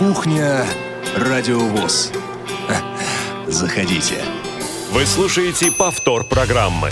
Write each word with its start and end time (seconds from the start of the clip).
Кухня 0.00 0.64
Радиовоз. 1.14 2.10
Заходите. 3.48 4.14
Вы 4.92 5.04
слушаете 5.04 5.70
повтор 5.70 6.24
программы. 6.24 6.88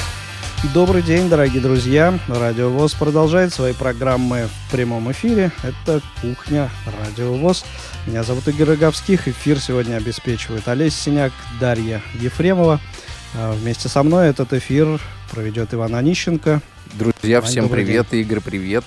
Добрый 0.75 1.01
день, 1.01 1.31
дорогие 1.31 1.63
друзья. 1.63 2.19
Радио 2.29 2.69
ВОЗ 2.69 2.93
продолжает 2.93 3.55
свои 3.55 3.73
программы 3.73 4.47
в 4.47 4.71
прямом 4.71 5.11
эфире. 5.13 5.53
Это 5.63 6.03
«Кухня 6.21 6.69
Радио 7.03 7.33
ВОЗ». 7.33 7.65
Меня 8.07 8.25
зовут 8.25 8.47
Игорь 8.47 8.69
Роговских. 8.69 9.27
Эфир 9.27 9.59
сегодня 9.59 9.97
обеспечивает 9.97 10.69
Олесь 10.69 10.95
Синяк, 10.95 11.33
Дарья 11.59 12.03
Ефремова. 12.21 12.79
А 13.33 13.53
вместе 13.53 13.89
со 13.89 14.03
мной 14.03 14.29
этот 14.29 14.53
эфир 14.53 15.01
проведет 15.31 15.73
Иван 15.73 15.95
Онищенко. 15.95 16.61
Друзья, 16.93 17.39
Иван, 17.39 17.49
всем 17.49 17.69
привет. 17.71 18.09
День. 18.11 18.21
Игорь, 18.21 18.41
привет. 18.41 18.85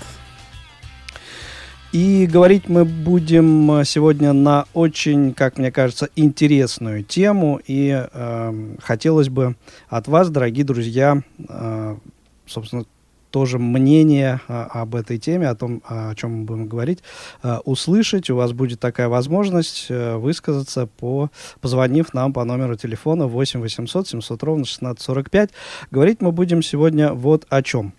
И 1.91 2.25
говорить 2.25 2.69
мы 2.69 2.85
будем 2.85 3.69
э, 3.71 3.83
сегодня 3.83 4.31
на 4.31 4.65
очень, 4.73 5.33
как 5.33 5.57
мне 5.57 5.73
кажется, 5.73 6.07
интересную 6.15 7.03
тему. 7.03 7.59
И 7.67 8.07
э, 8.09 8.75
хотелось 8.81 9.27
бы 9.27 9.57
от 9.89 10.07
вас, 10.07 10.29
дорогие 10.29 10.63
друзья, 10.63 11.21
э, 11.49 11.97
собственно, 12.45 12.85
тоже 13.29 13.59
мнение 13.59 14.39
э, 14.47 14.53
об 14.53 14.95
этой 14.95 15.17
теме, 15.17 15.49
о 15.49 15.55
том, 15.55 15.81
о 15.85 16.15
чем 16.15 16.39
мы 16.39 16.43
будем 16.45 16.67
говорить, 16.67 16.99
э, 17.43 17.57
услышать. 17.65 18.29
У 18.29 18.37
вас 18.37 18.53
будет 18.53 18.79
такая 18.79 19.09
возможность 19.09 19.89
высказаться, 19.89 20.87
по, 20.87 21.29
позвонив 21.59 22.13
нам 22.13 22.31
по 22.31 22.45
номеру 22.45 22.77
телефона 22.77 23.27
8 23.27 23.59
800 23.59 24.07
700 24.07 24.43
ровно 24.43 24.63
1645. 24.63 25.49
Говорить 25.91 26.21
мы 26.21 26.31
будем 26.31 26.63
сегодня 26.63 27.11
вот 27.11 27.45
о 27.49 27.61
чем. 27.61 27.91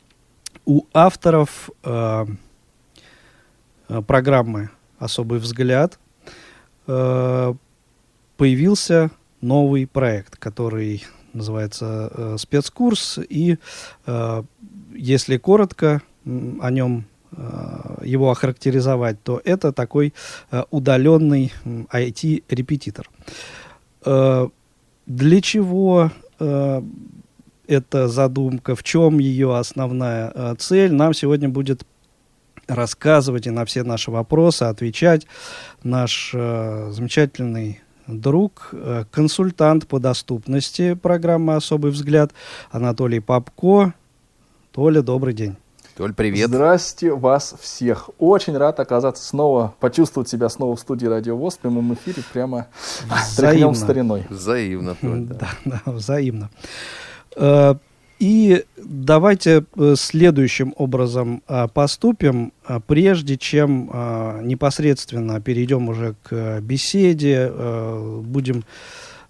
У 0.65 0.85
авторов... 0.95 1.69
программы 4.01 4.71
«Особый 4.99 5.39
взгляд» 5.39 5.99
э, 6.87 7.55
появился 8.37 9.11
новый 9.41 9.87
проект, 9.87 10.37
который 10.37 11.05
называется 11.33 12.11
э, 12.15 12.37
спецкурс. 12.39 13.19
И 13.29 13.59
если 14.95 15.37
коротко 15.37 16.03
о 16.25 16.71
нем 16.71 17.07
его 18.03 18.31
охарактеризовать, 18.31 19.23
то 19.23 19.41
это 19.43 19.73
такой 19.73 20.13
удаленный 20.71 21.51
IT-репетитор. 21.65 23.09
Для 24.05 25.41
чего 25.41 26.11
эта 26.39 28.09
задумка, 28.09 28.77
в 28.77 28.83
чем 28.83 29.19
ее 29.19 29.57
основная 29.57 30.55
цель, 30.57 30.93
нам 30.93 31.15
сегодня 31.15 31.49
будет 31.49 31.87
рассказывать 32.75 33.47
и 33.47 33.51
на 33.51 33.65
все 33.65 33.83
наши 33.83 34.11
вопросы 34.11 34.65
отвечать 34.65 35.27
наш 35.83 36.33
э, 36.35 36.91
замечательный 36.91 37.81
друг, 38.07 38.71
э, 38.73 39.05
консультант 39.11 39.87
по 39.87 39.99
доступности 39.99 40.95
программы 40.95 41.55
«Особый 41.57 41.91
взгляд» 41.91 42.33
Анатолий 42.71 43.21
Попко. 43.21 43.95
Толя, 44.73 45.03
добрый 45.03 45.35
день. 45.35 45.57
Толь, 45.97 46.15
привет. 46.15 46.49
Здрасте 46.49 47.13
вас 47.13 47.55
всех. 47.61 48.09
Очень 48.19 48.57
рад 48.57 48.81
оказаться 48.81 49.23
снова, 49.23 49.75
почувствовать 49.79 50.29
себя 50.29 50.49
снова 50.49 50.75
в 50.75 50.81
студии 50.81 51.07
Радио 51.07 51.37
ВОЗ 51.37 51.57
в 51.57 51.59
прямом 51.59 51.93
эфире, 51.93 52.23
прямо 52.33 52.67
взаимно. 53.35 53.75
стариной. 53.75 54.27
Взаимно, 54.31 54.95
Толь, 54.95 55.21
да. 55.21 55.51
да, 55.65 55.83
да, 55.85 55.93
взаимно. 55.93 56.51
И 58.23 58.65
давайте 58.77 59.65
э, 59.75 59.95
следующим 59.97 60.75
образом 60.77 61.43
э, 61.49 61.67
поступим, 61.67 62.53
э, 62.69 62.79
прежде 62.87 63.37
чем 63.37 63.91
непосредственно 64.45 65.41
перейдем 65.41 65.89
уже 65.89 66.15
к 66.23 66.61
беседе, 66.61 67.53
будем 68.23 68.63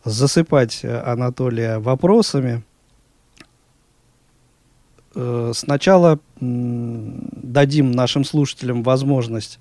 засыпать 0.05 0.85
Анатолия 0.85 1.79
вопросами. 1.79 2.65
Э, 5.15 5.53
сначала 5.55 6.19
дадим 6.41 7.93
нашим 7.93 8.25
слушателям 8.25 8.83
возможность 8.83 9.61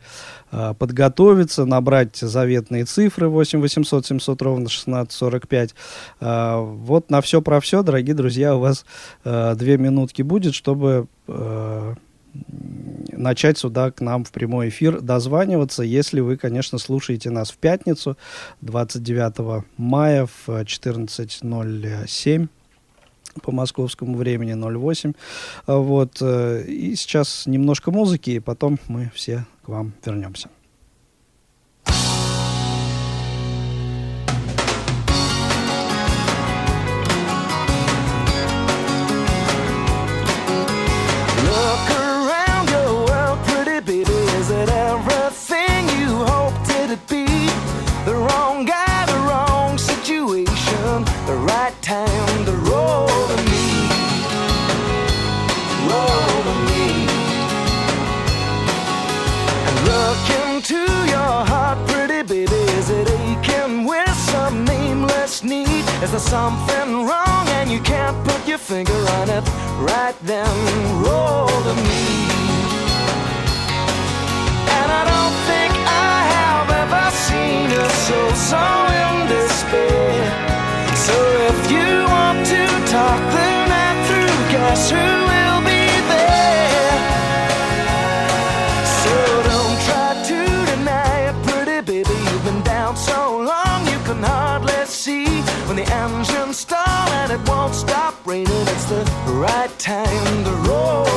э, 0.52 0.74
подготовиться, 0.78 1.66
набрать 1.66 2.18
заветные 2.18 2.86
цифры 2.86 3.28
8 3.28 3.60
800 3.60 4.06
700 4.06 4.42
ровно 4.42 4.70
16 4.70 5.12
45. 5.12 5.76
Э, 6.22 6.60
вот 6.60 7.10
на 7.10 7.22
все 7.22 7.42
про 7.42 7.60
все, 7.60 7.84
дорогие 7.84 8.16
друзья, 8.16 8.56
у 8.56 8.60
вас 8.60 8.86
две 9.24 9.78
минутки 9.78 10.22
будет, 10.22 10.56
чтобы 10.56 11.08
начать 13.12 13.58
сюда 13.58 13.92
к 13.92 14.00
нам 14.00 14.24
в 14.24 14.32
прямой 14.32 14.70
эфир 14.70 15.02
дозваниваться, 15.02 15.84
если 15.84 16.22
вы, 16.22 16.38
конечно, 16.38 16.78
слушаете 16.78 17.30
нас 17.30 17.52
в 17.52 17.58
пятницу 17.58 18.18
29 18.62 19.66
мая 19.78 20.26
в 20.26 20.48
14.07 20.48 22.48
по 23.42 23.52
московскому 23.52 24.18
времени 24.18 24.54
08. 24.54 25.14
А 25.66 25.78
вот. 25.78 26.18
Э, 26.22 26.64
и 26.64 26.96
сейчас 26.96 27.46
немножко 27.46 27.92
музыки, 27.92 28.32
и 28.32 28.40
потом 28.40 28.80
мы 28.88 29.12
все 29.14 29.46
к 29.64 29.70
вам 29.70 29.94
вернемся. 30.06 30.50
Is 66.12 66.26
there 66.26 66.42
something 66.42 67.08
wrong 67.08 67.48
and 67.56 67.72
you 67.72 67.80
can't 67.80 68.18
put 68.28 68.46
your 68.46 68.58
finger 68.58 68.92
on 68.92 69.30
it? 69.30 69.48
Right 69.80 70.14
then, 70.24 70.52
roll 71.02 71.48
to 71.48 71.74
me. 71.88 72.04
And 74.76 74.88
I 74.92 75.04
don't 75.08 75.38
think 75.48 75.72
I 75.88 76.16
have 76.36 76.68
ever 76.84 77.06
seen 77.16 77.72
a 77.72 77.88
soul 78.04 78.34
so 78.52 78.64
in 79.00 79.16
despair. 79.32 80.28
So 81.08 81.16
if 81.48 81.72
you 81.72 82.04
want 82.12 82.46
to 82.46 82.64
talk 82.92 83.22
the 83.32 83.50
night 83.72 84.00
through, 84.08 84.52
guess 84.52 84.92
who 84.92 85.21
stop 97.82 98.16
raining. 98.28 98.68
It's 98.74 98.86
the 98.86 99.04
right 99.46 99.72
time 99.80 100.44
to 100.46 100.52
roll 100.70 101.11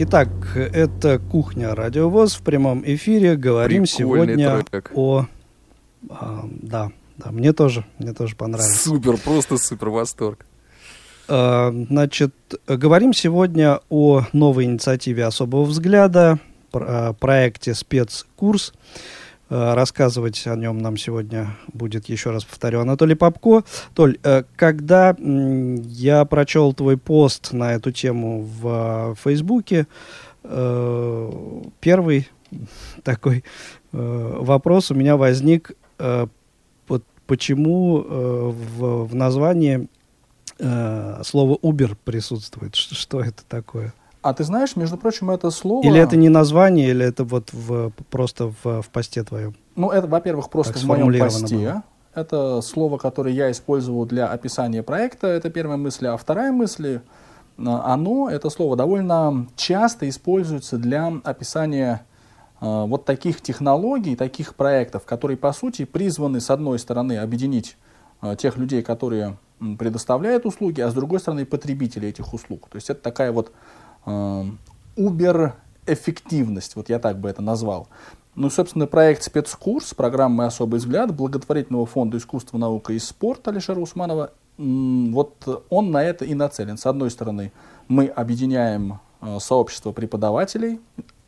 Итак, 0.00 0.28
это 0.54 1.18
кухня 1.18 1.74
Радиовоз 1.74 2.34
в 2.36 2.42
прямом 2.42 2.84
эфире. 2.86 3.34
Говорим 3.34 3.82
Прикольный 3.82 4.36
сегодня 4.36 4.62
трек. 4.62 4.92
о, 4.94 5.26
а, 6.08 6.44
да, 6.52 6.92
Да, 7.16 7.32
мне 7.32 7.52
тоже, 7.52 7.84
мне 7.98 8.12
тоже 8.12 8.36
понравилось. 8.36 8.80
Супер, 8.80 9.16
просто 9.16 9.58
супер 9.58 9.88
восторг. 9.88 10.46
А, 11.26 11.72
значит, 11.72 12.32
говорим 12.68 13.12
сегодня 13.12 13.80
о 13.88 14.22
новой 14.32 14.66
инициативе 14.66 15.24
особого 15.24 15.64
взгляда, 15.64 16.38
проекте 16.70 17.74
спецкурс. 17.74 18.74
А, 19.50 19.74
рассказывать 19.74 20.46
о 20.46 20.56
нем 20.56 20.78
нам 20.78 20.96
сегодня 20.96 21.56
будет, 21.72 22.08
еще 22.08 22.30
раз 22.30 22.44
повторю, 22.44 22.80
Анатолий 22.80 23.14
Попко. 23.14 23.64
Толь, 23.94 24.18
э, 24.22 24.42
когда 24.56 25.16
я 25.18 26.24
прочел 26.26 26.74
твой 26.74 26.98
пост 26.98 27.52
на 27.52 27.72
эту 27.72 27.90
тему 27.90 28.42
в 28.42 29.16
Фейсбуке, 29.22 29.86
э, 30.44 31.62
первый 31.80 32.28
такой 33.04 33.42
э, 33.92 34.36
вопрос 34.40 34.90
у 34.90 34.94
меня 34.94 35.16
возник, 35.16 35.72
почему 37.26 37.98
в 37.98 39.14
названии 39.14 39.88
слово 40.58 41.58
Uber 41.60 41.96
присутствует. 42.04 42.74
Что 42.76 43.20
это 43.20 43.42
такое? 43.46 43.92
А 44.28 44.34
ты 44.34 44.44
знаешь, 44.44 44.76
между 44.76 44.98
прочим, 44.98 45.30
это 45.30 45.50
слово... 45.50 45.82
Или 45.86 45.98
это 45.98 46.14
не 46.16 46.28
название, 46.28 46.90
или 46.90 47.06
это 47.06 47.24
вот 47.24 47.50
в, 47.50 47.92
просто 48.10 48.52
в, 48.62 48.82
в 48.82 48.90
посте 48.90 49.24
твоем? 49.24 49.54
Ну, 49.74 49.90
это, 49.90 50.06
во-первых, 50.06 50.50
просто 50.50 50.74
так 50.74 50.82
в 50.82 50.86
моем 50.86 51.18
посте. 51.18 51.56
Было. 51.56 51.82
Это 52.14 52.60
слово, 52.60 52.98
которое 52.98 53.34
я 53.34 53.50
использовал 53.50 54.04
для 54.04 54.26
описания 54.26 54.82
проекта, 54.82 55.28
это 55.28 55.48
первая 55.48 55.78
мысль. 55.78 56.08
А 56.08 56.16
вторая 56.18 56.52
мысль, 56.52 57.00
а, 57.56 57.94
оно, 57.94 58.28
это 58.28 58.50
слово, 58.50 58.76
довольно 58.76 59.46
часто 59.56 60.06
используется 60.06 60.76
для 60.76 61.10
описания 61.24 62.02
э, 62.60 62.66
вот 62.66 63.06
таких 63.06 63.40
технологий, 63.40 64.14
таких 64.14 64.56
проектов, 64.56 65.06
которые, 65.06 65.38
по 65.38 65.54
сути, 65.54 65.86
призваны, 65.86 66.40
с 66.40 66.50
одной 66.50 66.78
стороны, 66.78 67.16
объединить 67.16 67.78
э, 68.20 68.36
тех 68.36 68.58
людей, 68.58 68.82
которые 68.82 69.38
предоставляют 69.78 70.44
услуги, 70.44 70.82
а 70.82 70.90
с 70.90 70.94
другой 70.94 71.18
стороны, 71.18 71.46
потребителей 71.46 72.10
этих 72.10 72.34
услуг. 72.34 72.68
То 72.70 72.76
есть 72.76 72.90
это 72.90 73.00
такая 73.00 73.32
вот 73.32 73.52
Uber-эффективность, 74.04 76.76
вот 76.76 76.88
я 76.88 76.98
так 76.98 77.18
бы 77.18 77.28
это 77.28 77.42
назвал. 77.42 77.88
Ну, 78.34 78.50
собственно, 78.50 78.86
проект 78.86 79.24
«Спецкурс» 79.24 79.94
программы 79.94 80.44
«Особый 80.44 80.78
взгляд» 80.78 81.14
благотворительного 81.14 81.86
фонда 81.86 82.18
искусства, 82.18 82.58
наука 82.58 82.92
и 82.92 83.00
спорта 83.00 83.50
Алишера 83.50 83.80
Усманова, 83.80 84.30
вот 84.58 85.64
он 85.70 85.90
на 85.90 86.04
это 86.04 86.24
и 86.24 86.34
нацелен. 86.34 86.78
С 86.78 86.86
одной 86.86 87.10
стороны, 87.10 87.52
мы 87.86 88.06
объединяем 88.06 89.00
э, 89.20 89.38
сообщество 89.40 89.92
преподавателей 89.92 90.80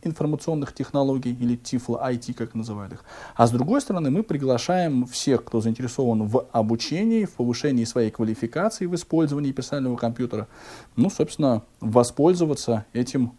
информационных 0.02 0.74
технологий 0.74 1.32
или 1.32 1.56
Тифло 1.56 2.00
IT, 2.02 2.34
как 2.34 2.54
называют 2.54 2.94
их. 2.94 3.04
А 3.34 3.46
с 3.46 3.50
другой 3.50 3.80
стороны, 3.80 4.10
мы 4.10 4.22
приглашаем 4.22 5.06
всех, 5.06 5.44
кто 5.44 5.60
заинтересован 5.60 6.24
в 6.24 6.46
обучении, 6.52 7.24
в 7.24 7.32
повышении 7.32 7.84
своей 7.84 8.10
квалификации 8.10 8.86
в 8.86 8.94
использовании 8.94 9.52
персонального 9.52 9.96
компьютера, 9.96 10.48
ну, 10.96 11.10
собственно, 11.10 11.62
воспользоваться 11.80 12.86
этим 12.92 13.32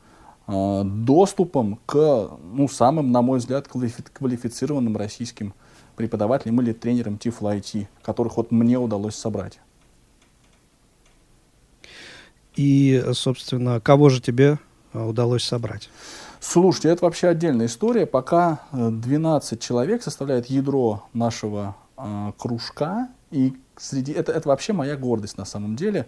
э, 0.47 0.83
доступом 0.83 1.79
к, 1.85 2.29
ну, 2.53 2.67
самым, 2.67 3.11
на 3.11 3.21
мой 3.21 3.39
взгляд, 3.39 3.67
квалифи 3.67 4.03
квалифицированным 4.13 4.97
российским 4.97 5.53
преподавателям 5.95 6.61
или 6.61 6.73
тренерам 6.73 7.17
Тифло 7.17 7.55
IT, 7.55 7.87
которых 8.01 8.37
вот 8.37 8.51
мне 8.51 8.77
удалось 8.77 9.15
собрать. 9.15 9.59
И, 12.55 13.03
собственно, 13.13 13.79
кого 13.79 14.09
же 14.09 14.21
тебе 14.21 14.59
э, 14.93 15.03
удалось 15.03 15.43
собрать? 15.43 15.89
Слушайте, 16.43 16.89
это 16.89 17.05
вообще 17.05 17.27
отдельная 17.27 17.67
история. 17.67 18.07
Пока 18.07 18.61
12 18.71 19.53
э, 19.53 19.57
человек 19.57 20.01
составляет 20.01 20.47
ядро 20.47 21.03
нашего 21.13 21.75
э, 21.97 22.31
кружка, 22.35 23.09
и 23.29 23.55
среди 23.77 24.11
это, 24.11 24.31
это 24.31 24.49
вообще 24.49 24.73
моя 24.73 24.97
гордость 24.97 25.37
на 25.37 25.45
самом 25.45 25.75
деле. 25.75 26.07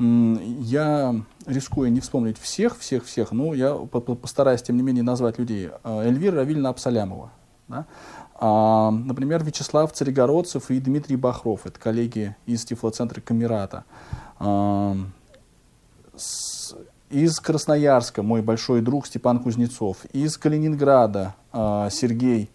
Я 0.00 1.14
рискую 1.46 1.92
не 1.92 2.00
вспомнить 2.00 2.38
всех, 2.38 2.76
всех, 2.76 3.04
всех, 3.04 3.30
но 3.30 3.54
я 3.54 3.74
постараюсь, 3.74 4.62
тем 4.62 4.76
не 4.76 4.82
менее, 4.82 5.04
назвать 5.04 5.38
людей. 5.38 5.70
Э, 5.84 6.00
Эльвира 6.00 6.38
Равильевна 6.38 6.70
Абсалямова. 6.70 7.30
Да? 7.68 7.86
А, 8.34 8.90
например, 8.90 9.44
Вячеслав 9.44 9.92
Царегородцев 9.92 10.72
и 10.72 10.80
Дмитрий 10.80 11.16
Бахров. 11.16 11.66
Это 11.66 11.78
коллеги 11.78 12.34
из 12.46 12.64
Тифлоцентра 12.64 13.20
Камерата. 13.20 13.84
А, 14.40 14.96
из 17.10 17.40
Красноярска 17.40 18.22
мой 18.22 18.42
большой 18.42 18.80
друг 18.80 19.06
Степан 19.06 19.38
Кузнецов, 19.40 20.04
из 20.12 20.36
Калининграда 20.36 21.34
э, 21.52 21.88
Сергей 21.90 22.50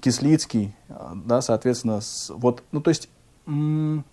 Кислицкий, 0.00 0.74
э, 0.88 1.12
да, 1.24 1.42
соответственно, 1.42 2.00
с, 2.00 2.30
вот, 2.30 2.62
ну, 2.72 2.80
то 2.80 2.90
есть, 2.90 3.08
м- 3.46 4.04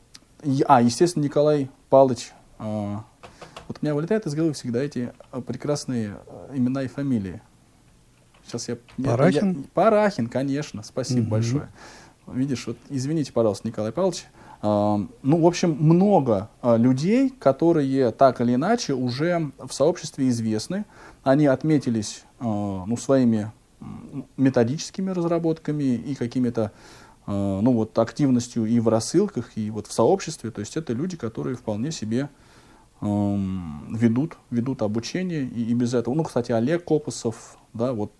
а, 0.67 0.81
естественно, 0.81 1.23
Николай 1.23 1.69
Палыч, 1.89 2.31
э, 2.59 2.97
вот 3.67 3.77
у 3.81 3.85
меня 3.85 3.93
вылетает 3.93 4.25
из 4.25 4.33
головы 4.33 4.53
всегда 4.53 4.81
эти 4.81 5.13
прекрасные 5.45 6.17
имена 6.53 6.83
и 6.83 6.87
фамилии. 6.87 7.41
Сейчас 8.45 8.67
я... 8.67 8.77
Парахин? 9.03 9.51
Я, 9.51 9.67
Парахин, 9.75 10.27
конечно, 10.27 10.81
спасибо 10.81 11.21
угу. 11.21 11.29
большое. 11.29 11.69
Видишь, 12.25 12.65
вот, 12.65 12.77
извините, 12.89 13.31
пожалуйста, 13.31 13.67
Николай 13.67 13.91
Павлович, 13.91 14.25
ну, 14.61 15.07
в 15.23 15.45
общем, 15.45 15.77
много 15.79 16.49
а, 16.61 16.75
людей, 16.75 17.29
которые 17.29 18.11
так 18.11 18.41
или 18.41 18.55
иначе 18.55 18.93
уже 18.93 19.51
в 19.57 19.71
сообществе 19.71 20.27
известны. 20.29 20.85
Они 21.23 21.45
отметились 21.45 22.25
а, 22.39 22.83
ну, 22.85 22.97
своими 22.97 23.51
методическими 24.35 25.11
разработками 25.11 25.83
и 25.83 26.13
какими-то 26.13 26.73
а, 27.25 27.61
ну, 27.61 27.71
вот, 27.71 27.97
активностью 27.97 28.65
и 28.65 28.81
в 28.81 28.89
рассылках, 28.89 29.51
и 29.55 29.71
вот 29.71 29.87
в 29.87 29.93
сообществе. 29.93 30.51
То 30.51 30.59
есть 30.59 30.75
это 30.75 30.91
люди, 30.91 31.15
которые 31.15 31.55
вполне 31.55 31.91
себе 31.91 32.29
ведут, 33.01 34.35
ведут 34.49 34.81
обучение 34.81 35.43
и, 35.45 35.71
и 35.71 35.73
без 35.73 35.93
этого. 35.93 36.13
Ну, 36.15 36.25
кстати, 36.25 36.51
Олег 36.51 36.83
Копосов, 36.83 37.57
да, 37.73 37.93
вот 37.93 38.11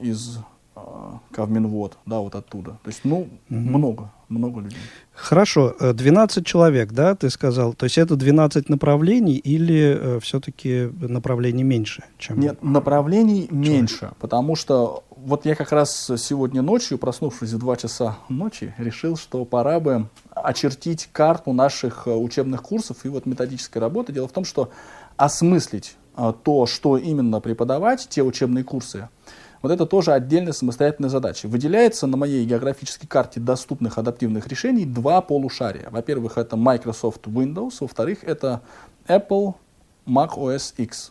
из 0.00 0.38
Кавминвод, 1.32 1.98
да, 2.06 2.18
вот 2.18 2.34
оттуда. 2.34 2.72
То 2.82 2.88
есть, 2.88 3.00
ну, 3.04 3.18
угу. 3.18 3.28
много, 3.48 4.10
много 4.28 4.60
людей. 4.60 4.78
Хорошо, 5.14 5.74
12 5.80 6.38
э, 6.38 6.42
человек, 6.44 6.92
да, 6.92 7.14
ты 7.14 7.30
сказал. 7.30 7.72
То 7.72 7.84
есть 7.84 7.98
это 7.98 8.16
12 8.16 8.68
направлений 8.68 9.36
или 9.36 9.98
э, 9.98 10.20
все-таки 10.20 10.90
направлений 11.00 11.62
меньше? 11.62 12.04
Чем 12.18 12.40
Нет, 12.40 12.62
направлений 12.62 13.46
человек? 13.46 13.68
меньше, 13.68 14.12
потому 14.18 14.56
что 14.56 15.04
вот 15.16 15.46
я 15.46 15.54
как 15.54 15.72
раз 15.72 16.10
сегодня 16.16 16.62
ночью, 16.62 16.98
проснувшись 16.98 17.52
в 17.52 17.58
2 17.58 17.76
часа 17.76 18.18
ночи, 18.28 18.74
решил, 18.78 19.16
что 19.16 19.44
пора 19.44 19.80
бы 19.80 20.08
очертить 20.34 21.08
карту 21.12 21.52
наших 21.52 22.06
э, 22.06 22.14
учебных 22.14 22.62
курсов 22.62 22.98
и 23.04 23.08
вот 23.08 23.26
методической 23.26 23.78
работы. 23.78 24.12
Дело 24.12 24.28
в 24.28 24.32
том, 24.32 24.44
что 24.44 24.70
осмыслить 25.16 25.96
э, 26.16 26.32
то, 26.42 26.66
что 26.66 26.98
именно 26.98 27.40
преподавать, 27.40 28.06
те 28.10 28.22
учебные 28.22 28.64
курсы, 28.64 29.08
вот 29.66 29.72
это 29.72 29.84
тоже 29.84 30.12
отдельная 30.12 30.52
самостоятельная 30.52 31.10
задача. 31.10 31.48
Выделяется 31.48 32.06
на 32.06 32.16
моей 32.16 32.44
географической 32.44 33.08
карте 33.08 33.40
доступных 33.40 33.98
адаптивных 33.98 34.46
решений 34.46 34.84
два 34.84 35.20
полушария. 35.20 35.88
Во-первых, 35.90 36.38
это 36.38 36.56
Microsoft 36.56 37.26
Windows, 37.26 37.78
во-вторых, 37.80 38.22
это 38.22 38.62
Apple 39.08 39.54
Mac 40.06 40.36
OS 40.36 40.74
X. 40.76 41.10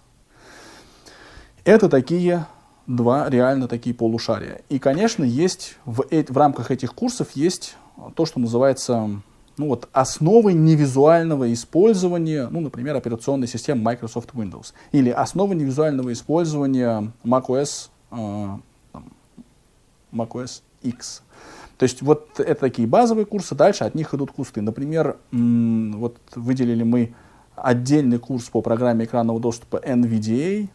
Это 1.66 1.90
такие 1.90 2.46
два 2.88 3.30
реально 3.30 3.68
такие 3.68 3.94
полушария. 3.94 4.62
И, 4.70 4.80
конечно, 4.80 5.26
есть 5.26 5.76
в, 5.84 6.06
в 6.10 6.38
рамках 6.38 6.72
этих 6.72 6.94
курсов 6.94 7.32
есть 7.34 7.76
то, 8.16 8.26
что 8.26 8.40
называется 8.40 9.22
ну, 9.58 9.68
вот, 9.68 9.90
основы 9.92 10.54
невизуального 10.54 11.52
использования, 11.52 12.48
ну, 12.50 12.62
например, 12.62 12.96
операционной 12.96 13.48
системы 13.48 13.82
Microsoft 13.82 14.30
Windows. 14.32 14.74
Или 14.94 15.10
основы 15.10 15.56
невизуального 15.56 16.14
использования 16.14 17.12
macOS 17.26 17.90
а, 18.16 18.60
macOS 20.12 20.62
X. 20.84 21.22
То 21.78 21.84
есть 21.84 22.02
вот 22.02 22.40
это 22.40 22.56
такие 22.56 22.88
базовые 22.88 23.26
курсы, 23.26 23.54
дальше 23.54 23.84
от 23.84 23.96
них 23.96 24.14
идут 24.14 24.32
кусты. 24.32 24.62
Например, 24.62 25.18
вот 25.32 26.18
выделили 26.36 26.84
мы 26.84 27.14
отдельный 27.56 28.18
курс 28.20 28.46
по 28.46 28.62
программе 28.62 29.06
экранного 29.06 29.40
доступа 29.40 29.78
NVDA. 29.78 30.70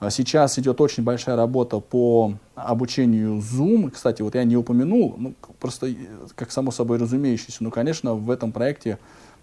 А 0.00 0.10
сейчас 0.10 0.58
идет 0.58 0.80
очень 0.80 1.02
большая 1.02 1.34
работа 1.34 1.80
по 1.80 2.34
обучению 2.54 3.38
Zoom. 3.38 3.90
Кстати, 3.90 4.22
вот 4.22 4.36
я 4.36 4.44
не 4.44 4.56
упомянул, 4.56 5.16
ну, 5.18 5.34
просто 5.58 5.92
как 6.36 6.52
само 6.52 6.70
собой 6.70 6.98
разумеющееся, 6.98 7.64
но, 7.64 7.70
конечно, 7.70 8.14
в 8.14 8.30
этом 8.30 8.52
проекте 8.52 8.98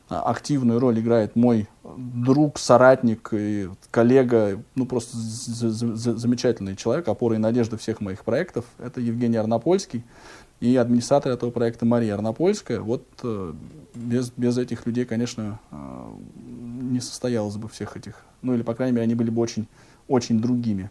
активную 0.07 0.79
роль 0.79 0.99
играет 0.99 1.35
мой 1.35 1.67
друг, 1.83 2.59
соратник 2.59 3.29
и 3.31 3.69
коллега, 3.91 4.61
ну 4.75 4.85
просто 4.85 5.17
замечательный 5.17 6.75
человек, 6.75 7.07
опора 7.07 7.35
и 7.35 7.39
надежда 7.39 7.77
всех 7.77 8.01
моих 8.01 8.23
проектов. 8.23 8.65
Это 8.77 9.01
Евгений 9.01 9.37
Арнопольский 9.37 10.03
и 10.59 10.75
администратор 10.75 11.31
этого 11.31 11.51
проекта 11.51 11.85
Мария 11.85 12.13
Арнопольская. 12.13 12.79
Вот 12.79 13.05
э, 13.23 13.53
без, 13.93 14.31
без 14.31 14.57
этих 14.57 14.85
людей, 14.85 15.05
конечно, 15.05 15.59
э, 15.71 15.75
не 16.81 16.99
состоялось 16.99 17.57
бы 17.57 17.67
всех 17.67 17.97
этих, 17.97 18.23
ну 18.41 18.53
или, 18.53 18.61
по 18.61 18.73
крайней 18.73 18.93
мере, 18.93 19.03
они 19.03 19.15
были 19.15 19.29
бы 19.29 19.41
очень, 19.41 19.67
очень 20.07 20.39
другими. 20.39 20.89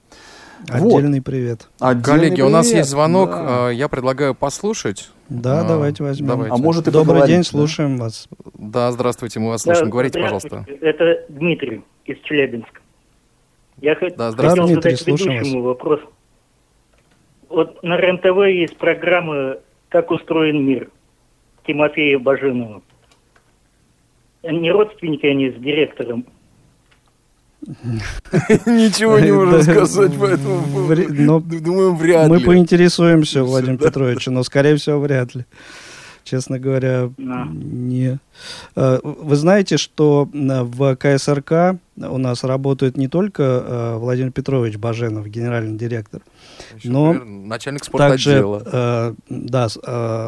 Отдельный 0.68 1.18
вот. 1.18 1.26
привет. 1.26 1.68
Отдельный 1.78 2.02
Коллеги, 2.04 2.34
привет. 2.36 2.48
у 2.48 2.52
нас 2.52 2.72
есть 2.72 2.88
звонок. 2.88 3.30
Да. 3.30 3.70
Э, 3.70 3.74
я 3.74 3.88
предлагаю 3.88 4.34
послушать. 4.34 5.10
Да, 5.28 5.60
а, 5.60 5.64
давайте 5.64 6.02
возьмем. 6.02 6.28
Давайте. 6.28 6.54
А 6.54 6.58
может 6.58 6.88
и 6.88 6.90
Добрый 6.90 7.26
день, 7.26 7.44
слушаем 7.44 7.96
да? 7.96 8.04
вас. 8.04 8.28
Да, 8.54 8.92
здравствуйте, 8.92 9.40
мы 9.40 9.48
вас 9.48 9.62
слушаем. 9.62 9.86
Да, 9.86 9.90
Говорите, 9.90 10.20
пожалуйста. 10.20 10.66
Это 10.80 11.24
Дмитрий 11.28 11.82
из 12.04 12.18
Челябинска. 12.20 12.80
Я 13.80 13.94
да, 13.94 14.32
хотел 14.32 14.66
Дмитрий, 14.66 14.74
задать 14.74 15.06
ведущему 15.06 15.62
вас. 15.62 15.76
вопрос. 15.76 16.00
Вот 17.48 17.82
на 17.82 17.96
РЕН-ТВ 17.96 18.46
есть 18.48 18.76
программы 18.76 19.60
«Как 19.88 20.10
устроен 20.10 20.64
мир» 20.64 20.90
Тимофея 21.66 22.18
Баженова. 22.18 22.82
Не 24.42 24.70
родственники 24.70 25.26
они 25.26 25.50
с 25.50 25.54
директором 25.54 26.26
Ничего 28.66 29.18
не 29.18 29.32
можем 29.32 29.62
сказать 29.62 30.18
по 30.18 30.24
этому 30.26 30.62
поводу. 30.62 31.40
Думаю, 31.60 31.94
вряд 31.94 32.28
ли. 32.28 32.32
Мы 32.34 32.40
поинтересуемся, 32.40 33.42
Владимир 33.42 33.78
Петрович, 33.78 34.26
но, 34.26 34.42
скорее 34.42 34.76
всего, 34.76 35.00
вряд 35.00 35.34
ли. 35.34 35.44
Честно 36.24 36.58
говоря, 36.58 37.10
не. 37.18 38.18
А, 38.74 38.98
вы 39.02 39.36
знаете, 39.36 39.76
что 39.76 40.28
в 40.32 40.96
КСРК 40.96 41.78
у 41.96 42.16
нас 42.16 42.44
работает 42.44 42.96
не 42.96 43.08
только 43.08 43.42
а, 43.42 43.98
Владимир 43.98 44.32
Петрович 44.32 44.76
Баженов, 44.76 45.28
генеральный 45.28 45.76
директор, 45.76 46.22
но 46.82 47.12
начальник 47.12 47.84
также 47.84 48.42
а, 48.42 49.14
да, 49.28 49.66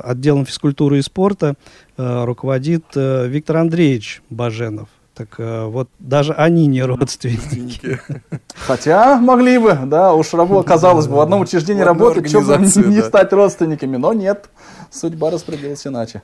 отделом 0.05 0.45
физкультуры 0.45 0.99
и 0.99 1.02
спорта 1.02 1.55
руководит 1.97 2.85
Виктор 2.95 3.57
Андреевич 3.57 4.21
Баженов. 4.28 4.90
Так 5.16 5.37
э, 5.38 5.64
вот, 5.64 5.88
даже 5.99 6.35
они 6.35 6.66
не 6.66 6.82
родственники. 6.82 7.99
Хотя 8.54 9.18
могли 9.18 9.56
бы, 9.56 9.78
да, 9.87 10.12
уж 10.12 10.35
работа, 10.35 10.68
казалось 10.68 11.08
бы, 11.08 11.16
в 11.16 11.20
одном 11.20 11.40
учреждении 11.40 11.80
работать, 11.80 12.28
что 12.28 12.42
бы 12.42 12.58
не 12.58 13.00
стать 13.00 13.32
родственниками, 13.32 13.96
но 13.96 14.12
нет, 14.12 14.50
судьба 14.90 15.30
распределилась 15.30 15.87
иначе. 15.87 16.23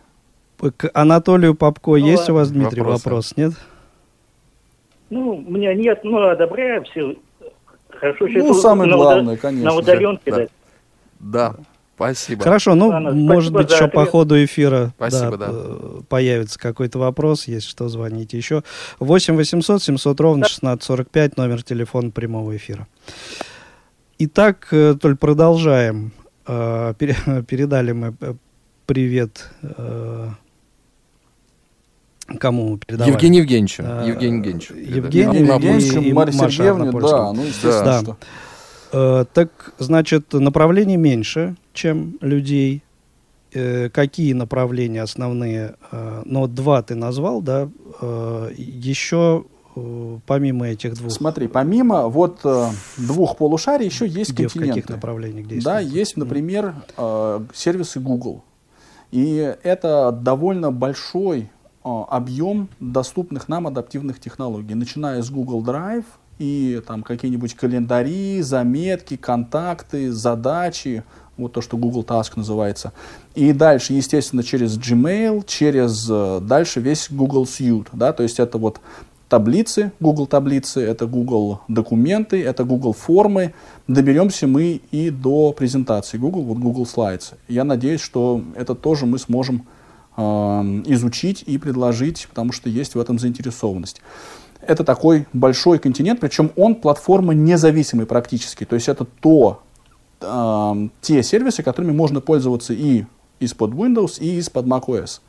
К 0.76 0.90
Анатолию 0.92 1.54
Попко 1.54 1.92
ну, 1.92 1.96
есть 1.96 2.28
у 2.28 2.34
вас, 2.34 2.50
Дмитрий, 2.50 2.82
вопрос, 2.82 3.32
нет? 3.34 3.54
Ну, 5.08 5.36
у 5.36 5.50
меня 5.50 5.72
нет, 5.72 6.04
но 6.04 6.28
одобряю 6.28 6.84
все. 6.84 7.16
Хорошо, 7.88 8.26
ну, 8.28 8.52
самое 8.52 8.92
главное, 8.92 9.38
конечно. 9.38 9.70
На 9.70 9.74
удаленке, 9.74 10.30
да. 10.30 10.46
Да. 11.18 11.54
Спасибо. 11.94 12.42
Хорошо, 12.42 12.74
ну, 12.74 12.88
Ладно, 12.88 13.12
может 13.12 13.52
быть, 13.52 13.70
еще 13.70 13.86
по 13.86 14.06
ходу 14.06 14.42
эфира 14.42 14.92
спасибо, 14.96 15.36
да, 15.36 15.46
да. 15.46 15.52
Э, 15.52 16.00
появится 16.08 16.58
какой-то 16.58 16.98
вопрос, 16.98 17.46
если 17.46 17.68
что, 17.68 17.88
звоните 17.88 18.36
еще. 18.36 18.62
8 18.98 19.36
800 19.36 19.82
700 19.82 20.20
ровно 20.20 20.46
1645, 20.46 21.36
номер 21.36 21.62
телефона 21.62 22.10
прямого 22.10 22.56
эфира. 22.56 22.88
Итак, 24.18 24.68
э, 24.70 24.96
только 25.00 25.18
продолжаем. 25.18 26.12
Э, 26.46 26.94
передали 26.98 27.92
мы 27.92 28.14
привет 28.86 29.50
кому 32.38 32.70
мы 32.70 32.78
передавали? 32.78 33.12
Евгений 33.12 33.38
Евгеньевичу. 33.38 33.82
Евгений 33.82 34.36
Евгеньевичу. 34.36 34.74
Евгений 34.74 35.38
Евгеньевич 35.40 35.92
и 35.92 36.12
Марья 36.12 36.32
Сергеевна, 36.32 36.90
да, 36.90 37.32
ну, 37.32 37.44
естественно, 37.44 37.84
да. 37.84 38.00
что... 38.00 38.16
Э, 38.92 39.24
так, 39.32 39.74
значит, 39.78 40.32
направлений 40.32 40.96
меньше, 40.96 41.56
чем 41.72 42.18
людей. 42.20 42.82
Э, 43.54 43.88
какие 43.88 44.34
направления 44.34 45.02
основные? 45.02 45.76
Э, 45.90 46.22
ну, 46.24 46.46
два 46.46 46.82
ты 46.82 46.94
назвал, 46.94 47.40
да? 47.40 47.68
Еще 48.56 49.44
помимо 50.26 50.68
этих 50.68 50.94
двух? 50.94 51.10
Смотри, 51.12 51.48
помимо 51.48 52.08
вот 52.08 52.44
двух 52.98 53.38
полушарий 53.38 53.86
еще 53.86 54.06
есть 54.06 54.32
где, 54.32 54.42
континенты. 54.42 54.72
В 54.72 54.74
каких 54.74 54.88
направлениях 54.90 55.46
действуют? 55.46 55.64
Да, 55.64 55.80
есть, 55.80 56.18
например, 56.18 56.74
сервисы 57.54 57.98
Google. 57.98 58.44
И 59.12 59.54
это 59.62 60.12
довольно 60.12 60.72
большой 60.72 61.50
объем 61.82 62.68
доступных 62.80 63.48
нам 63.48 63.66
адаптивных 63.66 64.20
технологий, 64.20 64.74
начиная 64.74 65.22
с 65.22 65.30
Google 65.30 65.62
Drive, 65.64 66.04
и 66.38 66.82
там 66.86 67.02
какие-нибудь 67.02 67.54
календари, 67.54 68.40
заметки, 68.42 69.16
контакты, 69.16 70.10
задачи, 70.10 71.04
вот 71.36 71.52
то, 71.52 71.60
что 71.60 71.76
Google 71.76 72.02
Task 72.02 72.32
называется. 72.36 72.92
И 73.34 73.52
дальше, 73.52 73.92
естественно, 73.92 74.42
через 74.42 74.78
Gmail, 74.78 75.44
через 75.46 76.06
э, 76.10 76.40
дальше 76.42 76.80
весь 76.80 77.08
Google 77.10 77.44
Suite, 77.44 77.88
да, 77.92 78.12
то 78.12 78.22
есть 78.22 78.38
это 78.38 78.58
вот 78.58 78.80
таблицы, 79.28 79.92
Google 79.98 80.26
таблицы, 80.26 80.82
это 80.82 81.06
Google 81.06 81.60
документы, 81.68 82.42
это 82.42 82.64
Google 82.64 82.92
формы. 82.92 83.54
Доберемся 83.88 84.46
мы 84.46 84.82
и 84.90 85.08
до 85.08 85.52
презентации 85.52 86.18
Google, 86.18 86.42
вот 86.42 86.58
Google 86.58 86.84
Slides. 86.84 87.34
Я 87.48 87.64
надеюсь, 87.64 88.02
что 88.02 88.42
это 88.54 88.74
тоже 88.74 89.06
мы 89.06 89.18
сможем 89.18 89.66
э, 90.16 90.22
изучить 90.86 91.44
и 91.46 91.56
предложить, 91.56 92.26
потому 92.28 92.52
что 92.52 92.68
есть 92.68 92.94
в 92.94 93.00
этом 93.00 93.18
заинтересованность 93.18 94.02
это 94.66 94.84
такой 94.84 95.26
большой 95.32 95.78
континент, 95.78 96.20
причем 96.20 96.50
он 96.56 96.76
платформа 96.76 97.34
независимый 97.34 98.06
практически. 98.06 98.64
То 98.64 98.76
есть 98.76 98.88
это 98.88 99.04
то, 99.04 99.62
э, 100.20 100.88
те 101.00 101.22
сервисы, 101.22 101.62
которыми 101.62 101.92
можно 101.92 102.20
пользоваться 102.20 102.72
и 102.72 103.04
из-под 103.40 103.72
Windows, 103.72 104.20
и 104.20 104.36
из-под 104.38 104.66
macOS. 104.66 105.20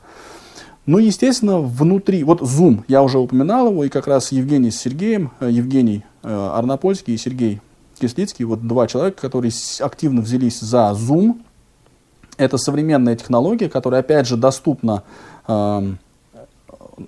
Ну, 0.86 0.98
естественно, 0.98 1.60
внутри, 1.60 2.24
вот 2.24 2.42
Zoom, 2.42 2.84
я 2.88 3.02
уже 3.02 3.18
упоминал 3.18 3.70
его, 3.70 3.84
и 3.84 3.88
как 3.88 4.06
раз 4.06 4.32
Евгений 4.32 4.70
с 4.70 4.78
Сергеем, 4.78 5.30
э, 5.40 5.48
Евгений 5.50 6.04
э, 6.22 6.28
Арнопольский 6.28 7.14
и 7.14 7.18
Сергей 7.18 7.60
Кислицкий, 7.98 8.44
вот 8.44 8.66
два 8.66 8.86
человека, 8.86 9.20
которые 9.20 9.52
активно 9.80 10.20
взялись 10.20 10.60
за 10.60 10.92
Zoom. 10.94 11.40
Это 12.36 12.58
современная 12.58 13.16
технология, 13.16 13.70
которая, 13.70 14.00
опять 14.00 14.26
же, 14.26 14.36
доступна 14.36 15.04
э, 15.46 15.94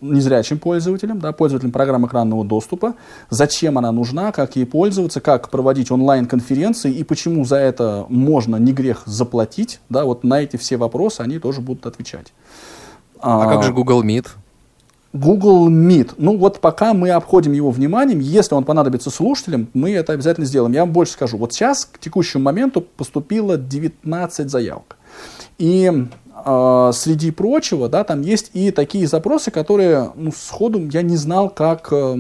незрячим 0.01 0.59
пользователям, 0.59 1.19
да, 1.19 1.33
пользователям 1.33 1.73
программ 1.73 2.07
экранного 2.07 2.45
доступа, 2.45 2.95
зачем 3.31 3.79
она 3.79 3.93
нужна, 3.93 4.33
как 4.33 4.57
ей 4.57 4.67
пользоваться, 4.67 5.21
как 5.21 5.51
проводить 5.51 5.91
онлайн-конференции 5.91 6.93
и 6.93 7.05
почему 7.05 7.45
за 7.45 7.57
это 7.57 8.07
можно 8.09 8.57
не 8.57 8.73
грех 8.73 9.03
заплатить, 9.07 9.81
да, 9.89 10.05
вот 10.05 10.25
на 10.25 10.43
эти 10.43 10.57
все 10.57 10.77
вопросы 10.77 11.21
они 11.21 11.39
тоже 11.39 11.61
будут 11.61 11.87
отвечать. 11.87 12.33
А, 13.21 13.45
а 13.45 13.55
как 13.55 13.63
же 13.63 13.73
Google 13.73 14.05
Meet? 14.05 14.27
Google 15.13 15.71
Meet. 15.71 16.15
Ну 16.19 16.37
вот 16.37 16.61
пока 16.61 16.95
мы 16.95 17.11
обходим 17.11 17.53
его 17.53 17.71
вниманием, 17.71 18.21
если 18.21 18.55
он 18.55 18.65
понадобится 18.65 19.11
слушателям, 19.11 19.69
мы 19.73 19.93
это 19.93 20.13
обязательно 20.13 20.47
сделаем. 20.47 20.73
Я 20.73 20.81
вам 20.81 20.93
больше 20.93 21.13
скажу. 21.13 21.39
Вот 21.39 21.53
сейчас, 21.53 21.87
к 21.87 21.99
текущему 21.99 22.45
моменту, 22.45 22.81
поступило 22.81 23.57
19 23.57 24.51
заявок. 24.51 24.97
И 25.59 26.07
э, 26.47 26.91
среди 26.95 27.31
прочего, 27.31 27.89
да, 27.89 28.05
там 28.05 28.23
есть 28.23 28.51
и 28.55 28.71
такие 28.71 29.07
запросы, 29.07 29.51
которые, 29.51 30.13
ну, 30.15 30.33
сходу 30.33 30.89
я 30.89 31.03
не 31.03 31.17
знал, 31.17 31.51
как, 31.51 31.89
э, 31.93 32.17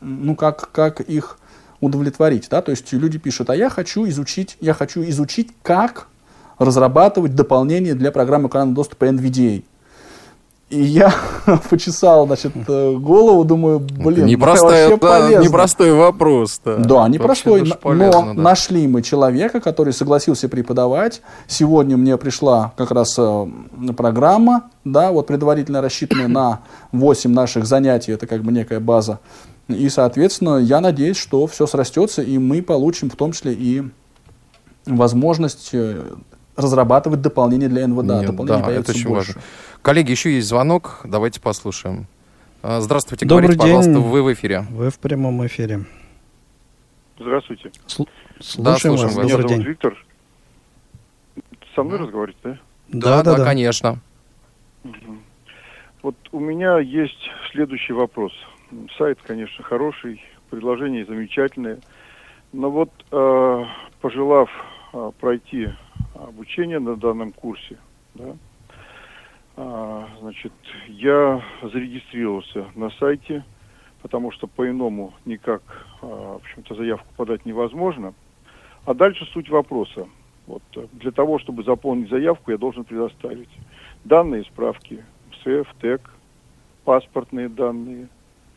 ну, 0.00 0.34
как, 0.34 0.70
как 0.72 1.00
их 1.00 1.38
удовлетворить, 1.80 2.48
да, 2.50 2.62
то 2.62 2.70
есть 2.70 2.92
люди 2.92 3.18
пишут, 3.18 3.50
а 3.50 3.56
я 3.56 3.68
хочу 3.68 4.08
изучить, 4.08 4.56
я 4.60 4.72
хочу 4.72 5.02
изучить, 5.04 5.50
как 5.62 6.08
разрабатывать 6.58 7.34
дополнение 7.34 7.94
для 7.94 8.10
программы 8.10 8.48
экранного 8.48 8.76
доступа 8.76 9.04
NVDA. 9.04 9.64
И 10.70 10.82
я 10.82 11.14
почесал, 11.70 12.26
значит, 12.26 12.52
э, 12.66 12.94
голову, 12.96 13.44
думаю, 13.44 13.80
блин, 13.80 14.26
непростая, 14.26 14.88
вообще 14.88 15.06
да, 15.06 15.20
полезно. 15.20 15.44
непростой 15.44 15.92
вопрос. 15.92 16.60
Да, 16.64 16.76
да 16.76 17.08
непростой, 17.08 17.70
полезно, 17.80 18.20
но 18.22 18.34
да. 18.34 18.40
нашли 18.40 18.88
мы 18.88 19.02
человека, 19.02 19.60
который 19.60 19.92
согласился 19.92 20.48
преподавать. 20.48 21.20
Сегодня 21.46 21.96
мне 21.96 22.16
пришла 22.16 22.72
как 22.76 22.90
раз 22.92 23.14
э, 23.18 23.46
программа, 23.96 24.64
да, 24.84 25.12
вот 25.12 25.26
предварительно 25.26 25.82
рассчитанная 25.82 26.28
на 26.28 26.60
8 26.92 27.30
наших 27.30 27.66
занятий, 27.66 28.12
это 28.12 28.26
как 28.26 28.42
бы 28.42 28.50
некая 28.50 28.80
база. 28.80 29.20
И, 29.68 29.88
соответственно, 29.88 30.56
я 30.56 30.80
надеюсь, 30.80 31.16
что 31.16 31.46
все 31.46 31.66
срастется, 31.66 32.22
и 32.22 32.38
мы 32.38 32.62
получим 32.62 33.10
в 33.10 33.16
том 33.16 33.32
числе 33.32 33.52
и 33.52 33.82
возможность 34.86 35.70
э, 35.72 36.02
разрабатывать 36.56 37.20
дополнение 37.20 37.68
для 37.68 37.86
НВД. 37.86 38.04
Нет, 38.04 38.26
дополнение 38.26 38.64
да, 38.64 38.72
это 38.72 38.92
очень 38.92 39.08
больше. 39.08 39.32
важно. 39.34 39.42
Коллеги, 39.82 40.10
еще 40.12 40.34
есть 40.34 40.48
звонок, 40.48 41.00
давайте 41.04 41.40
послушаем. 41.40 42.06
А, 42.62 42.80
здравствуйте, 42.80 43.26
Добрый 43.26 43.48
говорите, 43.48 43.66
день. 43.66 43.76
пожалуйста, 43.76 44.08
вы 44.08 44.22
в 44.22 44.32
эфире. 44.32 44.64
Вы 44.70 44.90
в 44.90 44.98
прямом 44.98 45.44
эфире. 45.46 45.84
Здравствуйте. 47.18 47.70
Сл- 47.86 48.08
слушаем, 48.40 48.64
да, 48.64 48.76
слушаем 48.76 49.14
вас. 49.14 49.16
Меня 49.24 49.36
Добрый 49.36 49.48
день. 49.48 49.62
Виктор. 49.62 50.04
Со 51.74 51.82
мной 51.82 51.98
разговариваете, 51.98 52.38
да? 52.44 52.58
Да, 52.88 53.22
да, 53.22 53.32
да, 53.32 53.36
да. 53.38 53.44
конечно. 53.44 53.98
Угу. 54.84 55.16
Вот 56.02 56.16
у 56.32 56.40
меня 56.40 56.78
есть 56.78 57.30
следующий 57.52 57.92
вопрос. 57.92 58.32
Сайт, 58.98 59.18
конечно, 59.26 59.64
хороший, 59.64 60.22
предложение 60.50 61.04
замечательное, 61.06 61.78
но 62.52 62.70
вот 62.70 62.90
э, 63.10 63.64
пожелав 64.00 64.48
э, 64.92 65.10
пройти 65.20 65.68
обучение 66.44 66.78
на 66.78 66.96
данном 66.96 67.32
курсе, 67.32 67.78
да, 68.14 68.36
а, 69.56 70.08
значит, 70.20 70.52
я 70.88 71.42
зарегистрировался 71.62 72.66
на 72.74 72.90
сайте, 72.90 73.44
потому 74.02 74.30
что 74.30 74.46
по-иному 74.46 75.14
никак, 75.24 75.62
а, 76.02 76.34
в 76.34 76.36
общем-то, 76.36 76.74
заявку 76.74 77.08
подать 77.16 77.46
невозможно. 77.46 78.12
А 78.84 78.92
дальше 78.92 79.24
суть 79.32 79.48
вопроса. 79.48 80.06
Вот, 80.46 80.62
для 80.92 81.10
того, 81.10 81.38
чтобы 81.38 81.62
заполнить 81.64 82.10
заявку, 82.10 82.50
я 82.50 82.58
должен 82.58 82.84
предоставить 82.84 83.48
данные 84.04 84.44
справки 84.44 85.02
СЭФ, 85.42 85.66
ТЭК, 85.80 86.10
паспортные 86.84 87.48
данные, 87.48 88.08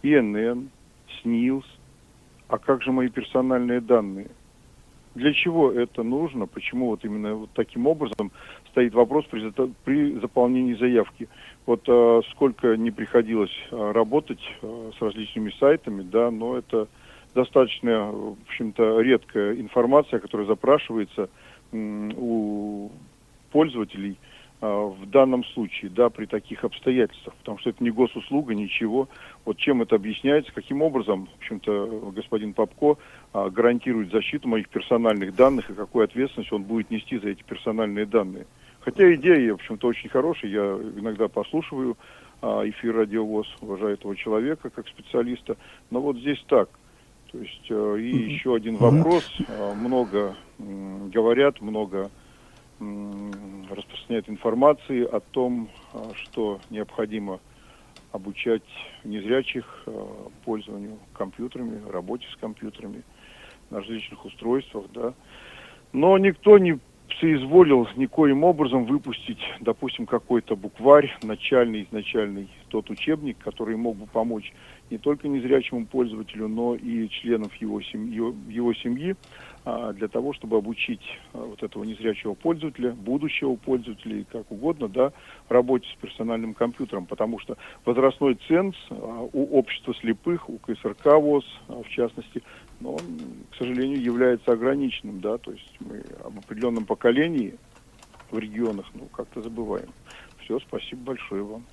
ИНН, 0.03 0.69
СНИЛС. 1.21 1.65
А 2.49 2.57
как 2.57 2.83
же 2.83 2.91
мои 2.91 3.07
персональные 3.07 3.79
данные? 3.79 4.27
Для 5.17 5.33
чего 5.33 5.71
это 5.71 6.03
нужно? 6.03 6.45
Почему 6.45 6.87
вот 6.89 7.03
именно 7.03 7.33
вот 7.33 7.49
таким 7.55 7.87
образом 7.87 8.31
стоит 8.69 8.93
вопрос 8.93 9.25
при, 9.25 9.51
при 9.83 10.19
заполнении 10.19 10.75
заявки? 10.75 11.27
Вот 11.65 11.81
э, 11.87 12.21
сколько 12.31 12.77
не 12.77 12.91
приходилось 12.91 13.51
э, 13.71 13.91
работать 13.91 14.39
э, 14.61 14.91
с 14.95 15.01
различными 15.01 15.51
сайтами, 15.59 16.03
да, 16.03 16.29
но 16.29 16.55
это 16.55 16.87
достаточно, 17.33 18.11
в 18.11 18.35
общем-то, 18.47 19.01
редкая 19.01 19.55
информация, 19.55 20.19
которая 20.19 20.45
запрашивается 20.45 21.29
у 21.73 22.91
пользователей 23.51 24.17
в 24.59 25.05
данном 25.05 25.43
случае, 25.45 25.91
да, 25.91 26.09
при 26.09 26.25
таких 26.25 26.63
обстоятельствах, 26.63 27.35
потому 27.35 27.59
что 27.59 27.69
это 27.69 27.83
не 27.83 27.91
госуслуга, 27.91 28.55
ничего. 28.55 29.07
Вот 29.45 29.57
чем 29.57 29.83
это 29.83 29.95
объясняется, 29.95 30.51
каким 30.51 30.81
образом, 30.81 31.27
в 31.27 31.37
общем-то, 31.37 32.11
господин 32.15 32.53
Попко 32.53 32.97
а, 33.33 33.49
гарантирует 33.51 34.11
защиту 34.11 34.47
моих 34.47 34.69
персональных 34.69 35.35
данных 35.35 35.69
и 35.69 35.75
какую 35.75 36.05
ответственность 36.05 36.51
он 36.51 36.63
будет 36.63 36.89
нести 36.89 37.19
за 37.19 37.29
эти 37.29 37.43
персональные 37.43 38.07
данные. 38.07 38.47
Хотя 38.79 39.13
идея, 39.13 39.51
в 39.51 39.55
общем-то, 39.55 39.87
очень 39.87 40.09
хорошая, 40.09 40.49
я 40.49 40.61
иногда 40.99 41.27
послушиваю 41.27 41.95
а, 42.41 42.67
эфир 42.67 42.95
Радио 42.95 43.25
ВОЗ, 43.25 43.47
уважаю 43.61 43.93
этого 43.93 44.15
человека 44.15 44.71
как 44.71 44.87
специалиста, 44.87 45.55
но 45.91 46.01
вот 46.01 46.17
здесь 46.17 46.43
так. 46.47 46.69
То 47.31 47.37
есть, 47.39 47.67
э, 47.69 47.97
и 47.99 48.31
еще 48.31 48.55
один 48.55 48.77
вопрос, 48.77 49.29
много 49.75 50.37
говорят, 50.57 51.59
много 51.59 52.09
распространяет 52.79 54.29
информации 54.29 55.03
о 55.03 55.19
том, 55.19 55.71
а, 55.93 56.13
что 56.13 56.61
необходимо 56.69 57.41
обучать 58.11 58.63
незрячих 59.03 59.65
а, 59.85 60.29
пользованию 60.43 60.99
компьютерами, 61.13 61.89
работе 61.89 62.25
с 62.31 62.35
компьютерами 62.37 63.03
на 63.69 63.79
различных 63.79 64.23
устройствах, 64.25 64.85
да. 64.91 65.13
Но 65.91 66.17
никто 66.17 66.57
не 66.57 66.79
соизволил 67.19 67.87
никоим 67.95 68.43
образом 68.43 68.85
выпустить, 68.85 69.39
допустим, 69.59 70.05
какой-то 70.05 70.55
букварь, 70.55 71.15
начальный, 71.23 71.83
изначальный, 71.83 72.49
тот 72.69 72.89
учебник, 72.89 73.37
который 73.39 73.75
мог 73.75 73.97
бы 73.97 74.05
помочь 74.07 74.53
не 74.89 74.97
только 74.97 75.27
незрячему 75.27 75.85
пользователю, 75.85 76.47
но 76.47 76.75
и 76.75 77.09
членов 77.09 77.53
его 77.55 77.81
семьи, 77.81 78.33
его 78.49 78.73
семьи 78.73 79.15
а, 79.65 79.91
для 79.93 80.07
того, 80.07 80.33
чтобы 80.33 80.57
обучить 80.57 81.01
а, 81.33 81.39
вот 81.39 81.61
этого 81.61 81.83
незрячего 81.83 82.33
пользователя, 82.35 82.91
будущего 82.91 83.55
пользователя, 83.55 84.23
как 84.31 84.49
угодно, 84.51 84.87
да, 84.87 85.11
работе 85.49 85.87
с 85.93 86.01
персональным 86.01 86.53
компьютером, 86.53 87.05
потому 87.05 87.39
что 87.39 87.57
возрастной 87.85 88.37
ценз 88.47 88.75
а, 88.89 89.27
у 89.33 89.57
общества 89.57 89.93
слепых, 89.95 90.49
у 90.49 90.57
КСРК 90.59 91.05
ВОЗ, 91.05 91.45
в 91.67 91.89
частности, 91.89 92.41
но 92.79 92.93
он, 92.93 93.01
к 93.51 93.57
сожалению, 93.57 94.01
является 94.01 94.51
ограниченным, 94.51 95.19
да, 95.19 95.37
то 95.37 95.51
есть 95.51 95.71
мы 95.79 96.03
об 96.23 96.37
определенном 96.37 96.85
поколении 96.85 97.55
в 98.31 98.37
регионах, 98.37 98.85
ну, 98.93 99.07
как-то 99.15 99.41
забываем. 99.41 99.89
Все, 100.43 100.59
спасибо 100.59 101.01
большое 101.03 101.43
вам. 101.43 101.63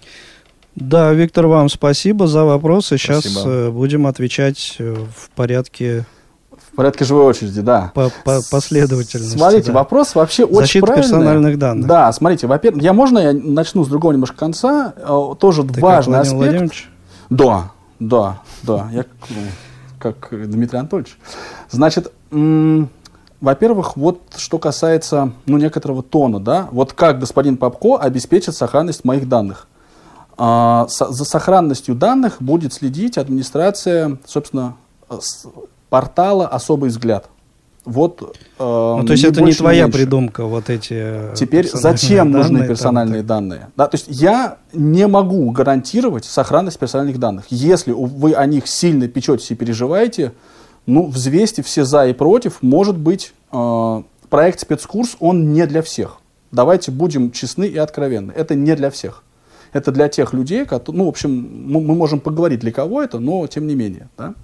Да, 0.75 1.13
Виктор, 1.13 1.47
вам 1.47 1.69
спасибо 1.69 2.27
за 2.27 2.45
вопросы. 2.45 2.99
Сейчас 2.99 3.25
спасибо. 3.25 3.51
Э, 3.51 3.71
будем 3.71 4.07
отвечать 4.07 4.77
э, 4.79 4.95
в 4.95 5.31
порядке 5.31 6.05
в 6.51 6.77
порядке 6.77 7.05
живой 7.05 7.27
очереди, 7.27 7.61
да. 7.61 7.93
По, 7.95 8.11
по 8.25 8.41
последовательности. 8.51 9.37
Смотрите, 9.37 9.69
да. 9.69 9.75
вопрос 9.75 10.15
вообще 10.17 10.45
очень 10.45 10.57
Защита 10.57 10.87
правильный. 10.87 11.09
персональных 11.09 11.59
данных. 11.59 11.87
Да, 11.87 12.13
смотрите, 12.13 12.49
во-первых, 12.49 12.83
я 12.83 12.93
можно 12.93 13.21
я 13.21 13.33
начну 13.33 13.85
с 13.85 13.88
другого 13.88 14.12
немножко 14.12 14.37
конца, 14.37 14.93
э, 14.97 15.35
тоже 15.38 15.62
Ты 15.62 15.81
важный 15.81 16.14
как, 16.14 16.23
аспект. 16.23 16.88
Да, 17.31 17.71
да, 18.01 18.40
да. 18.64 18.88
Я 18.93 19.05
как 20.05 20.29
Дмитрий 20.31 20.79
Анатольевич. 20.79 21.19
Значит, 21.71 22.12
во-первых, 22.31 23.97
вот 23.97 24.21
что 24.37 24.59
касается 24.59 25.33
ну, 25.47 25.59
некоторого 25.59 26.03
тона, 26.03 26.40
да, 26.40 26.69
вот 26.71 26.93
как 26.93 27.19
господин 27.19 27.57
Попко 27.57 27.97
обеспечит 27.99 28.55
сохранность 28.55 29.05
моих 29.05 29.29
данных. 29.29 29.67
А, 30.37 30.87
со, 30.88 31.12
за 31.12 31.25
сохранностью 31.25 31.95
данных 31.95 32.37
будет 32.40 32.73
следить 32.73 33.19
администрация, 33.19 34.19
собственно, 34.27 34.77
портала 35.90 36.49
«Особый 36.49 36.90
взгляд». 36.90 37.29
Вот, 37.85 38.37
э, 38.59 38.97
ну, 38.99 39.05
то 39.05 39.12
есть 39.12 39.25
это 39.25 39.42
не 39.42 39.53
твоя 39.53 39.85
меньше. 39.85 39.99
придумка, 39.99 40.44
вот 40.44 40.70
эти 40.70 40.94
э, 40.97 41.35
Теперь 41.37 41.68
зачем 41.70 42.33
данные, 42.33 42.51
нужны 42.51 42.66
персональные 42.66 43.23
там, 43.23 43.27
данные? 43.27 43.68
Да, 43.77 43.88
то 43.88 43.97
есть 43.97 44.07
я 44.09 44.57
не 44.73 45.07
могу 45.07 45.51
гарантировать 45.51 46.25
сохранность 46.25 46.79
персональных 46.79 47.18
данных. 47.18 47.44
Если 47.51 47.92
вы 47.92 48.33
о 48.33 48.47
них 48.47 48.68
сильно 48.68 49.07
печетесь 49.07 49.51
и 49.51 49.55
переживаете, 49.55 50.33
ну, 50.87 51.07
взвесьте 51.07 51.62
все 51.62 51.85
за 51.85 52.07
и 52.07 52.14
против. 52.14 52.62
Может 52.62 52.97
быть, 52.97 53.35
э, 53.53 54.03
проект 54.31 54.61
спецкурс, 54.61 55.16
он 55.20 55.53
не 55.53 55.66
для 55.66 55.83
всех. 55.83 56.18
Давайте 56.53 56.90
будем 56.90 57.33
честны 57.33 57.64
и 57.66 57.77
откровенны. 57.77 58.33
Это 58.33 58.55
не 58.55 58.75
для 58.77 58.90
всех. 58.90 59.25
Это 59.73 59.90
для 59.90 60.09
тех 60.09 60.33
людей, 60.33 60.64
которые, 60.64 61.01
ну, 61.01 61.07
в 61.07 61.09
общем, 61.09 61.31
мы, 61.66 61.81
мы 61.81 61.94
можем 61.94 62.20
поговорить, 62.20 62.61
для 62.61 62.73
кого 62.73 63.03
это, 63.03 63.18
но 63.18 63.47
тем 63.47 63.66
не 63.66 63.75
менее. 63.75 64.09
Да? 64.16 64.35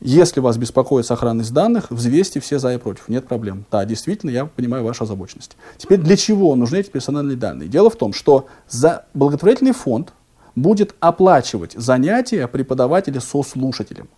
Если 0.00 0.40
вас 0.40 0.56
беспокоит 0.56 1.06
сохранность 1.06 1.52
данных, 1.52 1.90
взвесьте 1.90 2.40
все 2.40 2.58
за 2.58 2.74
и 2.74 2.78
против, 2.78 3.08
нет 3.08 3.26
проблем. 3.26 3.64
Да, 3.70 3.84
действительно, 3.84 4.30
я 4.30 4.46
понимаю 4.46 4.84
вашу 4.84 5.04
озабоченность. 5.04 5.56
Теперь 5.78 6.00
для 6.00 6.16
чего 6.16 6.54
нужны 6.56 6.78
эти 6.78 6.90
персональные 6.90 7.36
данные? 7.36 7.68
Дело 7.68 7.90
в 7.90 7.96
том, 7.96 8.12
что 8.12 8.46
за 8.68 9.06
благотворительный 9.14 9.72
фонд 9.72 10.12
будет 10.56 10.94
оплачивать 11.00 11.72
занятия 11.72 12.46
преподавателя 12.48 13.20
со 13.20 13.42
слушателем. 13.42 14.08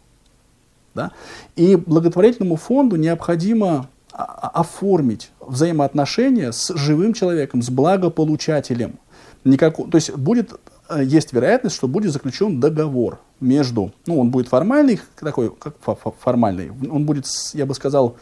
Да? 0.95 1.12
И 1.57 1.77
благотворительному 1.77 2.57
фонду 2.57 2.97
необходимо 2.97 3.89
оформить 4.12 5.31
взаимоотношения 5.41 6.53
с 6.53 6.75
живым 6.75 7.12
человеком, 7.12 7.61
с 7.62 7.69
благополучателем. 7.69 8.99
Никакого, 9.45 9.91
то 9.91 9.97
есть 9.97 10.15
будет, 10.17 10.53
есть 10.94 11.33
вероятность, 11.33 11.77
что 11.77 11.88
будет 11.88 12.12
заключен 12.12 12.61
договор 12.61 13.18
между, 13.40 13.92
ну, 14.07 14.20
он 14.20 14.31
будет 14.31 14.49
формальный, 14.49 15.01
такой, 15.18 15.51
как 15.51 15.77
формальный, 16.20 16.70
он 16.70 17.05
будет, 17.05 17.27
я 17.55 17.66
бы 17.66 17.75
сказал, 17.75 18.16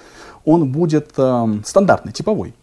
он 0.45 0.73
будет 0.73 1.13
э, 1.17 1.47
стандартный, 1.65 2.13
типовой. 2.13 2.55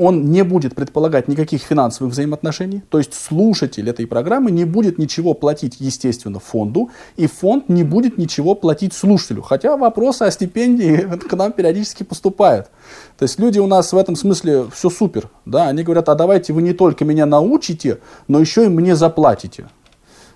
Он 0.00 0.30
не 0.30 0.42
будет 0.44 0.74
предполагать 0.74 1.28
никаких 1.28 1.60
финансовых 1.60 2.14
взаимоотношений, 2.14 2.82
то 2.88 2.96
есть 2.96 3.12
слушатель 3.12 3.88
этой 3.90 4.06
программы 4.06 4.50
не 4.50 4.64
будет 4.64 4.96
ничего 4.96 5.34
платить, 5.34 5.76
естественно, 5.78 6.40
фонду, 6.40 6.88
и 7.16 7.26
фонд 7.26 7.68
не 7.68 7.84
будет 7.84 8.16
ничего 8.16 8.54
платить 8.54 8.94
слушателю. 8.94 9.42
Хотя 9.42 9.76
вопросы 9.76 10.22
о 10.22 10.30
стипендии 10.30 10.96
к 11.28 11.36
нам 11.36 11.52
периодически 11.52 12.02
поступают. 12.02 12.70
То 13.18 13.24
есть 13.24 13.38
люди 13.38 13.58
у 13.58 13.66
нас 13.66 13.92
в 13.92 13.98
этом 13.98 14.16
смысле 14.16 14.64
все 14.72 14.88
супер. 14.88 15.28
Да? 15.44 15.68
Они 15.68 15.82
говорят, 15.82 16.08
а 16.08 16.14
давайте 16.14 16.54
вы 16.54 16.62
не 16.62 16.72
только 16.72 17.04
меня 17.04 17.26
научите, 17.26 17.98
но 18.26 18.40
еще 18.40 18.64
и 18.64 18.68
мне 18.68 18.96
заплатите. 18.96 19.68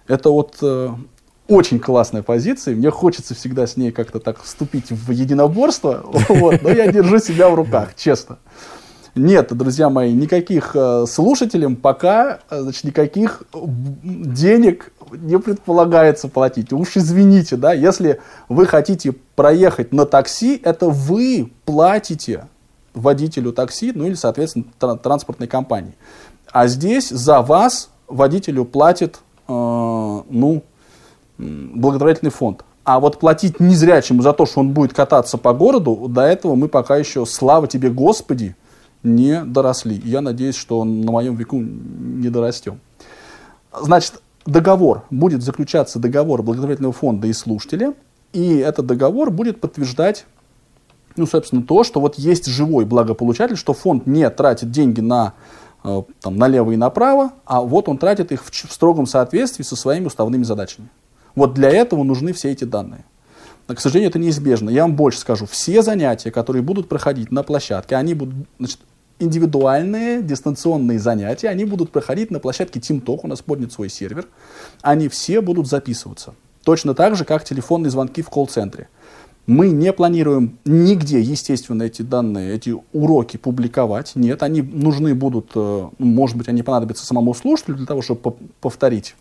Это 0.07 0.29
вот 0.29 0.59
э, 0.61 0.91
очень 1.49 1.81
классная 1.81 2.23
позиция. 2.23 2.75
Мне 2.75 2.91
хочется 2.91 3.35
всегда 3.35 3.67
с 3.67 3.79
ней 3.79 3.93
как-то 3.93 4.21
так 4.21 4.43
вступить 4.43 4.91
в 4.91 5.11
единоборство, 5.11 6.05
но 6.29 6.71
я 6.71 6.93
держу 6.93 7.19
себя 7.19 7.49
в 7.49 7.55
руках, 7.55 7.95
честно. 7.97 8.39
Нет, 9.15 9.57
друзья 9.57 9.91
мои, 9.91 10.13
никаких 10.13 10.75
э, 10.75 11.05
слушателям 11.07 11.77
пока 11.77 12.41
э, 12.51 12.61
значит, 12.63 12.85
никаких 12.85 13.45
денег 13.53 14.93
не 15.13 15.39
предполагается 15.39 16.29
платить. 16.29 16.73
Уж 16.73 16.97
извините, 16.97 17.57
да, 17.57 17.73
если 17.73 18.21
вы 18.49 18.67
хотите 18.67 19.13
проехать 19.37 19.93
на 19.93 20.05
такси, 20.05 20.61
это 20.63 20.89
вы 20.89 21.53
платите 21.65 22.49
водителю 22.93 23.53
такси, 23.53 23.93
ну 23.95 24.07
или, 24.07 24.15
соответственно, 24.15 24.67
транспортной 24.79 25.49
компании. 25.49 25.95
А 26.51 26.67
здесь 26.67 27.09
за 27.09 27.41
вас 27.41 27.91
водителю 28.09 28.65
платит 28.65 29.21
Э, 29.47 30.23
ну, 30.31 30.63
благотворительный 31.39 32.31
фонд. 32.31 32.65
А 32.85 33.01
вот 33.01 33.19
платить 33.19 33.61
незрячему 33.61 34.23
за 34.23 34.33
то, 34.33 34.47
что 34.47 34.61
он 34.61 34.73
будет 34.73 34.93
кататься 34.93 35.39
по 35.39 35.53
городу, 35.53 36.07
до 36.09 36.23
этого 36.23 36.55
мы 36.55 36.69
пока 36.69 36.97
еще, 36.97 37.27
слава 37.27 37.67
тебе, 37.67 37.91
Господи, 37.91 38.57
не 39.05 39.45
доросли. 39.45 40.01
Я 40.05 40.21
надеюсь, 40.21 40.57
что 40.57 40.83
на 40.85 41.13
моем 41.13 41.37
веку 41.37 41.61
не 41.61 42.29
дорастем. 42.31 42.81
Значит, 43.79 44.21
договор, 44.47 45.05
будет 45.11 45.43
заключаться 45.43 45.99
договор 45.99 46.43
благотворительного 46.43 46.93
фонда 46.93 47.27
и 47.27 47.33
слушателя, 47.33 47.95
и 48.33 48.57
этот 48.57 48.87
договор 48.87 49.31
будет 49.31 49.61
подтверждать, 49.61 50.27
ну, 51.17 51.27
собственно, 51.27 51.63
то, 51.63 51.85
что 51.85 52.01
вот 52.01 52.17
есть 52.17 52.47
живой 52.47 52.85
благополучатель, 52.85 53.57
что 53.57 53.73
фонд 53.75 54.07
не 54.07 54.29
тратит 54.31 54.71
деньги 54.71 55.01
на 55.01 55.35
Э, 55.87 56.03
там, 56.23 56.37
налево 56.37 56.73
и 56.73 56.77
направо, 56.77 57.35
а 57.45 57.61
вот 57.61 57.91
он 57.91 57.99
тратит 57.99 58.33
их 58.33 58.43
в, 58.43 58.51
в 58.51 58.73
строгом 58.73 59.07
соответствии 59.07 59.63
со 59.63 59.77
своими 59.77 60.07
уставными 60.07 60.43
задачами. 60.43 60.89
Вот 61.35 61.53
для 61.53 61.69
этого 61.69 62.03
нужны 62.05 62.33
все 62.33 62.53
эти 62.53 62.65
данные. 62.65 63.05
к 63.67 63.79
сожалению, 63.79 64.09
это 64.09 64.19
неизбежно. 64.19 64.71
Я 64.71 64.83
вам 64.83 64.97
больше 64.97 65.19
скажу. 65.19 65.45
Все 65.45 65.83
занятия, 65.83 66.31
которые 66.31 66.63
будут 66.63 66.89
проходить 66.89 67.31
на 67.31 67.43
площадке, 67.43 67.97
они 67.97 68.15
будут 68.15 68.35
значит, 68.59 68.79
индивидуальные 69.19 70.23
дистанционные 70.23 70.99
занятия, 70.99 71.49
они 71.49 71.65
будут 71.65 71.91
проходить 71.91 72.31
на 72.31 72.41
площадке 72.41 72.81
TeamTalk, 72.81 73.21
у 73.23 73.27
нас 73.29 73.43
поднят 73.43 73.73
свой 73.73 73.89
сервер, 73.89 74.27
они 74.83 75.09
все 75.09 75.41
будут 75.41 75.69
записываться. 75.69 76.35
Точно 76.65 76.95
так 76.95 77.15
же, 77.17 77.25
как 77.25 77.45
телефонные 77.45 77.91
звонки 77.91 78.23
в 78.23 78.31
колл-центре. 78.31 78.89
Мы 79.47 79.69
не 79.71 79.93
планируем 79.93 80.59
нигде, 80.65 81.21
естественно, 81.21 81.83
эти 81.83 82.01
данные, 82.01 82.55
эти 82.55 82.75
уроки 82.95 83.37
публиковать. 83.37 84.13
Нет, 84.15 84.43
они 84.43 84.63
нужны 84.63 85.15
будут, 85.15 85.51
э, 85.55 85.89
может 85.99 86.39
быть, 86.39 86.49
они 86.49 86.63
понадобятся 86.63 87.05
самому 87.05 87.35
слушателю 87.35 87.77
для 87.77 87.87
того, 87.87 88.01
чтобы 88.01 88.37
повторить, 88.63 89.17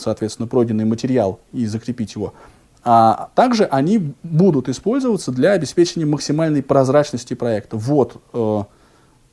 соответственно, 0.00 0.48
пройденный 0.48 0.84
материал 0.84 1.38
и 1.52 1.66
закрепить 1.66 2.16
его. 2.16 2.34
А 2.82 3.30
также 3.36 3.64
они 3.64 4.12
будут 4.24 4.68
использоваться 4.68 5.30
для 5.30 5.52
обеспечения 5.52 6.04
максимальной 6.04 6.62
прозрачности 6.62 7.34
проекта. 7.34 7.76
Вот 7.76 8.20
э, 8.32 8.62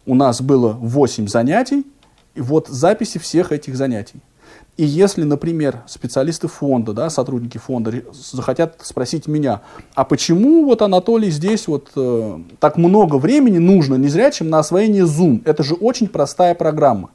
у 0.05 0.15
нас 0.15 0.41
было 0.41 0.73
8 0.73 1.27
занятий, 1.27 1.85
и 2.35 2.41
вот 2.41 2.67
записи 2.67 3.19
всех 3.19 3.51
этих 3.51 3.75
занятий. 3.75 4.21
И 4.77 4.85
если, 4.85 5.23
например, 5.23 5.83
специалисты 5.85 6.47
фонда, 6.47 6.93
да, 6.93 7.09
сотрудники 7.09 7.57
фонда 7.57 7.93
захотят 8.13 8.77
спросить 8.81 9.27
меня, 9.27 9.61
а 9.95 10.05
почему 10.05 10.65
вот 10.65 10.81
Анатолий 10.81 11.29
здесь 11.29 11.67
вот 11.67 11.91
э, 11.95 12.39
так 12.59 12.77
много 12.77 13.17
времени 13.17 13.57
нужно 13.57 13.95
незрячим 13.95 14.49
на 14.49 14.59
освоение 14.59 15.03
Zoom? 15.03 15.41
Это 15.45 15.61
же 15.61 15.75
очень 15.75 16.07
простая 16.07 16.55
программа. 16.55 17.11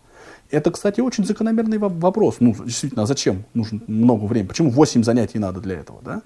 Это, 0.51 0.71
кстати, 0.71 1.01
очень 1.01 1.25
закономерный 1.25 1.79
вопрос. 1.79 2.37
Ну, 2.41 2.55
действительно, 2.65 3.03
а 3.03 3.07
зачем 3.07 3.45
нужно 3.55 3.81
много 3.89 4.27
времени? 4.27 4.49
Почему 4.49 4.71
8 4.71 5.03
занятий 5.03 5.39
надо 5.39 5.61
для 5.61 5.77
этого, 5.77 6.01
да? 6.05 6.23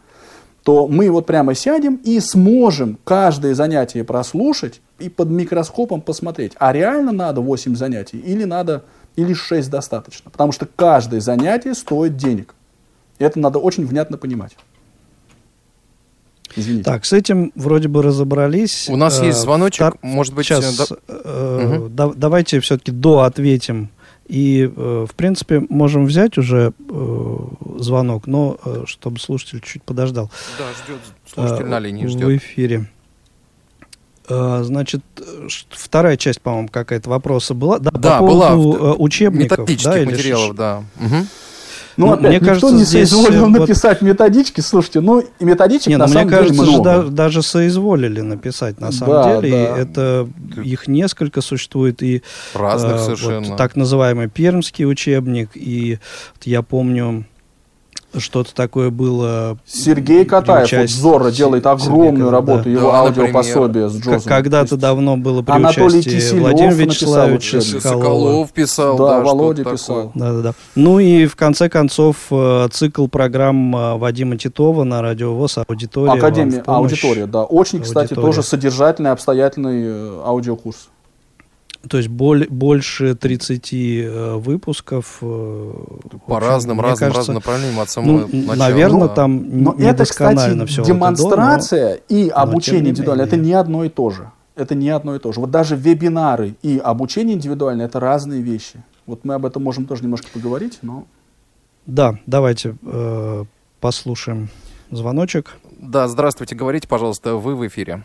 То 0.71 0.87
мы 0.87 1.11
вот 1.11 1.27
прямо 1.27 1.57
сядем 1.57 1.97
и 1.97 2.21
сможем 2.21 2.97
каждое 3.03 3.57
занятие 3.57 4.05
прослушать 4.05 4.81
и 5.01 5.09
под 5.09 5.29
микроскопом 5.29 6.01
посмотреть, 6.01 6.53
а 6.61 6.73
реально 6.73 7.11
надо 7.11 7.41
8 7.41 7.75
занятий 7.75 8.19
или 8.19 8.45
надо 8.45 8.85
или 9.17 9.35
6 9.35 9.69
достаточно. 9.69 10.31
Потому 10.31 10.53
что 10.53 10.69
каждое 10.77 11.21
занятие 11.21 11.75
стоит 11.75 12.17
денег. 12.17 12.55
И 13.19 13.25
это 13.25 13.41
надо 13.41 13.59
очень 13.59 13.85
внятно 13.85 14.17
понимать. 14.17 14.57
Извините. 16.55 16.85
Так, 16.85 17.05
с 17.05 17.13
этим 17.13 17.51
вроде 17.57 17.89
бы 17.89 18.01
разобрались. 18.01 18.89
У 18.89 18.95
нас 18.95 19.21
э, 19.21 19.27
есть 19.27 19.41
звоночек, 19.41 19.89
втор... 19.89 19.99
может 20.03 20.35
быть... 20.35 20.47
Сейчас, 20.47 20.77
да... 20.77 20.97
э, 21.09 21.79
угу. 21.79 21.89
да, 21.89 22.13
давайте 22.15 22.61
все-таки 22.61 22.93
до 22.93 23.23
ответим. 23.25 23.91
И, 24.31 24.71
э, 24.77 25.07
в 25.11 25.15
принципе, 25.17 25.61
можем 25.69 26.07
взять 26.07 26.39
уже 26.39 26.73
э, 26.89 27.37
звонок, 27.79 28.29
но 28.29 28.59
э, 28.65 28.85
чтобы 28.87 29.19
слушатель 29.19 29.61
чуть 29.61 29.83
подождал. 29.83 30.31
Да, 30.57 30.67
ждет, 30.85 31.01
слушатель 31.27 31.67
на 31.67 31.81
линии 31.81 32.07
ждет. 32.07 32.27
В 32.27 32.37
эфире. 32.37 32.87
Значит, 34.29 35.03
вторая 35.71 36.17
часть, 36.17 36.41
по-моему, 36.41 36.69
какая-то 36.69 37.11
вопроса 37.11 37.53
была. 37.53 37.81
Да, 37.81 37.91
да 37.91 38.21
по 38.21 38.29
поводу 38.29 38.79
была. 38.79 38.95
Учебников. 38.95 39.59
Методических 39.59 40.05
да, 40.05 40.11
материалов, 40.13 40.55
да. 40.55 40.85
Угу. 41.01 41.27
Ну, 42.01 42.07
ну, 42.07 42.13
опять, 42.15 42.29
мне 42.29 42.35
никто 42.37 42.47
кажется, 42.47 42.75
не 42.75 42.85
здесь 42.85 43.11
соизволил 43.11 43.41
вот... 43.51 43.61
написать 43.61 44.01
методички, 44.01 44.61
слушайте, 44.61 45.01
ну, 45.01 45.21
и 45.21 45.45
методичек 45.45 45.89
не, 45.89 45.97
на 45.97 46.07
ну, 46.07 46.13
самом 46.13 46.29
мне 46.29 46.37
кажется, 46.37 46.55
деле 46.55 46.71
много. 46.71 46.85
Даже, 46.85 47.11
даже 47.11 47.43
соизволили 47.43 48.21
написать, 48.23 48.81
на 48.81 48.91
самом 48.91 49.15
да, 49.15 49.41
деле, 49.41 49.51
да. 49.53 49.79
это, 49.79 50.29
их 50.65 50.89
несколько 50.89 51.43
существует, 51.43 52.03
и 52.03 52.23
Разных 52.55 52.97
э, 52.97 52.99
совершенно. 53.01 53.49
Вот, 53.51 53.59
так 53.59 53.77
называемый 53.77 54.29
пермский 54.29 54.87
учебник, 54.87 55.51
и 55.55 55.99
я 56.43 56.63
помню, 56.63 57.27
что-то 58.19 58.55
такое 58.55 58.91
было. 58.91 59.59
Сергей 59.67 60.25
Катаев, 60.25 60.71
вот 60.73 60.91
Зорро 60.91 61.31
делает 61.31 61.67
огромную 61.67 62.17
Сергей, 62.17 62.31
работу, 62.31 62.65
да. 62.65 62.71
его 62.71 62.91
да, 62.91 63.01
аудиопособие 63.01 63.89
с 63.89 63.97
Джозом. 63.97 64.23
Когда-то 64.23 64.77
давно 64.77 65.17
было 65.17 65.43
при 65.43 65.53
Анатолий 65.53 66.01
участии 66.01 66.17
Киселев 66.17 66.43
Владимира 66.43 66.75
Вячеславовича 66.75 67.61
Соколова. 67.61 67.81
Соколов 67.81 68.53
писал. 68.53 68.97
Да, 68.97 69.09
да 69.09 69.21
Володя 69.21 69.65
писал. 69.65 70.13
Да, 70.15 70.33
да, 70.33 70.41
да. 70.41 70.53
Ну 70.75 70.99
и 70.99 71.27
в 71.27 71.37
конце 71.37 71.69
концов 71.69 72.17
э, 72.31 72.69
цикл 72.73 73.07
программ 73.07 73.77
э, 73.77 73.97
Вадима 73.97 74.37
Титова 74.37 74.85
на 74.85 75.03
Радио 75.03 75.35
ВОЗ 75.35 75.59
«Аудитория». 75.69 76.13
Академия, 76.13 76.63
аудитория, 76.67 77.27
да. 77.27 77.45
Очень, 77.45 77.79
аудитория. 77.79 78.07
кстати, 78.07 78.21
тоже 78.21 78.43
содержательный, 78.43 79.11
обстоятельный 79.11 79.83
э, 79.85 80.23
аудиокурс. 80.25 80.89
То 81.89 81.97
есть 81.97 82.11
боль, 82.11 82.47
больше 82.49 83.15
30 83.15 83.73
э, 83.73 84.35
выпусков. 84.37 85.19
Э, 85.23 85.73
По 86.27 86.37
общем, 86.37 86.49
разным, 86.49 86.81
разным, 86.81 86.99
кажется, 86.99 87.19
разным 87.19 87.35
направлениям 87.37 87.81
от 87.81 87.89
самого 87.89 88.29
ну, 88.31 88.39
начала. 88.39 88.57
Наверное, 88.57 89.09
да. 89.09 89.15
там 89.15 89.63
Но 89.63 89.75
это, 89.79 90.05
кстати, 90.05 90.67
все 90.67 90.85
демонстрация 90.85 91.95
это, 91.95 92.03
но, 92.11 92.17
и 92.17 92.29
обучение 92.29 92.91
индивидуальное, 92.91 93.25
это 93.25 93.37
не 93.37 93.55
одно 93.55 93.85
и 93.85 93.89
то 93.89 94.11
же. 94.11 94.31
Это 94.57 94.75
не 94.75 94.91
одно 94.91 95.15
и 95.17 95.19
то 95.19 95.33
же. 95.33 95.41
Вот 95.41 95.51
даже 95.51 95.75
вебинары 95.75 96.55
и 96.63 96.79
обучение 96.79 97.35
индивидуальное, 97.35 97.87
это 97.87 97.99
разные 97.99 98.43
вещи. 98.43 98.83
Вот 99.07 99.25
мы 99.25 99.35
об 99.35 99.47
этом 99.47 99.63
можем 99.63 99.87
тоже 99.87 100.03
немножко 100.03 100.29
поговорить, 100.33 100.81
но... 100.83 101.07
Да, 101.87 102.19
давайте 102.27 102.77
э, 102.83 103.45
послушаем 103.81 104.51
звоночек. 104.91 105.57
Да, 105.79 106.09
здравствуйте, 106.09 106.55
говорите, 106.55 106.87
пожалуйста, 106.87 107.37
вы 107.37 107.57
в 107.57 107.67
эфире. 107.67 108.05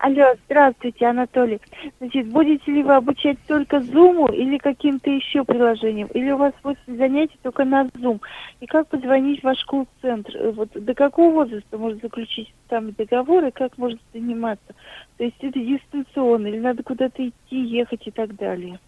Алло, 0.00 0.26
здравствуйте, 0.44 1.06
Анатолий. 1.06 1.60
Значит, 1.98 2.28
будете 2.28 2.70
ли 2.70 2.84
вы 2.84 2.94
обучать 2.94 3.36
только 3.48 3.78
Zoom 3.78 4.32
или 4.32 4.56
каким-то 4.56 5.10
еще 5.10 5.42
приложением? 5.42 6.06
Или 6.14 6.30
у 6.30 6.36
вас 6.36 6.54
8 6.62 6.96
занятий 6.96 7.36
только 7.42 7.64
на 7.64 7.86
Zoom? 7.86 8.20
И 8.60 8.66
как 8.66 8.86
позвонить 8.86 9.40
в 9.40 9.44
ваш 9.44 9.64
колл-центр? 9.64 10.36
Э, 10.36 10.50
вот 10.52 10.68
до 10.72 10.94
какого 10.94 11.34
возраста 11.34 11.78
можно 11.78 11.98
заключить 12.00 12.54
там 12.68 12.92
договор 12.92 13.46
и 13.46 13.50
как 13.50 13.76
можно 13.76 13.98
заниматься? 14.12 14.72
То 15.16 15.24
есть 15.24 15.36
это 15.40 15.58
дистанционно 15.58 16.46
или 16.46 16.60
надо 16.60 16.84
куда-то 16.84 17.26
идти, 17.26 17.56
ехать 17.56 18.06
и 18.06 18.12
так 18.12 18.36
далее? 18.36 18.78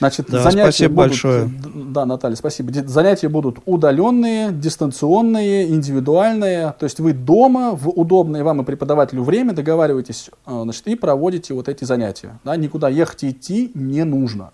Значит, 0.00 0.26
да, 0.30 0.42
занятия 0.42 0.62
спасибо 0.62 0.94
будут, 0.94 1.10
большое. 1.10 1.50
Да, 1.74 2.06
Наталья, 2.06 2.34
спасибо. 2.34 2.72
Занятия 2.72 3.28
будут 3.28 3.58
удаленные, 3.66 4.50
дистанционные, 4.50 5.68
индивидуальные. 5.68 6.74
То 6.78 6.84
есть 6.84 7.00
вы 7.00 7.12
дома 7.12 7.72
в 7.72 7.90
удобное 7.90 8.42
вам 8.42 8.62
и 8.62 8.64
преподавателю 8.64 9.22
время 9.22 9.52
договариваетесь 9.52 10.30
э, 10.46 10.60
значит, 10.62 10.86
и 10.86 10.94
проводите 10.94 11.52
вот 11.52 11.68
эти 11.68 11.84
занятия. 11.84 12.40
Да, 12.44 12.56
никуда 12.56 12.88
ехать 12.88 13.24
и 13.24 13.30
идти 13.30 13.70
не 13.74 14.04
нужно. 14.04 14.52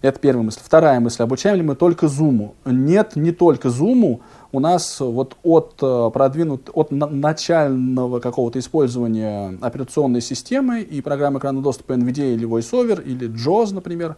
Это 0.00 0.18
первая 0.18 0.44
мысль. 0.44 0.60
Вторая 0.64 0.98
мысль. 1.00 1.22
Обучаем 1.22 1.56
ли 1.56 1.62
мы 1.62 1.74
только 1.74 2.06
Zoom? 2.06 2.52
Нет, 2.64 3.16
не 3.16 3.32
только 3.32 3.68
Zoom. 3.68 4.20
У 4.52 4.60
нас 4.60 5.00
вот 5.00 5.36
от, 5.42 5.74
э, 5.82 6.10
продвинут, 6.12 6.70
от 6.72 6.90
начального 6.90 8.20
какого-то 8.20 8.58
использования 8.58 9.58
операционной 9.60 10.22
системы 10.22 10.80
и 10.80 11.02
программы 11.02 11.38
экранного 11.38 11.64
доступа 11.64 11.92
NVIDIA 11.92 12.32
или 12.34 12.48
VoiceOver, 12.48 13.02
или 13.02 13.28
JAWS, 13.28 13.74
например, 13.74 14.16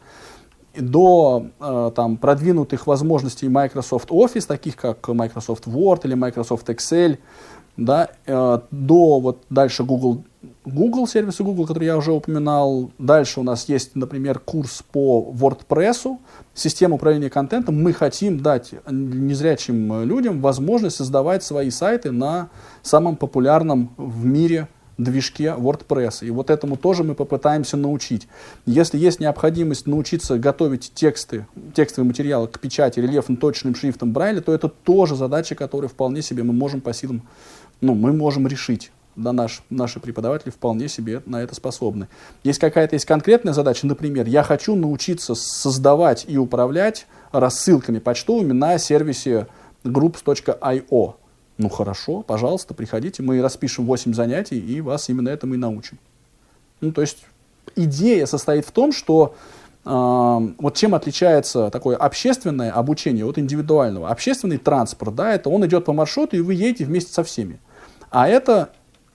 до 0.80 1.46
э, 1.60 1.90
там, 1.94 2.16
продвинутых 2.16 2.86
возможностей 2.86 3.48
Microsoft 3.48 4.10
Office, 4.10 4.46
таких 4.46 4.76
как 4.76 5.08
Microsoft 5.08 5.66
Word 5.66 6.00
или 6.04 6.14
Microsoft 6.14 6.68
Excel, 6.68 7.18
да, 7.76 8.08
э, 8.26 8.60
до 8.70 9.20
вот 9.20 9.44
дальше 9.50 9.84
Google, 9.84 10.24
Google, 10.64 11.06
сервисы 11.06 11.44
Google, 11.44 11.66
который 11.66 11.84
я 11.86 11.96
уже 11.96 12.12
упоминал. 12.12 12.90
Дальше 12.98 13.40
у 13.40 13.42
нас 13.42 13.68
есть, 13.68 13.94
например, 13.94 14.40
курс 14.40 14.82
по 14.92 15.32
WordPress, 15.32 16.18
система 16.54 16.96
управления 16.96 17.30
контентом. 17.30 17.80
Мы 17.80 17.92
хотим 17.92 18.40
дать 18.40 18.72
незрячим 18.90 20.02
людям 20.02 20.40
возможность 20.40 20.96
создавать 20.96 21.44
свои 21.44 21.70
сайты 21.70 22.10
на 22.10 22.50
самом 22.82 23.16
популярном 23.16 23.90
в 23.96 24.24
мире 24.24 24.68
движке 24.98 25.54
WordPress. 25.56 26.26
И 26.26 26.30
вот 26.30 26.50
этому 26.50 26.76
тоже 26.76 27.04
мы 27.04 27.14
попытаемся 27.14 27.76
научить. 27.76 28.28
Если 28.66 28.98
есть 28.98 29.20
необходимость 29.20 29.86
научиться 29.86 30.38
готовить 30.38 30.92
тексты, 30.94 31.46
текстовые 31.74 32.08
материалы 32.08 32.48
к 32.48 32.58
печати 32.58 33.00
рельефным 33.00 33.36
точным 33.36 33.74
шрифтом 33.74 34.12
Брайля, 34.12 34.40
то 34.40 34.52
это 34.52 34.68
тоже 34.68 35.16
задача, 35.16 35.54
которую 35.54 35.88
вполне 35.88 36.20
себе 36.20 36.42
мы 36.42 36.52
можем 36.52 36.80
по 36.80 36.92
силам, 36.92 37.22
ну, 37.80 37.94
мы 37.94 38.12
можем 38.12 38.46
решить. 38.46 38.90
Да, 39.14 39.32
наш, 39.32 39.62
наши 39.68 39.98
преподаватели 39.98 40.50
вполне 40.50 40.88
себе 40.88 41.22
на 41.26 41.42
это 41.42 41.52
способны. 41.54 42.06
Есть 42.44 42.60
какая-то 42.60 42.94
есть 42.94 43.04
конкретная 43.04 43.52
задача, 43.52 43.84
например, 43.84 44.26
я 44.28 44.44
хочу 44.44 44.76
научиться 44.76 45.34
создавать 45.34 46.24
и 46.28 46.36
управлять 46.36 47.06
рассылками 47.32 47.98
почтовыми 47.98 48.52
на 48.52 48.78
сервисе 48.78 49.48
groups.io. 49.82 51.14
Ну 51.58 51.68
хорошо, 51.68 52.22
пожалуйста, 52.22 52.72
приходите, 52.72 53.22
мы 53.22 53.42
распишем 53.42 53.84
8 53.84 54.14
занятий 54.14 54.58
и 54.60 54.80
вас 54.80 55.08
именно 55.08 55.28
этому 55.28 55.54
и 55.54 55.56
научим. 55.56 55.98
Ну, 56.80 56.92
то 56.92 57.00
есть 57.00 57.24
идея 57.74 58.26
состоит 58.26 58.64
в 58.64 58.70
том, 58.70 58.92
что 58.92 59.34
э, 59.84 59.88
вот 59.90 60.76
чем 60.76 60.94
отличается 60.94 61.70
такое 61.70 61.96
общественное 61.96 62.70
обучение 62.70 63.24
от 63.24 63.38
индивидуального. 63.38 64.08
Общественный 64.08 64.58
транспорт, 64.58 65.16
да, 65.16 65.34
это 65.34 65.50
он 65.50 65.66
идет 65.66 65.84
по 65.84 65.92
маршруту, 65.92 66.36
и 66.36 66.40
вы 66.40 66.54
едете 66.54 66.84
вместе 66.84 67.12
со 67.12 67.24
всеми. 67.24 67.58
А 68.10 68.28
это 68.28 68.70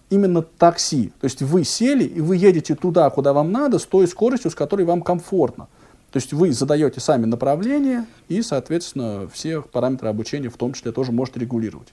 именно 0.10 0.42
такси. 0.42 1.14
То 1.22 1.26
есть 1.26 1.42
вы 1.42 1.64
сели, 1.64 2.04
и 2.04 2.20
вы 2.20 2.36
едете 2.36 2.76
туда, 2.76 3.10
куда 3.10 3.32
вам 3.32 3.54
надо, 3.54 3.80
с 3.80 3.86
той 3.86 4.06
скоростью, 4.06 4.52
с 4.52 4.56
которой 4.56 4.86
вам 4.86 5.02
комфортно. 5.02 5.70
То 6.12 6.18
есть 6.18 6.34
вы 6.34 6.52
задаете 6.52 7.00
сами 7.00 7.26
направление, 7.26 8.06
и, 8.28 8.42
соответственно, 8.42 9.30
все 9.34 9.62
параметры 9.62 10.10
обучения 10.10 10.50
в 10.50 10.58
том 10.58 10.74
числе 10.74 10.92
тоже 10.92 11.14
можете 11.14 11.40
регулировать. 11.40 11.88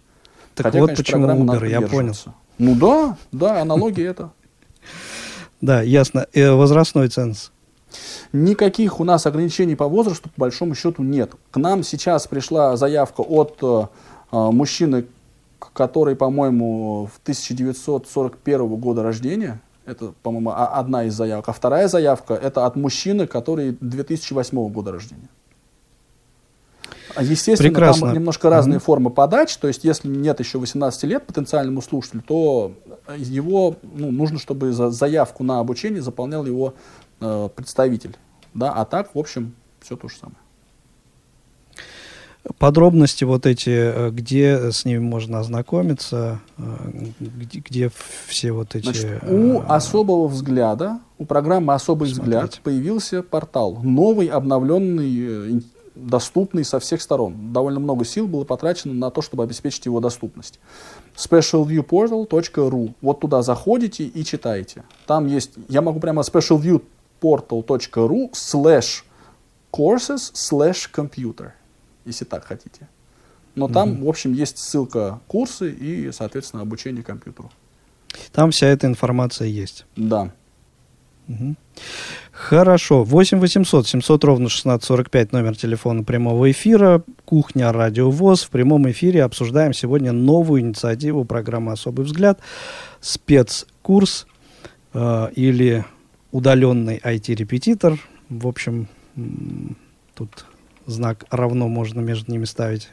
Так 0.62 0.72
Хотя, 0.72 0.80
вот 0.80 0.86
конечно, 0.88 1.04
почему 1.04 1.26
Uber, 1.26 1.68
я 1.68 1.80
понял. 1.80 2.14
Ну 2.58 2.74
да, 2.74 3.16
да, 3.32 3.62
аналогия 3.62 4.06
это. 4.06 4.30
Да, 5.62 5.82
ясно. 5.82 6.26
Э, 6.32 6.52
возрастной 6.52 7.08
ценз. 7.08 7.50
Никаких 8.32 9.00
у 9.00 9.04
нас 9.04 9.26
ограничений 9.26 9.76
по 9.76 9.88
возрасту, 9.88 10.30
по 10.30 10.42
большому 10.42 10.74
счету, 10.74 11.02
нет. 11.02 11.32
К 11.50 11.58
нам 11.58 11.82
сейчас 11.82 12.26
пришла 12.26 12.76
заявка 12.76 13.20
от 13.20 13.58
э, 13.62 13.86
э, 14.32 14.50
мужчины, 14.50 15.06
который, 15.58 16.16
по-моему, 16.16 17.10
в 17.12 17.18
1941 17.22 18.66
года 18.76 19.02
рождения. 19.02 19.60
Это, 19.84 20.12
по-моему, 20.22 20.52
одна 20.54 21.04
из 21.04 21.14
заявок. 21.14 21.48
А 21.48 21.52
вторая 21.52 21.88
заявка 21.88 22.34
это 22.34 22.64
от 22.64 22.76
мужчины, 22.76 23.26
который 23.26 23.76
2008 23.80 24.68
года 24.68 24.92
рождения. 24.92 25.28
А, 27.14 27.22
Естественно, 27.22 27.70
Прекрасно. 27.70 28.06
там 28.08 28.14
немножко 28.14 28.50
разные 28.50 28.76
Мгм. 28.76 28.84
формы 28.84 29.10
подач. 29.10 29.56
То 29.56 29.68
есть, 29.68 29.84
если 29.84 30.08
нет 30.08 30.38
еще 30.40 30.58
18 30.58 31.04
лет 31.04 31.26
потенциальному 31.26 31.82
слушателю, 31.82 32.22
то 32.26 32.72
его 33.16 33.76
ну, 33.82 34.10
нужно, 34.10 34.38
чтобы 34.38 34.72
за 34.72 34.90
заявку 34.90 35.42
на 35.44 35.58
обучение 35.60 36.02
заполнял 36.02 36.46
его 36.46 36.74
э, 37.20 37.48
представитель. 37.54 38.16
Да? 38.54 38.72
А 38.72 38.84
так, 38.84 39.14
в 39.14 39.18
общем, 39.18 39.54
все 39.80 39.96
то 39.96 40.08
же 40.08 40.16
самое. 40.16 40.36
Подробности 42.58 43.24
вот 43.24 43.44
эти, 43.44 43.68
э, 43.70 44.10
где 44.10 44.72
с 44.72 44.86
ними 44.86 44.98
можно 44.98 45.40
ознакомиться, 45.40 46.40
э, 46.56 46.62
где, 47.20 47.58
где 47.60 47.90
все 48.26 48.52
вот 48.52 48.74
эти... 48.74 48.84
Значит, 48.84 49.22
э, 49.22 49.34
у 49.34 49.62
особого 49.68 50.26
взгляда, 50.26 51.00
у 51.18 51.26
программы 51.26 51.74
«Особый 51.74 52.08
Смотрите. 52.08 52.38
взгляд» 52.38 52.60
появился 52.62 53.22
портал. 53.22 53.80
Новый, 53.82 54.28
обновленный, 54.28 55.58
э, 55.58 55.60
доступный 55.94 56.64
со 56.64 56.80
всех 56.80 57.02
сторон. 57.02 57.52
Довольно 57.52 57.80
много 57.80 58.04
сил 58.04 58.26
было 58.26 58.44
потрачено 58.44 58.94
на 58.94 59.10
то, 59.10 59.22
чтобы 59.22 59.42
обеспечить 59.42 59.86
его 59.86 60.00
доступность. 60.00 60.60
specialviewportal.ru. 61.16 62.94
Вот 63.00 63.20
туда 63.20 63.42
заходите 63.42 64.04
и 64.04 64.24
читаете. 64.24 64.84
Там 65.06 65.26
есть, 65.26 65.52
я 65.68 65.82
могу 65.82 66.00
прямо 66.00 66.22
specialviewportal.ru 66.22 68.32
slash 68.32 69.04
courses 69.72 70.32
slash 70.34 70.90
computer, 70.92 71.52
если 72.04 72.24
так 72.24 72.44
хотите. 72.44 72.88
Но 73.54 73.68
там, 73.68 74.04
в 74.04 74.08
общем, 74.08 74.32
есть 74.32 74.58
ссылка 74.58 75.20
курсы 75.26 75.72
и, 75.72 76.12
соответственно, 76.12 76.62
обучение 76.62 77.02
компьютеру. 77.02 77.50
Там 78.32 78.50
вся 78.50 78.68
эта 78.68 78.86
информация 78.86 79.48
есть. 79.48 79.86
Да. 79.96 80.32
Мгм. 81.30 81.56
Хорошо. 82.32 83.04
8 83.04 83.38
800 83.38 83.86
700 83.86 84.24
ровно 84.24 84.48
1645 84.48 85.32
номер 85.32 85.56
телефона 85.56 86.02
прямого 86.02 86.50
эфира. 86.50 87.04
Кухня 87.24 87.70
Радио 87.72 88.10
ВОЗ. 88.10 88.42
В 88.42 88.50
прямом 88.50 88.90
эфире 88.90 89.22
обсуждаем 89.22 89.72
сегодня 89.72 90.10
новую 90.10 90.62
инициативу 90.62 91.24
программы 91.24 91.70
«Особый 91.70 92.04
взгляд». 92.04 92.40
Спецкурс 93.00 94.26
э, 94.92 95.28
или 95.36 95.84
удаленный 96.32 96.98
IT-репетитор. 96.98 97.96
В 98.28 98.48
общем, 98.48 98.88
тут 100.16 100.46
знак 100.86 101.26
равно 101.30 101.68
можно 101.68 102.00
между 102.00 102.32
ними 102.32 102.44
ставить, 102.44 102.88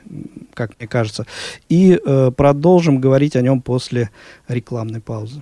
как 0.53 0.77
мне 0.77 0.87
кажется. 0.87 1.25
И 1.69 1.99
э, 2.05 2.31
продолжим 2.37 3.01
говорить 3.01 3.35
о 3.35 3.41
нем 3.41 3.63
после 3.63 4.11
рекламной 4.47 5.01
паузы. 5.01 5.41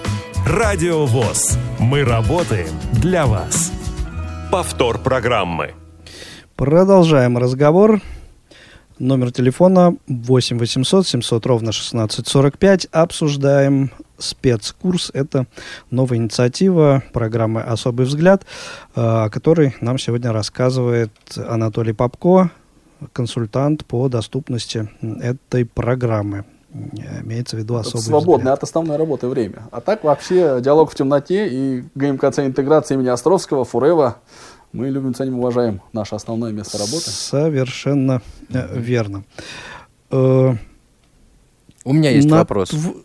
Радио 0.45 1.05
ВОЗ. 1.05 1.57
Мы 1.79 2.03
работаем 2.03 2.73
для 2.93 3.27
вас. 3.27 3.71
Повтор 4.51 4.97
программы. 4.97 5.75
Продолжаем 6.55 7.37
разговор. 7.37 8.01
Номер 8.97 9.31
телефона 9.31 9.95
8 10.07 10.57
800 10.57 11.07
700 11.07 11.45
ровно 11.45 11.69
1645. 11.69 12.87
Обсуждаем 12.91 13.91
спецкурс. 14.17 15.11
Это 15.13 15.45
новая 15.91 16.17
инициатива 16.17 17.03
программы 17.13 17.61
«Особый 17.61 18.07
взгляд», 18.07 18.43
э, 18.95 18.99
о 18.99 19.29
которой 19.29 19.75
нам 19.79 19.99
сегодня 19.99 20.33
рассказывает 20.33 21.11
Анатолий 21.37 21.93
Попко, 21.93 22.49
консультант 23.13 23.85
по 23.85 24.09
доступности 24.09 24.89
этой 25.21 25.65
программы. 25.65 26.45
Э, 26.73 27.21
Имеется 27.23 27.55
в 27.55 27.59
виду 27.59 27.75
особый 27.75 28.01
свободное 28.03 28.37
взгляд. 28.53 28.57
от 28.59 28.63
основной 28.63 28.97
работы 28.97 29.27
время. 29.27 29.63
А 29.71 29.81
так 29.81 30.03
вообще 30.03 30.59
диалог 30.61 30.91
в 30.91 30.95
темноте 30.95 31.47
и 31.47 31.83
ГМКЦ 31.95 32.39
интеграции 32.39 32.93
имени 32.95 33.09
Островского, 33.09 33.65
Фурева. 33.65 34.17
Мы 34.71 34.87
любим, 34.89 35.13
ценим, 35.13 35.39
уважаем 35.39 35.81
наше 35.91 36.15
основное 36.15 36.51
место 36.53 36.77
работы. 36.77 37.09
Совершенно 37.09 38.21
э, 38.49 38.79
верно. 38.79 39.23
Э, 40.11 40.53
У 41.83 41.93
меня 41.93 42.09
есть 42.11 42.29
на 42.29 42.37
вопрос. 42.37 42.71
тв- 42.71 43.03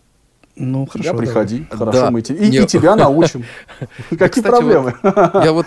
Ну, 0.55 0.87
хорошо. 0.87 1.09
Я 1.09 1.13
давай. 1.13 1.27
приходи, 1.27 1.67
хорошо, 1.71 2.01
Да. 2.01 2.11
мы 2.13 2.23
те- 2.23 2.35
и, 2.35 2.67
тебя 2.67 2.95
научим. 2.95 3.45
Какие 4.17 4.45
проблемы? 4.45 4.95
Я 5.03 5.53
вот 5.53 5.67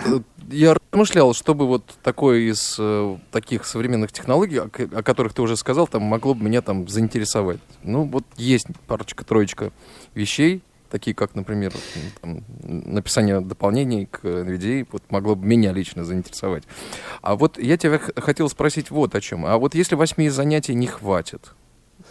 я 0.51 0.75
размышлял, 0.91 1.33
чтобы 1.33 1.67
вот 1.67 1.83
такое 2.03 2.39
из 2.39 2.75
э, 2.79 3.17
таких 3.31 3.65
современных 3.65 4.11
технологий, 4.11 4.59
о, 4.59 4.65
о 4.65 5.03
которых 5.03 5.33
ты 5.33 5.41
уже 5.41 5.55
сказал, 5.55 5.87
там 5.87 6.03
могло 6.03 6.33
бы 6.33 6.43
меня 6.43 6.61
там 6.61 6.87
заинтересовать. 6.87 7.59
Ну, 7.83 8.05
вот 8.05 8.23
есть 8.37 8.67
парочка-троечка 8.87 9.71
вещей, 10.15 10.63
такие 10.89 11.15
как, 11.15 11.35
например, 11.35 11.73
там, 12.21 12.43
написание 12.61 13.39
дополнений 13.41 14.07
к 14.07 14.25
NVDA, 14.25 14.87
вот 14.91 15.03
могло 15.09 15.35
бы 15.35 15.45
меня 15.45 15.71
лично 15.71 16.03
заинтересовать. 16.03 16.63
А 17.21 17.35
вот 17.35 17.59
я 17.59 17.77
тебя 17.77 17.99
хотел 18.15 18.49
спросить 18.49 18.89
вот 18.89 19.13
о 19.13 19.21
чем. 19.21 19.45
А 19.45 19.57
вот 19.57 19.75
если 19.75 19.95
восьми 19.95 20.29
занятий 20.29 20.73
не 20.73 20.87
хватит, 20.87 21.53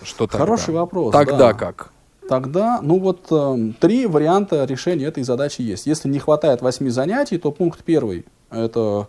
что 0.02 0.26
тогда? 0.26 0.38
Хороший 0.38 0.74
вопрос, 0.74 1.12
Тогда 1.12 1.38
да. 1.38 1.54
как? 1.54 1.92
Тогда, 2.28 2.80
ну 2.82 2.98
вот, 2.98 3.26
эм, 3.32 3.72
три 3.72 4.06
варианта 4.06 4.64
решения 4.66 5.06
этой 5.06 5.22
задачи 5.22 5.62
есть. 5.62 5.86
Если 5.86 6.08
не 6.08 6.18
хватает 6.18 6.60
восьми 6.60 6.90
занятий, 6.90 7.38
то 7.38 7.50
пункт 7.50 7.82
первый– 7.82 8.26
это 8.50 9.08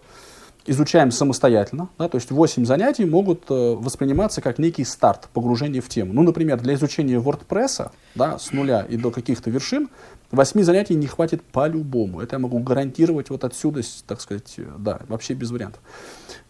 изучаем 0.66 1.12
самостоятельно. 1.12 1.90
Да, 1.98 2.08
то 2.08 2.18
есть 2.18 2.32
8 2.32 2.66
занятий 2.66 3.06
могут 3.06 3.50
э, 3.50 3.54
восприниматься 3.54 4.42
как 4.42 4.60
некий 4.60 4.84
старт, 4.84 5.28
погружение 5.34 5.82
в 5.82 5.90
тему. 5.90 6.14
Ну, 6.14 6.22
например, 6.24 6.60
для 6.62 6.76
изучения 6.76 7.20
WordPress 7.20 7.92
да, 8.16 8.38
с 8.38 8.52
нуля 8.52 8.86
и 8.88 8.98
до 8.98 9.12
каких-то 9.12 9.50
вершин 9.50 9.90
8 10.32 10.62
занятий 10.64 10.96
не 10.96 11.08
хватит 11.08 11.42
по-любому. 11.42 12.22
Это 12.22 12.36
я 12.36 12.40
могу 12.40 12.60
гарантировать 12.60 13.30
вот 13.30 13.44
отсюда, 13.44 13.82
так 14.06 14.22
сказать, 14.22 14.56
э, 14.58 14.66
да, 14.78 15.00
вообще 15.08 15.34
без 15.34 15.52
вариантов. 15.52 15.82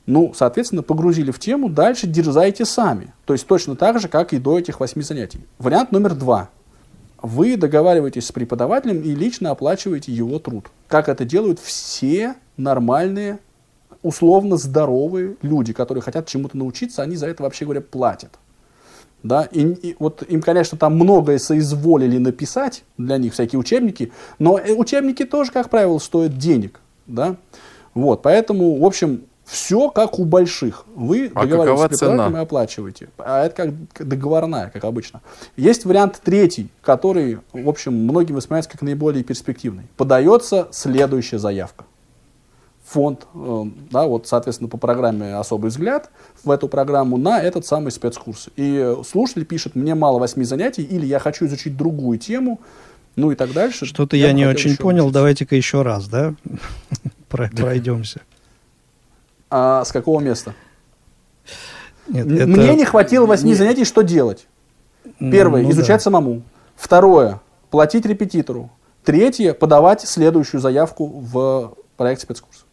Ну, 0.05 0.33
соответственно, 0.35 0.81
погрузили 0.81 1.31
в 1.31 1.39
тему, 1.39 1.69
дальше 1.69 2.07
дерзайте 2.07 2.65
сами. 2.65 3.13
То 3.25 3.33
есть 3.33 3.47
точно 3.47 3.75
так 3.75 3.99
же, 3.99 4.07
как 4.07 4.33
и 4.33 4.39
до 4.39 4.59
этих 4.59 4.79
8 4.79 5.01
занятий. 5.01 5.45
Вариант 5.59 5.91
номер 5.91 6.15
два. 6.15 6.49
Вы 7.21 7.57
договариваетесь 7.57 8.27
с 8.27 8.31
преподавателем 8.31 9.01
и 9.01 9.13
лично 9.13 9.51
оплачиваете 9.51 10.11
его 10.11 10.39
труд. 10.39 10.67
Как 10.87 11.09
это 11.09 11.25
делают 11.25 11.59
все 11.59 12.35
нормальные, 12.57 13.39
условно 14.03 14.57
здоровые 14.57 15.35
люди, 15.41 15.73
которые 15.73 16.01
хотят 16.01 16.27
чему-то 16.27 16.57
научиться, 16.57 17.01
они 17.01 17.15
за 17.15 17.27
это, 17.27 17.43
вообще 17.43 17.65
говоря, 17.65 17.81
платят. 17.81 18.31
Да, 19.21 19.43
и, 19.51 19.61
и 19.61 19.95
вот 19.99 20.23
им, 20.29 20.41
конечно, 20.41 20.77
там 20.77 20.95
многое 20.95 21.39
соизволили 21.39 22.17
написать 22.17 22.83
для 22.97 23.17
них, 23.17 23.33
всякие 23.33 23.59
учебники, 23.59 24.13
но 24.37 24.57
э, 24.57 24.71
учебники 24.73 25.25
тоже, 25.25 25.51
как 25.51 25.69
правило, 25.69 25.99
стоят 25.99 26.37
денег, 26.37 26.79
да, 27.05 27.35
вот, 27.93 28.21
поэтому, 28.21 28.79
в 28.79 28.85
общем, 28.85 29.23
все 29.49 29.89
как 29.89 30.19
у 30.19 30.25
больших. 30.25 30.85
Вы 30.95 31.31
А 31.33 31.45
договариваетесь 31.45 31.97
с 31.97 31.99
цена? 31.99 32.29
и 32.29 32.35
оплачиваете. 32.35 33.09
А 33.17 33.45
это 33.45 33.55
как 33.55 34.07
договорная, 34.07 34.69
как 34.69 34.83
обычно. 34.83 35.21
Есть 35.57 35.85
вариант 35.85 36.21
третий, 36.23 36.69
который, 36.81 37.39
в 37.51 37.67
общем, 37.67 37.93
многим 37.93 38.35
воспринимается 38.35 38.69
как 38.69 38.83
наиболее 38.83 39.23
перспективный. 39.23 39.87
Подается 39.97 40.67
следующая 40.71 41.39
заявка 41.39 41.85
фонд, 42.85 43.27
э, 43.35 43.63
да, 43.91 44.07
вот, 44.07 44.27
соответственно, 44.27 44.67
по 44.67 44.77
программе 44.77 45.35
«Особый 45.35 45.69
взгляд» 45.69 46.09
в 46.43 46.49
эту 46.49 46.67
программу 46.67 47.17
на 47.17 47.39
этот 47.39 47.65
самый 47.65 47.91
спецкурс. 47.91 48.49
И 48.55 48.95
слушатель 49.07 49.45
пишет, 49.45 49.75
мне 49.75 49.93
мало 49.93 50.17
восьми 50.17 50.43
занятий, 50.43 50.81
или 50.81 51.05
я 51.05 51.19
хочу 51.19 51.45
изучить 51.45 51.77
другую 51.77 52.17
тему, 52.17 52.59
ну 53.15 53.31
и 53.31 53.35
так 53.35 53.53
дальше. 53.53 53.85
Что-то 53.85 54.17
я, 54.17 54.27
бы 54.29 54.33
не 54.33 54.45
очень 54.47 54.75
понял. 54.75 55.11
Давайте-ка 55.11 55.55
еще 55.55 55.83
раз, 55.83 56.07
да? 56.07 56.33
Про- 57.29 57.49
Пройдемся. 57.55 58.21
А 59.49 59.83
с 59.83 59.91
какого 59.91 60.19
места? 60.19 60.53
Нет, 62.07 62.27
это- 62.31 62.47
Мне 62.47 62.75
не 62.75 62.85
хватило 62.85 63.25
восьми 63.25 63.53
занятий, 63.53 63.85
что 63.85 64.01
делать? 64.01 64.47
Первое, 65.19 65.63
Ну 65.63 65.71
изучать 65.71 65.97
да. 65.99 66.03
самому. 66.03 66.41
Второе, 66.75 67.41
платить 67.71 68.05
репетитору. 68.05 68.69
Третье, 69.03 69.53
подавать 69.53 70.01
следующую 70.01 70.61
заявку 70.61 71.07
в 71.07 71.73
проект 71.97 72.21
спецкурс. 72.21 72.65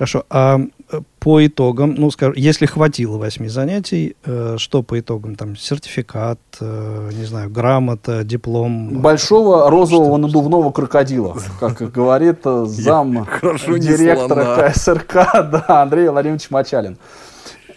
Хорошо. 0.00 0.24
А 0.30 0.58
э, 0.92 1.00
по 1.18 1.46
итогам, 1.46 1.94
ну, 1.94 2.10
скажем, 2.10 2.32
если 2.34 2.64
хватило 2.64 3.18
восьми 3.18 3.48
занятий, 3.48 4.16
э, 4.24 4.54
что 4.56 4.82
по 4.82 4.98
итогам? 4.98 5.34
Там 5.36 5.56
сертификат, 5.56 6.38
э, 6.58 7.10
не 7.12 7.26
знаю, 7.26 7.50
грамота, 7.50 8.24
диплом? 8.24 9.02
Большого 9.02 9.68
розового 9.68 10.16
надувного 10.16 10.70
крокодила, 10.72 11.36
как 11.60 11.82
говорит 11.92 12.38
э, 12.46 12.64
зам 12.66 13.26
директора. 13.42 14.70
КСРК, 14.70 15.12
да, 15.52 15.82
Андрей 15.82 16.08
Владимирович 16.08 16.50
Мачалин. 16.50 16.96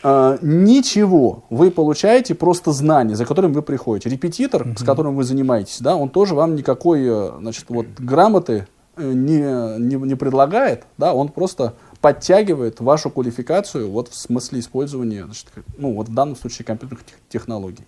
Э, 0.01 0.37
Ничего, 0.41 1.43
вы 1.49 1.71
получаете 1.71 2.35
просто 2.35 2.71
знания, 2.71 3.17
за 3.17 3.25
которым 3.25 3.51
вы 3.51 3.63
приходите. 3.63 4.09
Репетитор, 4.09 4.65
с 4.77 4.83
которым 4.83 5.17
вы 5.17 5.25
занимаетесь, 5.25 5.81
да, 5.81 5.97
он 5.97 6.07
тоже 6.07 6.35
вам 6.35 6.55
никакой, 6.55 7.01
э, 7.05 7.31
значит, 7.41 7.65
вот 7.67 7.87
грамоты 7.97 8.65
э, 8.95 9.11
не, 9.11 9.77
не, 9.77 9.95
не 9.95 10.15
предлагает, 10.15 10.85
да, 10.97 11.13
он 11.13 11.27
просто 11.27 11.73
подтягивает 12.03 12.81
вашу 12.81 13.09
квалификацию 13.09 13.89
вот 13.89 14.09
в 14.09 14.15
смысле 14.15 14.59
использования, 14.59 15.23
значит, 15.23 15.47
ну 15.77 15.93
вот 15.93 16.09
в 16.09 16.13
данном 16.13 16.35
случае 16.35 16.65
компьютерных 16.65 17.05
тех- 17.05 17.19
технологий. 17.29 17.85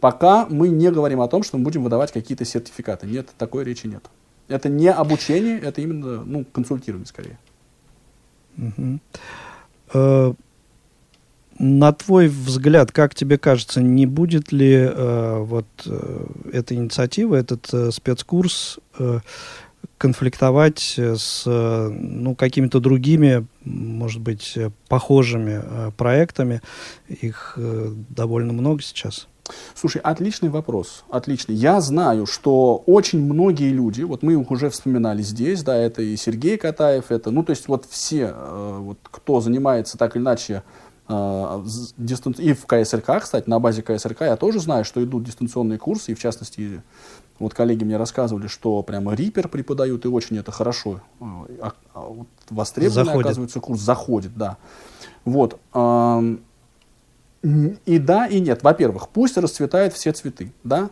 Пока 0.00 0.44
мы 0.50 0.68
не 0.68 0.90
говорим 0.90 1.22
о 1.22 1.28
том, 1.28 1.42
что 1.42 1.56
мы 1.56 1.64
будем 1.64 1.82
выдавать 1.82 2.12
какие-то 2.12 2.44
сертификаты. 2.44 3.06
Нет, 3.06 3.30
такой 3.38 3.64
речи 3.64 3.86
нет. 3.86 4.04
Это 4.48 4.68
не 4.68 4.90
обучение, 4.92 5.58
это 5.58 5.80
именно 5.80 6.22
ну, 6.24 6.44
консультирование 6.44 7.06
скорее. 7.06 7.38
Э, 9.94 10.34
На 11.58 11.92
твой 11.92 12.28
взгляд, 12.28 12.92
как 12.92 13.14
тебе 13.14 13.38
кажется, 13.38 13.80
не 13.80 14.04
будет 14.06 14.52
ли 14.52 14.74
э, 14.74 15.38
вот 15.38 15.66
э, 15.86 16.26
эта 16.52 16.74
инициатива, 16.74 17.36
этот 17.36 17.72
э, 17.72 17.90
спецкурс 17.92 18.78
э, 18.98 19.20
конфликтовать 19.98 20.94
э, 20.96 21.16
с 21.16 21.44
э, 21.46 21.88
ну, 21.88 22.34
какими-то 22.34 22.80
другими, 22.80 23.46
может 23.64 24.20
быть, 24.20 24.52
э, 24.56 24.70
похожими 24.88 25.90
проектами? 25.96 26.60
Их 27.08 27.58
довольно 28.08 28.52
много 28.52 28.82
сейчас. 28.82 29.28
Слушай, 29.74 30.00
отличный 30.00 30.48
вопрос, 30.48 31.04
отличный. 31.10 31.54
Я 31.54 31.80
знаю, 31.82 32.24
что 32.24 32.82
очень 32.86 33.22
многие 33.22 33.70
люди, 33.70 34.02
вот 34.02 34.22
мы 34.22 34.40
их 34.40 34.50
уже 34.50 34.70
вспоминали 34.70 35.20
здесь, 35.20 35.62
да, 35.62 35.76
это 35.76 36.00
и 36.00 36.16
Сергей 36.16 36.56
Катаев, 36.56 37.10
это, 37.10 37.30
ну, 37.30 37.42
то 37.42 37.50
есть 37.50 37.68
вот 37.68 37.84
все, 37.84 38.34
вот, 38.78 38.98
кто 39.02 39.42
занимается 39.42 39.98
так 39.98 40.16
или 40.16 40.22
иначе 40.22 40.62
и 41.06 42.52
в 42.54 42.66
КСРК, 42.66 43.20
кстати, 43.20 43.46
на 43.46 43.58
базе 43.58 43.82
КСРК 43.82 44.22
я 44.22 44.36
тоже 44.36 44.58
знаю, 44.58 44.86
что 44.86 45.04
идут 45.04 45.24
дистанционные 45.24 45.78
курсы, 45.78 46.12
и 46.12 46.14
в 46.14 46.18
частности, 46.18 46.80
вот 47.38 47.52
коллеги 47.54 47.84
мне 47.84 47.96
рассказывали, 47.96 48.46
что 48.46 48.82
прямо 48.82 49.14
Рипер 49.14 49.48
преподают, 49.48 50.04
и 50.04 50.08
очень 50.08 50.38
это 50.38 50.52
хорошо, 50.52 51.00
э, 51.20 51.24
а- 51.60 51.72
а 51.94 52.00
вот 52.00 52.28
востребованный, 52.50 53.04
Заходит. 53.06 53.26
оказывается, 53.26 53.60
курс 53.60 53.80
заходит, 53.80 54.36
да. 54.36 54.56
Вот. 55.24 55.58
И 57.42 57.98
да, 57.98 58.26
и 58.26 58.40
нет. 58.40 58.62
Во-первых, 58.62 59.08
пусть 59.10 59.36
расцветают 59.36 59.92
все 59.94 60.12
цветы, 60.12 60.52
да. 60.64 60.88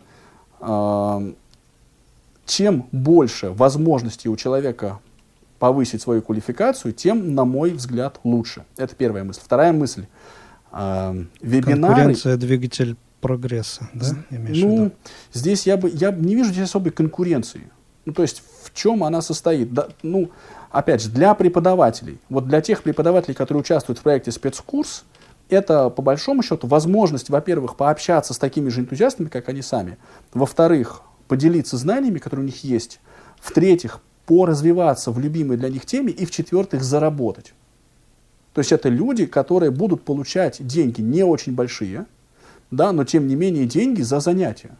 Чем 2.45 2.87
больше 2.91 3.49
возможностей 3.51 4.29
у 4.29 4.35
человека 4.35 4.99
повысить 5.59 6.01
свою 6.01 6.21
квалификацию, 6.21 6.93
тем, 6.93 7.33
на 7.35 7.45
мой 7.45 7.71
взгляд, 7.71 8.19
лучше. 8.23 8.65
Это 8.77 8.95
первая 8.95 9.23
мысль. 9.23 9.39
Вторая 9.43 9.71
мысль. 9.71 10.05
Вебинары. 10.71 11.93
Конкуренция 11.95 12.35
двигатель 12.37 12.97
прогресса, 13.23 13.89
да? 13.93 14.05
имеешь 14.29 14.57
в 14.57 14.65
Ну, 14.65 14.75
виду? 14.75 14.91
здесь 15.33 15.65
я 15.65 15.77
бы 15.77 15.89
я 15.93 16.11
не 16.11 16.35
вижу 16.35 16.51
здесь 16.51 16.69
особой 16.69 16.91
конкуренции. 16.91 17.71
Ну, 18.05 18.13
то 18.13 18.21
есть 18.21 18.43
в 18.63 18.73
чем 18.73 19.03
она 19.03 19.21
состоит? 19.21 19.73
Да, 19.73 19.87
ну, 20.03 20.29
опять 20.71 21.01
же, 21.01 21.09
для 21.09 21.33
преподавателей, 21.33 22.19
вот 22.29 22.47
для 22.47 22.61
тех 22.61 22.83
преподавателей, 22.83 23.33
которые 23.33 23.61
участвуют 23.61 23.99
в 23.99 24.03
проекте 24.03 24.31
спецкурс, 24.31 25.05
это, 25.49 25.89
по 25.89 26.01
большому 26.01 26.43
счету, 26.43 26.67
возможность, 26.67 27.29
во-первых, 27.29 27.75
пообщаться 27.75 28.33
с 28.33 28.37
такими 28.37 28.69
же 28.69 28.81
энтузиастами, 28.81 29.27
как 29.27 29.49
они 29.49 29.61
сами. 29.61 29.97
Во-вторых, 30.33 31.01
поделиться 31.27 31.77
знаниями, 31.77 32.19
которые 32.19 32.43
у 32.43 32.47
них 32.47 32.63
есть. 32.63 32.99
В-третьих, 33.39 33.99
поразвиваться 34.25 35.11
в 35.11 35.19
любимой 35.19 35.57
для 35.57 35.69
них 35.69 35.85
теме. 35.85 36.11
И, 36.11 36.25
в-четвертых, 36.25 36.83
заработать. 36.83 37.53
То 38.53 38.59
есть 38.59 38.71
это 38.71 38.89
люди, 38.89 39.25
которые 39.25 39.71
будут 39.71 40.03
получать 40.03 40.65
деньги 40.65 41.01
не 41.01 41.23
очень 41.23 41.53
большие, 41.55 42.05
да, 42.75 42.91
но 42.91 43.03
тем 43.03 43.27
не 43.27 43.35
менее 43.35 43.65
деньги 43.65 44.01
за 44.01 44.19
занятия. 44.19 44.71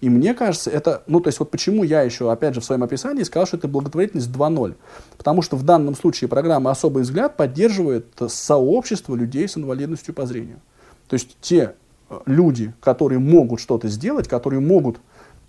И 0.00 0.10
мне 0.10 0.34
кажется, 0.34 0.70
это, 0.70 1.02
ну, 1.06 1.20
то 1.20 1.28
есть 1.28 1.38
вот 1.38 1.50
почему 1.50 1.82
я 1.82 2.02
еще, 2.02 2.30
опять 2.30 2.54
же, 2.54 2.60
в 2.60 2.64
своем 2.64 2.82
описании 2.82 3.22
сказал, 3.22 3.46
что 3.46 3.56
это 3.56 3.68
благотворительность 3.68 4.30
2.0. 4.30 4.74
Потому 5.16 5.40
что 5.42 5.56
в 5.56 5.62
данном 5.62 5.94
случае 5.94 6.28
программа 6.28 6.70
«Особый 6.70 7.02
взгляд» 7.04 7.36
поддерживает 7.36 8.06
сообщество 8.28 9.14
людей 9.14 9.48
с 9.48 9.56
инвалидностью 9.56 10.12
по 10.12 10.26
зрению. 10.26 10.60
То 11.08 11.14
есть 11.14 11.36
те 11.40 11.74
э, 12.10 12.20
люди, 12.26 12.74
которые 12.80 13.18
могут 13.18 13.60
что-то 13.60 13.88
сделать, 13.88 14.28
которые 14.28 14.60
могут 14.60 15.00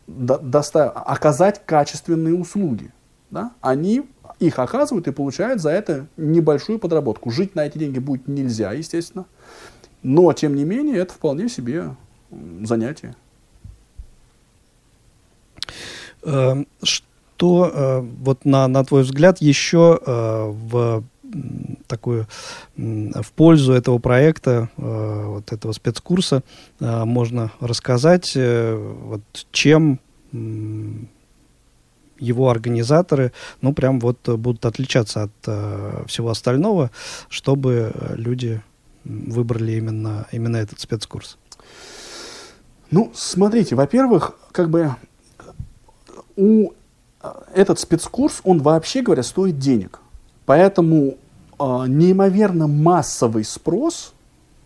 до- 0.08 0.90
оказать 0.90 1.66
качественные 1.66 2.36
услуги, 2.36 2.94
да, 3.30 3.52
они 3.60 4.04
их 4.40 4.60
оказывают 4.60 5.08
и 5.08 5.12
получают 5.12 5.62
за 5.62 5.72
это 5.72 6.08
небольшую 6.16 6.80
подработку. 6.80 7.30
Жить 7.30 7.56
на 7.56 7.66
эти 7.66 7.78
деньги 7.78 8.00
будет 8.00 8.28
нельзя, 8.28 8.72
естественно. 8.72 9.26
Но, 10.06 10.32
тем 10.34 10.56
не 10.56 10.66
менее, 10.66 10.98
это 10.98 11.14
вполне 11.14 11.50
себе 11.50 11.96
занятие. 12.62 13.16
Э, 16.22 16.64
Что, 16.84 17.72
э, 17.74 18.00
вот 18.02 18.46
на, 18.46 18.68
на 18.68 18.86
твой 18.86 19.02
взгляд, 19.02 19.42
еще 19.42 20.00
э, 20.06 20.52
в 20.70 21.04
такую 21.88 22.28
в 22.78 23.32
пользу 23.36 23.74
этого 23.74 23.98
проекта, 23.98 24.70
э, 24.78 25.26
вот 25.26 25.52
этого 25.52 25.72
спецкурса 25.72 26.44
можно 26.80 27.52
рассказать, 27.60 28.38
вот 28.38 29.22
чем 29.52 30.00
его 32.20 32.50
организаторы, 32.50 33.32
ну, 33.62 33.74
прям 33.74 34.00
вот 34.00 34.20
будут 34.30 34.66
отличаться 34.66 35.24
от 35.24 36.08
всего 36.08 36.30
остального, 36.30 36.92
чтобы 37.28 37.92
люди 38.16 38.62
выбрали 39.06 39.74
именно, 39.74 40.28
именно 40.32 40.58
этот 40.58 40.80
спецкурс. 40.80 41.38
Ну, 42.92 43.12
смотрите, 43.14 43.76
во-первых, 43.76 44.38
как 44.52 44.70
бы 44.70 44.96
у 46.36 46.72
э, 47.22 47.32
этот 47.54 47.80
спецкурс, 47.80 48.42
он 48.44 48.62
вообще 48.62 49.02
говоря 49.02 49.24
стоит 49.24 49.58
денег. 49.58 50.00
Поэтому 50.46 51.18
э, 51.60 51.86
неимоверно 51.88 52.68
массовый 52.68 53.44
спрос, 53.44 54.14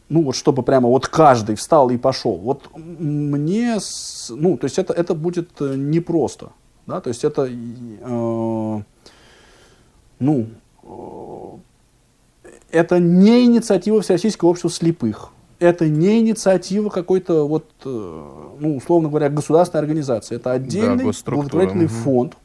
ну 0.10 0.23
вот 0.23 0.36
чтобы 0.36 0.63
прямо 0.63 0.89
вот 0.89 1.08
каждый 1.08 1.56
встал 1.56 1.89
и 1.91 1.97
пошел, 1.97 2.36
вот 2.38 2.69
мне, 2.75 3.80
с- 3.80 4.32
ну 4.36 4.58
то 4.58 4.65
есть 4.65 4.80
это, 4.80 4.93
это 4.93 5.13
будет 5.13 5.49
э, 5.62 5.75
непросто, 5.75 6.52
да, 6.88 6.99
то 6.99 7.10
есть 7.10 7.23
это, 7.23 7.45
э, 7.47 8.84
ну, 10.19 10.47
э, 10.84 11.58
это 12.71 12.99
не 12.99 13.45
инициатива 13.45 14.01
Всероссийского 14.01 14.49
общества 14.49 14.69
слепых, 14.69 15.32
это 15.60 15.88
не 15.88 16.19
инициатива 16.19 16.89
какой-то 16.89 17.47
вот, 17.47 17.65
э, 17.84 18.23
ну, 18.60 18.77
условно 18.77 19.10
говоря, 19.10 19.29
государственной 19.29 19.82
организации. 19.82 20.36
Это 20.36 20.51
отдельный 20.51 21.03
госструктура, 21.03 21.41
благотворительный 21.41 21.86
мгм. 21.86 22.03
фонд 22.03 22.38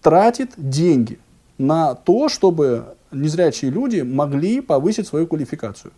тратит 0.00 0.52
деньги 0.56 1.18
на 1.58 1.94
то, 1.94 2.28
чтобы 2.28 2.94
незрячие 3.10 3.70
люди 3.70 4.00
могли 4.00 4.60
повысить 4.60 5.08
свою 5.08 5.26
квалификацию. 5.26 5.92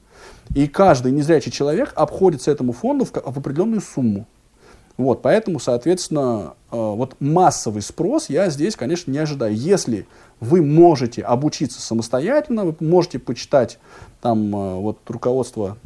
И 0.54 0.66
каждый 0.66 1.12
незрячий 1.12 1.52
человек 1.52 1.92
обходится 1.94 2.50
этому 2.50 2.72
фонду 2.72 3.04
в, 3.04 3.12
в 3.12 3.38
определенную 3.38 3.80
сумму. 3.80 4.26
Вот, 4.96 5.22
поэтому, 5.22 5.58
соответственно, 5.58 6.54
э, 6.70 6.76
вот 6.76 7.16
массовый 7.20 7.82
спрос 7.82 8.28
я 8.28 8.50
здесь, 8.50 8.76
конечно, 8.76 9.10
не 9.10 9.18
ожидаю. 9.18 9.54
Если 9.54 10.06
вы 10.40 10.62
можете 10.62 11.22
обучиться 11.22 11.80
самостоятельно, 11.80 12.64
вы 12.66 12.76
можете 12.80 13.18
почитать 13.18 13.78
там 14.20 14.54
э, 14.54 14.74
вот 14.76 14.98
руководство, 15.08 15.78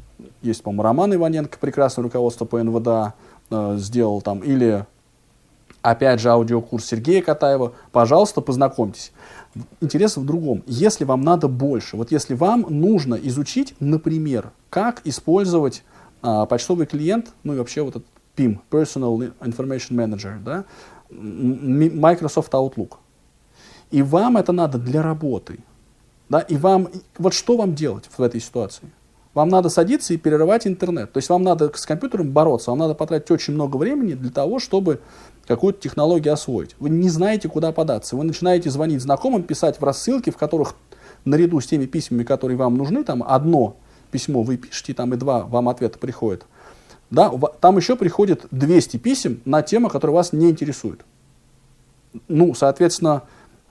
есть, 0.43 0.63
по-моему, 0.63 0.83
Роман 0.83 1.15
Иваненко, 1.15 1.59
прекрасное 1.59 2.03
руководство 2.03 2.45
по 2.45 2.63
НВДА 2.63 3.15
э, 3.51 3.77
сделал 3.79 4.21
там, 4.23 4.41
или 4.41 4.87
опять 5.83 6.21
же 6.21 6.31
аудиокурс 6.31 6.85
Сергея 6.85 7.23
Катаева, 7.23 7.73
пожалуйста, 7.93 8.41
познакомьтесь. 8.41 9.13
Интерес 9.81 10.17
в 10.17 10.25
другом. 10.25 10.63
Если 10.67 11.05
вам 11.05 11.23
надо 11.23 11.49
больше, 11.49 11.97
вот 11.97 12.11
если 12.11 12.35
вам 12.35 12.67
нужно 12.69 13.15
изучить, 13.15 13.75
например, 13.79 14.51
как 14.69 15.01
использовать 15.05 15.83
а, 16.23 16.45
почтовый 16.47 16.87
клиент, 16.87 17.29
ну 17.45 17.55
и 17.55 17.59
вообще 17.59 17.83
вот 17.83 17.97
этот 17.97 18.07
PIM, 18.37 18.59
Personal 18.71 19.33
Information 19.41 19.93
Manager, 19.93 20.43
да, 20.43 20.65
Microsoft 21.11 22.53
Outlook, 22.53 22.95
и 23.91 24.03
вам 24.03 24.37
это 24.37 24.53
надо 24.53 24.79
для 24.79 25.03
работы, 25.03 25.59
да, 26.29 26.41
и 26.41 26.57
вам, 26.57 26.89
вот 27.19 27.35
что 27.35 27.57
вам 27.57 27.75
делать 27.75 28.05
в 28.17 28.21
этой 28.23 28.41
ситуации? 28.41 28.91
Вам 29.35 29.51
надо 29.51 29.69
садиться 29.69 30.15
и 30.15 30.17
перерывать 30.17 30.67
интернет. 30.67 31.13
То 31.13 31.19
есть 31.19 31.29
вам 31.29 31.43
надо 31.43 31.71
с 31.75 31.85
компьютером 31.85 32.31
бороться, 32.31 32.71
вам 32.71 32.79
надо 32.79 32.95
потратить 32.95 33.31
очень 33.31 33.53
много 33.53 33.77
времени 33.77 34.15
для 34.15 34.31
того, 34.31 34.59
чтобы 34.59 35.01
какую-то 35.47 35.79
технологию 35.79 36.33
освоить. 36.33 36.75
Вы 36.79 36.89
не 36.89 37.11
знаете, 37.11 37.47
куда 37.51 37.71
податься. 37.71 38.17
Вы 38.17 38.25
начинаете 38.25 38.71
звонить 38.71 39.03
знакомым, 39.03 39.43
писать 39.43 39.79
в 39.79 39.85
рассылки, 39.85 40.31
в 40.31 40.39
которых 40.39 40.75
наряду 41.27 41.61
с 41.61 41.67
теми 41.67 41.85
письмами, 41.85 42.25
которые 42.25 42.57
вам 42.57 42.79
нужны, 42.79 43.05
там 43.05 43.23
одно 43.23 43.77
письмо 44.11 44.43
вы 44.43 44.57
пишете, 44.57 44.95
там 44.95 45.13
и 45.13 45.19
два 45.19 45.43
вам 45.43 45.69
ответа 45.69 45.99
приходят. 45.99 46.47
Да, 47.11 47.31
там 47.61 47.77
еще 47.77 47.97
приходит 47.97 48.47
200 48.51 48.97
писем 48.97 49.41
на 49.45 49.63
темы, 49.63 49.91
которые 49.91 50.15
вас 50.15 50.33
не 50.33 50.51
интересуют. 50.51 51.05
Ну, 52.29 52.55
соответственно, 52.55 53.23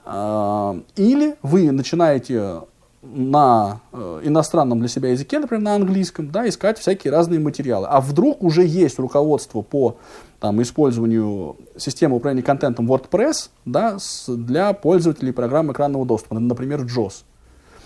э, 0.04 0.80
или 0.96 1.36
вы 1.42 1.70
начинаете 1.70 2.62
на 3.02 3.80
э, 3.92 4.20
иностранном 4.24 4.80
для 4.80 4.88
себя 4.88 5.10
языке, 5.10 5.38
например, 5.38 5.62
на 5.62 5.74
английском, 5.74 6.30
да, 6.30 6.48
искать 6.48 6.78
всякие 6.78 7.12
разные 7.12 7.40
материалы. 7.40 7.86
А 7.88 8.00
вдруг 8.00 8.42
уже 8.42 8.64
есть 8.64 8.98
руководство 8.98 9.62
по 9.62 9.96
там, 10.40 10.60
использованию 10.62 11.56
системы 11.76 12.16
управления 12.16 12.42
контентом 12.42 12.90
WordPress 12.90 13.50
да, 13.64 13.98
с, 13.98 14.26
для 14.28 14.72
пользователей 14.72 15.32
программы 15.32 15.72
экранного 15.72 16.04
доступа, 16.04 16.38
например, 16.38 16.82
JOS. 16.82 17.24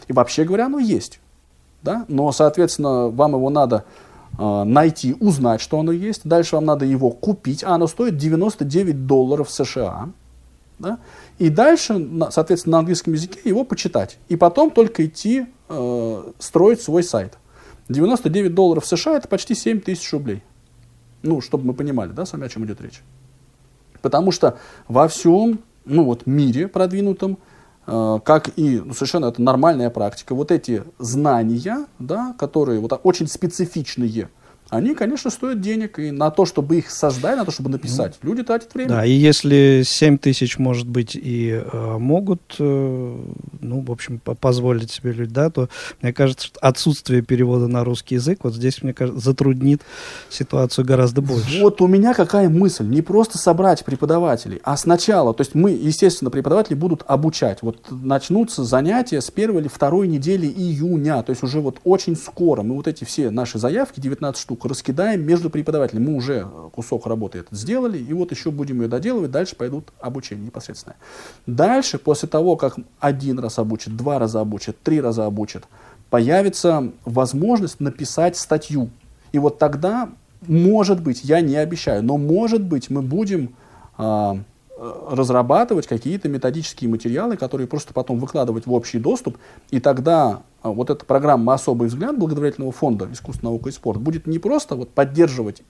И 0.08 0.12
вообще 0.12 0.44
говоря, 0.44 0.66
оно 0.66 0.78
есть. 0.78 1.20
Да? 1.82 2.04
Но, 2.08 2.30
соответственно, 2.32 3.08
вам 3.08 3.34
его 3.34 3.50
надо 3.50 3.84
найти, 4.40 5.14
узнать, 5.20 5.60
что 5.60 5.78
оно 5.78 5.92
есть. 5.92 6.22
Дальше 6.24 6.56
вам 6.56 6.64
надо 6.64 6.84
его 6.84 7.10
купить, 7.10 7.62
а 7.62 7.74
оно 7.74 7.86
стоит 7.86 8.16
99 8.16 9.06
долларов 9.06 9.50
США. 9.50 10.10
Да? 10.78 10.98
И 11.38 11.50
дальше, 11.50 12.08
соответственно, 12.30 12.72
на 12.72 12.78
английском 12.78 13.12
языке 13.12 13.40
его 13.44 13.64
почитать. 13.64 14.18
И 14.28 14.36
потом 14.36 14.70
только 14.70 15.04
идти 15.04 15.46
э, 15.68 16.32
строить 16.38 16.80
свой 16.80 17.02
сайт. 17.02 17.36
99 17.90 18.54
долларов 18.54 18.86
США 18.86 19.18
это 19.18 19.28
почти 19.28 19.54
7 19.54 19.80
тысяч 19.80 20.10
рублей. 20.12 20.42
Ну, 21.22 21.42
чтобы 21.42 21.66
мы 21.66 21.74
понимали, 21.74 22.12
да, 22.12 22.24
с 22.24 22.32
вами 22.32 22.46
о 22.46 22.48
чем 22.48 22.64
идет 22.64 22.80
речь. 22.80 23.02
Потому 24.00 24.32
что 24.32 24.58
во 24.88 25.06
всем, 25.06 25.60
ну 25.84 26.04
вот, 26.04 26.26
мире 26.26 26.66
продвинутом, 26.66 27.32
э, 27.32 27.59
как 28.24 28.50
и 28.56 28.80
ну, 28.80 28.94
совершенно 28.94 29.26
это 29.26 29.42
нормальная 29.42 29.90
практика, 29.90 30.34
вот 30.34 30.50
эти 30.50 30.84
знания, 30.98 31.86
да, 31.98 32.34
которые 32.38 32.80
вот 32.80 32.98
очень 33.02 33.26
специфичные, 33.26 34.28
они, 34.70 34.94
конечно, 34.94 35.30
стоят 35.30 35.60
денег. 35.60 35.98
И 35.98 36.10
на 36.10 36.30
то, 36.30 36.46
чтобы 36.46 36.78
их 36.78 36.90
создать, 36.90 37.36
на 37.36 37.44
то, 37.44 37.50
чтобы 37.50 37.70
написать, 37.70 38.16
ну, 38.22 38.30
люди 38.30 38.42
тратят 38.44 38.72
время. 38.72 38.88
Да, 38.88 39.04
и 39.04 39.12
если 39.12 39.82
7 39.84 40.18
тысяч, 40.18 40.58
может 40.58 40.86
быть, 40.86 41.16
и 41.16 41.50
э, 41.50 41.98
могут, 41.98 42.40
э, 42.58 43.24
ну, 43.60 43.80
в 43.80 43.90
общем, 43.90 44.18
позволить 44.18 44.90
себе 44.90 45.12
люди, 45.12 45.32
да, 45.32 45.50
то, 45.50 45.68
мне 46.02 46.12
кажется, 46.12 46.46
что 46.46 46.60
отсутствие 46.60 47.22
перевода 47.22 47.66
на 47.66 47.84
русский 47.84 48.14
язык 48.14 48.40
вот 48.44 48.54
здесь, 48.54 48.82
мне 48.82 48.94
кажется, 48.94 49.20
затруднит 49.20 49.82
ситуацию 50.28 50.84
гораздо 50.84 51.20
больше. 51.20 51.60
Вот 51.60 51.80
у 51.80 51.86
меня 51.88 52.14
какая 52.14 52.48
мысль. 52.48 52.86
Не 52.86 53.02
просто 53.02 53.38
собрать 53.38 53.84
преподавателей, 53.84 54.60
а 54.62 54.76
сначала, 54.76 55.34
то 55.34 55.40
есть 55.42 55.54
мы, 55.54 55.72
естественно, 55.72 56.30
преподаватели 56.30 56.74
будут 56.74 57.02
обучать. 57.06 57.58
Вот 57.62 57.86
начнутся 57.90 58.64
занятия 58.64 59.20
с 59.20 59.30
первой 59.30 59.62
или 59.62 59.68
второй 59.68 60.06
недели 60.06 60.46
июня, 60.46 61.22
то 61.22 61.30
есть 61.30 61.42
уже 61.42 61.60
вот 61.60 61.78
очень 61.84 62.16
скоро. 62.16 62.62
Мы 62.62 62.76
вот 62.76 62.86
эти 62.86 63.04
все 63.04 63.30
наши 63.30 63.58
заявки, 63.58 64.00
19 64.00 64.40
штук, 64.40 64.59
штук 64.60 64.70
раскидаем 64.70 65.22
между 65.22 65.50
преподавателями. 65.50 66.10
Мы 66.10 66.16
уже 66.16 66.46
кусок 66.72 67.06
работы 67.06 67.38
этот 67.38 67.58
сделали, 67.58 67.98
и 67.98 68.12
вот 68.12 68.30
еще 68.30 68.50
будем 68.50 68.82
ее 68.82 68.88
доделывать, 68.88 69.30
дальше 69.30 69.56
пойдут 69.56 69.92
обучение 70.00 70.46
непосредственно. 70.46 70.96
Дальше, 71.46 71.98
после 71.98 72.28
того, 72.28 72.56
как 72.56 72.76
один 73.00 73.38
раз 73.38 73.58
обучат, 73.58 73.96
два 73.96 74.18
раза 74.18 74.40
обучат, 74.40 74.76
три 74.82 75.00
раза 75.00 75.26
обучат, 75.26 75.64
появится 76.10 76.92
возможность 77.04 77.80
написать 77.80 78.36
статью. 78.36 78.90
И 79.32 79.38
вот 79.38 79.58
тогда, 79.58 80.10
может 80.46 81.00
быть, 81.02 81.24
я 81.24 81.40
не 81.40 81.56
обещаю, 81.56 82.02
но 82.02 82.18
может 82.18 82.62
быть 82.62 82.90
мы 82.90 83.02
будем 83.02 83.54
а, 83.96 84.38
разрабатывать 84.80 85.86
какие-то 85.86 86.28
методические 86.28 86.88
материалы, 86.88 87.36
которые 87.36 87.66
просто 87.66 87.92
потом 87.92 88.18
выкладывать 88.18 88.66
в 88.66 88.72
общий 88.72 88.98
доступ, 88.98 89.36
и 89.70 89.78
тогда 89.78 90.42
а, 90.62 90.70
вот 90.70 90.88
эта 90.88 91.04
программа 91.04 91.52
«Особый 91.52 91.88
взгляд» 91.88 92.18
благотворительного 92.18 92.72
фонда 92.72 93.06
«Искусство, 93.12 93.48
наука 93.48 93.68
и 93.68 93.72
спорт» 93.72 94.00
будет 94.00 94.26
не 94.26 94.38
просто 94.38 94.76
вот 94.76 94.88
поддерживать 94.90 95.62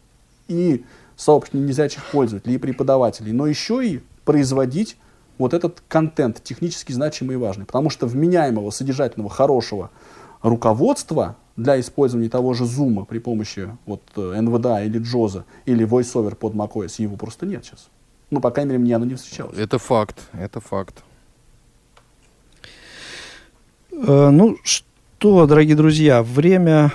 и 0.46 0.84
сообщество 1.16 1.58
незрячих 1.58 2.04
пользователей, 2.12 2.54
и 2.54 2.58
преподавателей, 2.58 3.32
но 3.32 3.46
еще 3.46 3.84
и 3.84 4.00
производить 4.24 4.96
вот 5.38 5.54
этот 5.54 5.82
контент 5.88 6.40
технически 6.44 6.92
значимый 6.92 7.34
и 7.34 7.38
важный. 7.38 7.64
Потому 7.64 7.90
что 7.90 8.06
вменяемого, 8.06 8.70
содержательного, 8.70 9.28
хорошего 9.28 9.90
руководства 10.42 11.36
для 11.56 11.80
использования 11.80 12.28
того 12.28 12.54
же 12.54 12.64
Zoom 12.64 13.06
при 13.06 13.18
помощи 13.18 13.76
вот, 13.86 14.02
NVDA 14.14 14.86
или 14.86 15.00
JOZA 15.00 15.42
или 15.66 15.84
VoiceOver 15.84 16.36
под 16.36 16.54
macOS 16.54 16.94
его 16.98 17.16
просто 17.16 17.44
нет 17.46 17.64
сейчас. 17.64 17.88
Ну, 18.30 18.40
по 18.40 18.50
крайней 18.50 18.70
мере, 18.72 18.82
мне 18.82 18.96
оно 18.96 19.04
не 19.04 19.14
встречалось. 19.14 19.58
Это 19.58 19.78
факт, 19.78 20.16
это 20.32 20.60
факт. 20.60 21.02
Э, 23.92 24.30
ну 24.30 24.56
что, 24.62 25.46
дорогие 25.46 25.76
друзья, 25.76 26.22
время 26.22 26.92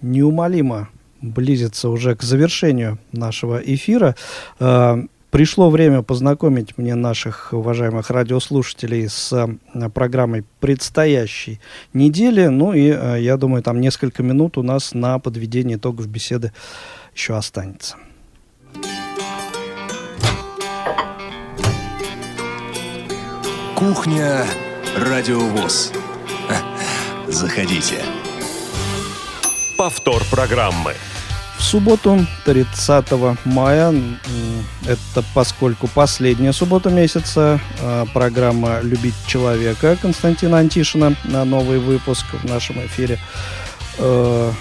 неумолимо 0.00 0.88
близится 1.20 1.88
уже 1.90 2.16
к 2.16 2.22
завершению 2.22 2.98
нашего 3.12 3.58
эфира. 3.58 4.16
Э, 4.58 4.96
пришло 5.30 5.70
время 5.70 6.02
познакомить 6.02 6.78
мне 6.78 6.94
наших 6.94 7.52
уважаемых 7.52 8.10
радиослушателей 8.10 9.08
с 9.08 9.32
э, 9.32 9.88
программой 9.90 10.44
предстоящей 10.60 11.60
недели. 11.92 12.46
Ну 12.46 12.72
и 12.72 12.86
я 12.86 13.36
думаю, 13.36 13.62
там 13.62 13.80
несколько 13.80 14.22
минут 14.22 14.56
у 14.56 14.62
нас 14.62 14.94
на 14.94 15.18
подведение 15.18 15.76
итогов 15.76 16.08
беседы 16.08 16.52
еще 17.14 17.36
останется. 17.36 17.96
Кухня 23.82 24.46
Радиовоз. 24.96 25.92
Заходите. 27.26 27.96
Повтор 29.76 30.22
программы. 30.30 30.94
В 31.58 31.62
субботу, 31.64 32.24
30 32.44 33.06
мая, 33.44 33.92
это 34.86 35.24
поскольку 35.34 35.88
последняя 35.88 36.52
суббота 36.52 36.90
месяца, 36.90 37.58
а, 37.80 38.06
программа 38.14 38.78
«Любить 38.82 39.16
человека» 39.26 39.98
Константина 40.00 40.58
Антишина 40.58 41.16
на 41.24 41.44
новый 41.44 41.80
выпуск 41.80 42.26
в 42.40 42.44
нашем 42.44 42.86
эфире. 42.86 43.18
Э, 43.98 44.52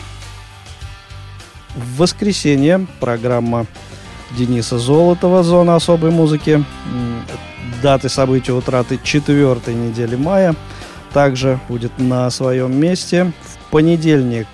в 1.75 1.97
воскресенье 1.97 2.87
программа 2.99 3.67
Дениса 4.31 4.79
Золотова 4.79 5.43
«Зона 5.43 5.75
особой 5.75 6.09
музыки» 6.09 6.65
даты 7.81 8.09
событий 8.09 8.51
утраты 8.51 8.99
четвертой 9.03 9.73
недели 9.73 10.15
мая 10.15 10.55
также 11.13 11.59
будет 11.67 11.97
на 11.97 12.29
своем 12.29 12.79
месте. 12.79 13.33
В 13.41 13.71
понедельник 13.71 14.47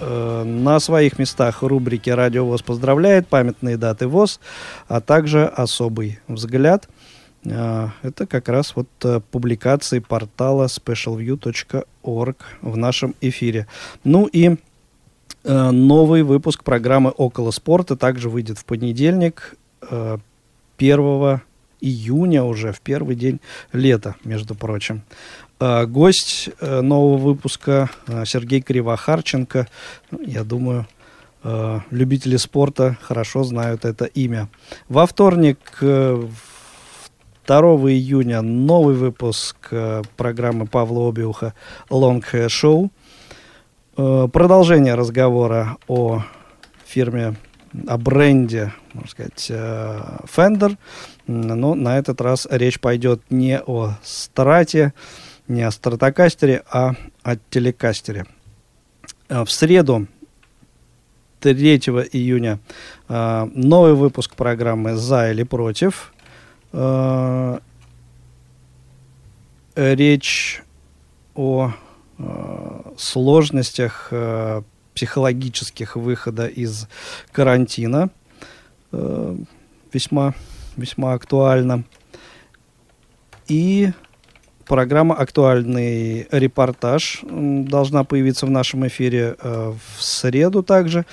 э, 0.00 0.42
на 0.44 0.80
своих 0.80 1.18
местах 1.18 1.62
рубрики 1.62 2.10
«Радио 2.10 2.44
ВОЗ 2.44 2.62
поздравляет», 2.62 3.28
памятные 3.28 3.76
даты 3.76 4.08
ВОЗ, 4.08 4.40
а 4.88 5.00
также 5.00 5.46
«Особый 5.46 6.18
взгляд». 6.26 6.88
Э, 7.44 7.88
это 8.02 8.26
как 8.26 8.48
раз 8.48 8.74
вот 8.74 8.88
э, 9.04 9.20
публикации 9.30 10.00
портала 10.00 10.66
specialview.org 10.66 12.36
в 12.60 12.76
нашем 12.76 13.14
эфире. 13.20 13.68
Ну 14.02 14.26
и 14.26 14.56
э, 15.44 15.70
новый 15.70 16.22
выпуск 16.22 16.64
программы 16.64 17.10
«Около 17.10 17.52
спорта» 17.52 17.96
также 17.96 18.28
выйдет 18.28 18.58
в 18.58 18.64
понедельник, 18.64 19.54
э, 19.88 20.18
1 20.76 21.40
июня 21.80 22.44
уже, 22.44 22.72
в 22.72 22.80
первый 22.80 23.16
день 23.16 23.40
лета, 23.72 24.16
между 24.24 24.54
прочим. 24.54 25.02
А, 25.60 25.86
гость 25.86 26.50
э, 26.60 26.80
нового 26.82 27.16
выпуска 27.16 27.90
э, 28.06 28.24
Сергей 28.24 28.60
Кривохарченко. 28.62 29.66
Ну, 30.12 30.20
я 30.24 30.44
думаю, 30.44 30.86
э, 31.42 31.80
любители 31.90 32.36
спорта 32.36 32.96
хорошо 33.00 33.42
знают 33.42 33.84
это 33.84 34.04
имя. 34.04 34.48
Во 34.88 35.04
вторник, 35.06 35.58
2 35.80 36.26
июня, 37.48 38.42
новый 38.42 38.94
выпуск 38.94 39.56
программы 40.16 40.66
Павла 40.66 41.08
Обиуха 41.08 41.54
«Long 41.90 42.22
Hair 42.32 42.48
Show». 42.48 42.90
Продолжение 44.30 44.94
разговора 44.94 45.76
о 45.88 46.22
фирме, 46.86 47.34
о 47.88 47.98
бренде, 47.98 48.72
можно 48.98 49.10
сказать, 49.10 49.50
Fender– 49.50 50.76
но 51.28 51.74
на 51.74 51.98
этот 51.98 52.20
раз 52.22 52.48
речь 52.50 52.80
пойдет 52.80 53.22
не 53.30 53.60
о 53.60 53.92
страте, 54.02 54.94
не 55.46 55.62
о 55.62 55.70
стратокастере, 55.70 56.64
а 56.70 56.94
о 57.22 57.36
телекастере. 57.36 58.24
А, 59.28 59.44
в 59.44 59.50
среду, 59.52 60.06
3 61.40 61.76
июня, 62.12 62.58
а, 63.08 63.48
новый 63.54 63.92
выпуск 63.94 64.34
программы 64.34 64.96
«За 64.96 65.30
или 65.30 65.42
против». 65.44 66.12
Речь 69.74 70.62
о 71.34 71.72
э, 72.18 72.82
сложностях 72.98 74.08
э, 74.10 74.62
психологических 74.92 75.94
выхода 75.94 76.48
из 76.48 76.88
карантина. 77.30 78.10
Э, 78.92 79.36
весьма, 79.92 80.34
весьма 80.76 81.12
актуально. 81.14 81.84
И 83.48 83.90
программа 84.66 85.14
«Актуальный 85.14 86.28
репортаж» 86.30 87.20
должна 87.22 88.04
появиться 88.04 88.46
в 88.46 88.50
нашем 88.50 88.86
эфире 88.86 89.36
э, 89.40 89.72
в 89.96 90.02
среду 90.02 90.62
также. 90.62 91.06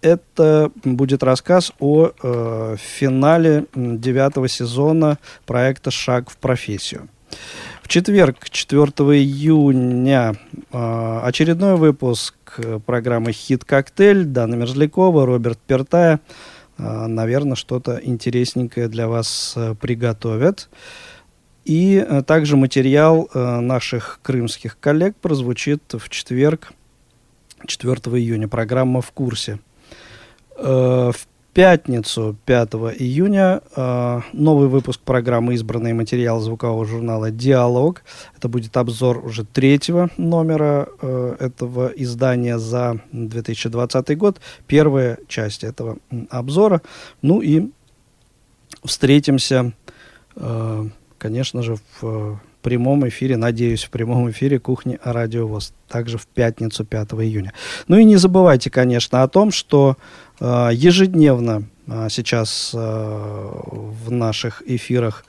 Это 0.00 0.70
будет 0.84 1.22
рассказ 1.22 1.72
о 1.78 2.10
э, 2.22 2.76
финале 2.78 3.66
девятого 3.74 4.48
сезона 4.48 5.18
проекта 5.44 5.90
«Шаг 5.90 6.30
в 6.30 6.36
профессию». 6.36 7.08
В 7.82 7.88
четверг, 7.88 8.48
4 8.48 8.82
июня, 9.18 10.34
э, 10.72 11.20
очередной 11.24 11.76
выпуск 11.76 12.34
программы 12.86 13.32
«Хит-коктейль». 13.32 14.24
Дана 14.24 14.56
Мерзлякова, 14.56 15.26
Роберт 15.26 15.58
Пертая. 15.66 16.20
Э, 16.78 17.06
наверное, 17.06 17.56
что-то 17.56 18.00
интересненькое 18.02 18.88
для 18.88 19.08
вас 19.08 19.54
э, 19.56 19.74
приготовят. 19.74 20.68
И 21.64 21.96
э, 21.96 22.22
также 22.22 22.56
материал 22.56 23.28
наших 23.34 24.20
крымских 24.22 24.78
коллег 24.80 25.16
прозвучит 25.16 25.82
в 25.92 26.08
четверг, 26.08 26.72
4 27.66 27.94
июня. 28.16 28.48
Программа 28.48 29.00
«В 29.00 29.10
курсе». 29.12 29.58
В 30.56 31.27
пятницу, 31.58 32.36
5 32.46 32.68
июня, 33.00 33.62
новый 34.32 34.68
выпуск 34.68 35.00
программы 35.00 35.54
«Избранный 35.54 35.92
материал» 35.92 36.38
звукового 36.38 36.84
журнала 36.84 37.32
«Диалог». 37.32 38.04
Это 38.36 38.48
будет 38.48 38.76
обзор 38.76 39.26
уже 39.26 39.44
третьего 39.44 40.08
номера 40.16 40.86
этого 41.40 41.88
издания 41.96 42.60
за 42.60 43.00
2020 43.10 44.16
год. 44.16 44.40
Первая 44.68 45.18
часть 45.26 45.64
этого 45.64 45.98
обзора. 46.30 46.80
Ну 47.22 47.40
и 47.40 47.72
встретимся 48.84 49.72
конечно 51.18 51.62
же, 51.62 51.76
в 51.76 51.82
э, 52.02 52.36
прямом 52.62 53.08
эфире, 53.08 53.36
надеюсь, 53.36 53.84
в 53.84 53.90
прямом 53.90 54.30
эфире 54.30 54.58
кухни 54.58 54.98
Радио 55.04 55.46
ВОЗ, 55.46 55.72
также 55.88 56.18
в 56.18 56.26
пятницу 56.26 56.84
5 56.84 57.12
июня. 57.14 57.52
Ну 57.88 57.96
и 57.96 58.04
не 58.04 58.16
забывайте, 58.16 58.70
конечно, 58.70 59.22
о 59.22 59.28
том, 59.28 59.50
что 59.50 59.96
э, 60.40 60.70
ежедневно 60.72 61.64
э, 61.86 62.08
сейчас 62.10 62.72
э, 62.74 62.78
в 62.78 64.10
наших 64.10 64.62
эфирах 64.66 65.24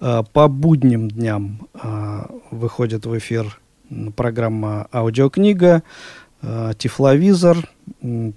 э, 0.00 0.22
по 0.32 0.48
будним 0.48 1.10
дням 1.10 1.68
э, 1.74 2.22
выходит 2.50 3.06
в 3.06 3.16
эфир 3.18 3.60
программа 4.16 4.86
«Аудиокнига», 4.92 5.82
э, 6.42 6.72
«Тифловизор», 6.78 7.68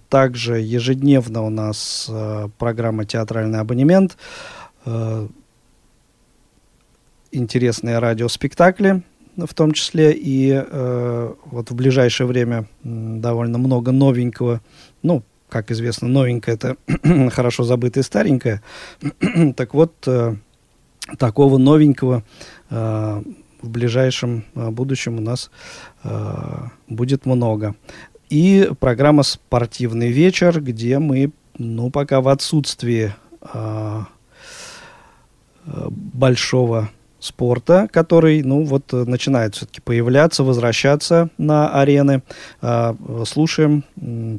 также 0.10 0.60
ежедневно 0.60 1.44
у 1.44 1.50
нас 1.50 2.08
э, 2.10 2.50
программа 2.58 3.06
«Театральный 3.06 3.60
абонемент», 3.60 4.18
э, 4.86 5.28
интересные 7.36 8.00
радиоспектакли, 8.00 9.04
в 9.38 9.54
том 9.54 9.72
числе 9.72 10.14
и 10.14 10.52
э, 10.54 11.34
вот 11.46 11.72
в 11.72 11.76
ближайшее 11.76 12.28
время 12.28 12.68
довольно 12.84 13.58
много 13.58 13.92
новенького, 13.92 14.62
ну, 15.02 15.24
как 15.50 15.72
известно, 15.72 16.08
новенькое 16.08 16.56
это 16.56 16.78
хорошо 17.32 17.64
забытое 17.64 18.04
старенькое. 18.04 18.62
так 19.56 19.74
вот, 19.74 19.94
э, 20.08 20.36
такого 21.18 21.58
новенького 21.58 22.24
э, 22.70 23.24
в 23.62 23.70
ближайшем 23.70 24.46
э, 24.56 24.70
будущем 24.70 25.18
у 25.18 25.22
нас 25.22 25.50
э, 26.04 26.68
будет 26.88 27.26
много. 27.26 27.76
И 28.30 28.70
программа 28.80 29.24
«Спортивный 29.24 30.12
вечер», 30.12 30.62
где 30.62 31.00
мы, 31.00 31.32
ну, 31.58 31.90
пока 31.90 32.22
в 32.22 32.28
отсутствии 32.28 33.14
э, 33.42 34.02
э 35.66 35.88
большого 35.90 36.90
спорта, 37.24 37.88
который, 37.92 38.44
ну, 38.44 38.64
вот 38.64 38.92
начинает 38.92 39.56
все-таки 39.56 39.80
появляться, 39.82 40.44
возвращаться 40.44 41.30
на 41.38 41.70
арены. 41.70 42.22
А, 42.62 42.96
слушаем 43.26 43.84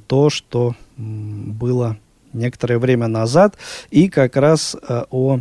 то, 0.06 0.28
что 0.28 0.74
было 0.96 1.96
некоторое 2.32 2.78
время 2.78 3.08
назад, 3.08 3.56
и 3.90 4.08
как 4.08 4.36
раз 4.36 4.76
а, 4.86 5.06
о 5.10 5.40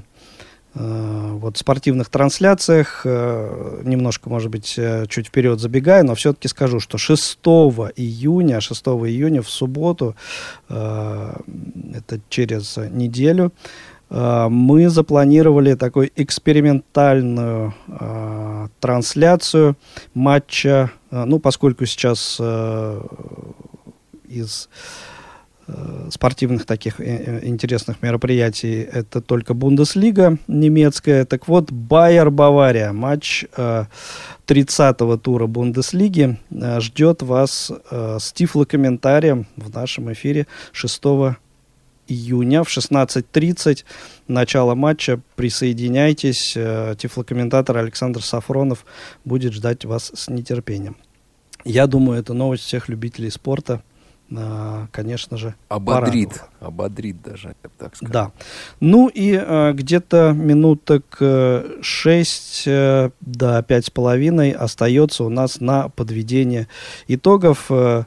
а, 0.76 1.34
вот 1.34 1.58
спортивных 1.58 2.10
трансляциях, 2.10 3.06
немножко, 3.06 4.30
может 4.30 4.50
быть, 4.50 4.76
э, 4.78 5.06
чуть 5.08 5.28
вперед 5.28 5.60
забегаю, 5.60 6.06
но 6.06 6.16
все-таки 6.16 6.48
скажу, 6.48 6.80
что 6.80 6.98
6 6.98 7.40
июня, 7.96 8.62
6 8.62 8.82
июня 8.82 9.42
в 9.42 9.50
субботу, 9.50 10.16
это 10.70 12.20
через 12.30 12.78
неделю, 12.78 13.52
Э, 13.52 13.93
мы 14.14 14.90
запланировали 14.90 15.74
такую 15.74 16.12
экспериментальную 16.16 17.74
э, 17.88 18.68
трансляцию 18.80 19.76
матча, 20.14 20.92
э, 21.10 21.24
ну, 21.26 21.40
поскольку 21.40 21.86
сейчас 21.86 22.38
э, 22.40 23.02
из 24.28 24.70
э, 25.68 26.10
спортивных 26.12 26.66
таких 26.66 27.00
э, 27.00 27.40
интересных 27.44 28.02
мероприятий 28.04 28.82
это 28.82 29.22
только 29.22 29.54
Бундеслига 29.54 30.38
немецкая. 30.48 31.26
Так 31.26 31.48
вот, 31.48 31.72
Байер-Бавария, 31.72 32.92
матч 32.92 33.46
э, 33.56 33.86
30-го 34.46 35.18
тура 35.18 35.48
Бундеслиги 35.48 36.38
э, 36.52 36.80
ждет 36.82 37.22
вас 37.22 37.72
э, 37.90 38.18
с 38.20 38.32
тифлокомментарием 38.34 39.48
в 39.56 39.74
нашем 39.74 40.12
эфире 40.14 40.46
6 40.72 41.04
июня 42.08 42.64
в 42.64 42.70
16.30. 42.70 43.84
Начало 44.28 44.76
матча. 44.76 45.20
Присоединяйтесь. 45.36 46.54
Э, 46.56 46.96
тифлокомментатор 46.98 47.78
Александр 47.78 48.22
Сафронов 48.22 48.86
будет 49.26 49.54
ждать 49.54 49.86
вас 49.86 50.12
с 50.14 50.30
нетерпением. 50.30 50.98
Я 51.66 51.88
думаю, 51.88 52.20
это 52.20 52.34
новость 52.34 52.64
всех 52.64 52.90
любителей 52.90 53.32
спорта. 53.32 53.82
Э, 54.32 54.88
конечно 54.92 55.38
же, 55.38 55.56
ободрит, 55.70 56.30
порадовала. 56.30 56.50
ободрит 56.60 57.22
даже, 57.22 57.56
я 57.64 57.70
бы 57.70 57.76
так 57.78 57.96
сказал. 57.96 58.14
Да. 58.14 58.32
Ну 58.80 59.08
и 59.08 59.34
э, 59.34 59.74
где-то 59.74 60.32
минуток 60.32 61.18
э, 61.20 61.80
6 61.82 62.64
э, 62.66 63.10
до 63.22 63.62
пять 63.64 63.86
с 63.86 63.90
половиной 63.90 64.52
остается 64.52 65.24
у 65.24 65.30
нас 65.30 65.60
на 65.60 65.90
подведение 65.90 66.68
итогов. 67.08 67.66
Э, 67.70 68.06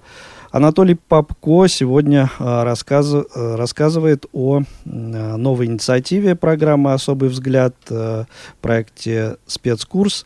Анатолий 0.57 0.95
Попко 0.95 1.69
сегодня 1.69 2.31
а, 2.39 2.65
рассказ, 2.65 3.13
э, 3.13 3.55
рассказывает 3.57 4.25
о 4.33 4.63
новой 4.87 5.67
инициативе 5.67 6.35
программы 6.35 6.95
«Особый 6.95 7.29
взгляд», 7.29 7.75
э, 7.91 8.25
проекте 8.63 9.37
«Спецкурс». 9.47 10.25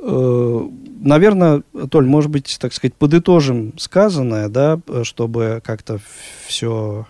Э, 0.00 0.68
наверное, 1.00 1.64
Толь, 1.90 2.06
может 2.06 2.30
быть, 2.30 2.56
так 2.60 2.72
сказать, 2.72 2.94
подытожим 2.94 3.76
сказанное, 3.78 4.48
да, 4.48 4.78
чтобы 5.02 5.60
как-то 5.64 5.98
все 6.46 7.04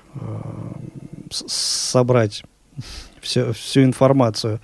собрать, 1.30 2.44
все, 3.20 3.52
всю 3.52 3.82
информацию. 3.82 4.60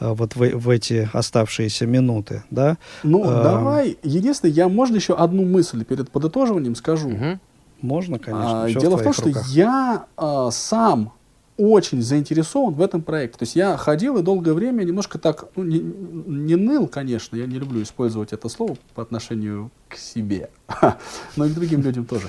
Э, 0.00 0.12
вот 0.12 0.36
в, 0.36 0.40
в 0.40 0.70
эти 0.70 1.08
оставшиеся 1.12 1.86
минуты, 1.86 2.42
да? 2.50 2.76
Ну, 3.02 3.24
а, 3.24 3.42
давай. 3.42 3.98
Единственное, 4.02 4.52
я, 4.52 4.68
можно 4.68 4.96
еще 4.96 5.14
одну 5.14 5.44
мысль 5.44 5.84
перед 5.84 6.10
подытоживанием 6.10 6.74
скажу? 6.74 7.10
Угу. 7.10 7.38
Можно, 7.82 8.18
конечно. 8.18 8.64
А, 8.64 8.70
дело 8.70 8.96
в, 8.96 9.00
в 9.00 9.04
том, 9.04 9.12
руках. 9.12 9.44
что 9.44 9.52
я 9.52 10.06
а, 10.16 10.50
сам 10.50 11.12
очень 11.56 12.02
заинтересован 12.02 12.74
в 12.74 12.82
этом 12.82 13.02
проекте. 13.02 13.38
То 13.38 13.42
есть 13.44 13.56
я 13.56 13.76
ходил 13.76 14.18
и 14.18 14.22
долгое 14.22 14.52
время 14.52 14.84
немножко 14.84 15.18
так, 15.18 15.46
ну, 15.56 15.64
не, 15.64 15.78
не 15.78 16.56
ныл, 16.56 16.86
конечно, 16.86 17.36
я 17.36 17.46
не 17.46 17.58
люблю 17.58 17.82
использовать 17.82 18.32
это 18.32 18.48
слово 18.48 18.76
по 18.94 19.02
отношению 19.02 19.70
к 19.88 19.96
себе, 19.96 20.50
но 21.36 21.46
и 21.46 21.50
к 21.50 21.54
другим 21.54 21.82
людям 21.82 22.04
тоже. 22.04 22.28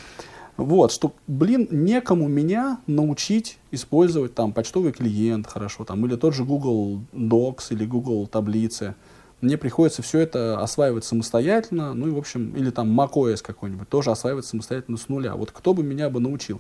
Вот, 0.58 0.92
что, 0.92 1.14
блин, 1.28 1.68
некому 1.70 2.28
меня 2.28 2.80
научить 2.88 3.60
использовать 3.70 4.34
там 4.34 4.54
почтовый 4.54 4.92
клиент 4.92 5.46
хорошо, 5.46 5.86
там, 5.86 6.04
или 6.06 6.16
тот 6.16 6.34
же 6.34 6.44
Google 6.44 7.02
Docs 7.14 7.68
или 7.70 7.86
Google 7.86 8.26
таблицы. 8.26 8.96
Мне 9.40 9.56
приходится 9.56 10.02
все 10.02 10.18
это 10.20 10.60
осваивать 10.60 11.06
самостоятельно, 11.06 11.94
ну 11.94 12.08
и, 12.08 12.12
в 12.12 12.18
общем, 12.18 12.56
или 12.56 12.72
там 12.72 13.00
macOS 13.00 13.44
какой-нибудь, 13.44 13.88
тоже 13.88 14.10
осваивать 14.10 14.46
самостоятельно 14.46 14.98
с 14.98 15.10
нуля. 15.10 15.36
Вот 15.36 15.52
кто 15.52 15.76
бы 15.76 15.84
меня 15.84 16.10
бы 16.10 16.20
научил? 16.20 16.60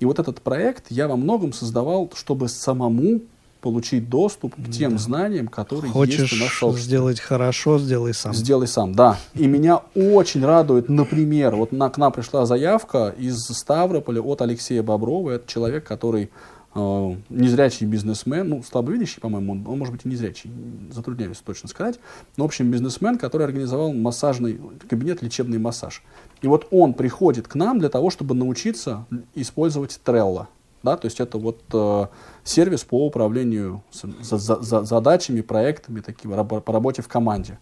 И 0.00 0.04
вот 0.04 0.18
этот 0.18 0.42
проект 0.42 0.86
я 0.90 1.06
во 1.06 1.16
многом 1.16 1.52
создавал, 1.52 2.10
чтобы 2.16 2.48
самому 2.48 3.22
получить 3.60 4.08
доступ 4.08 4.54
к 4.54 4.70
тем 4.70 4.92
да. 4.92 4.98
знаниям, 4.98 5.48
которые 5.48 5.92
Хочешь 5.92 6.32
есть 6.32 6.32
у 6.34 6.44
нас 6.44 6.52
Хочешь 6.52 6.84
сделать 6.84 7.20
хорошо, 7.20 7.78
сделай 7.78 8.14
сам. 8.14 8.34
Сделай 8.34 8.66
сам, 8.66 8.94
да. 8.94 9.18
И 9.34 9.46
меня 9.46 9.82
очень 9.94 10.44
радует, 10.44 10.88
например, 10.88 11.56
вот 11.56 11.72
на, 11.72 11.90
к 11.90 11.98
нам 11.98 12.12
пришла 12.12 12.46
заявка 12.46 13.14
из 13.18 13.38
Ставрополя 13.38 14.20
от 14.20 14.42
Алексея 14.42 14.82
Боброва. 14.82 15.32
Это 15.32 15.50
человек, 15.50 15.84
который 15.84 16.30
э, 16.74 17.16
незрячий 17.28 17.86
бизнесмен, 17.86 18.48
ну, 18.48 18.62
слабовидящий, 18.62 19.20
по-моему, 19.20 19.52
он, 19.52 19.66
он, 19.66 19.78
может 19.78 19.92
быть, 19.92 20.04
и 20.04 20.08
незрячий, 20.08 20.50
затрудняюсь 20.90 21.38
точно 21.38 21.68
сказать, 21.68 21.98
но, 22.36 22.44
в 22.44 22.46
общем, 22.46 22.70
бизнесмен, 22.70 23.18
который 23.18 23.46
организовал 23.46 23.92
массажный 23.92 24.60
кабинет, 24.88 25.22
лечебный 25.22 25.58
массаж. 25.58 26.02
И 26.42 26.46
вот 26.46 26.68
он 26.70 26.94
приходит 26.94 27.48
к 27.48 27.54
нам 27.54 27.78
для 27.78 27.88
того, 27.88 28.10
чтобы 28.10 28.34
научиться 28.34 29.06
использовать 29.34 29.98
Trello. 30.04 30.46
Да, 30.86 30.96
то 30.96 31.06
есть 31.06 31.18
это 31.18 31.36
вот 31.36 31.62
э, 31.72 32.06
сервис 32.44 32.84
по 32.84 33.04
управлению 33.06 33.82
за, 33.90 34.38
за, 34.38 34.62
за 34.62 34.84
задачами, 34.84 35.40
проектами, 35.40 35.98
таким, 35.98 36.30
по 36.46 36.72
работе 36.72 37.02
в 37.02 37.08
команде. 37.08 37.58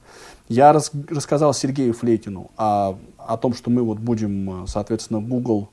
Я 0.50 0.74
рас, 0.74 0.90
рассказал 1.08 1.54
Сергею 1.54 1.94
Флейтину 1.94 2.50
о, 2.58 2.98
о 3.16 3.36
том, 3.38 3.54
что 3.54 3.70
мы 3.70 3.82
вот 3.82 3.98
будем, 3.98 4.66
соответственно, 4.66 5.22
Google 5.22 5.70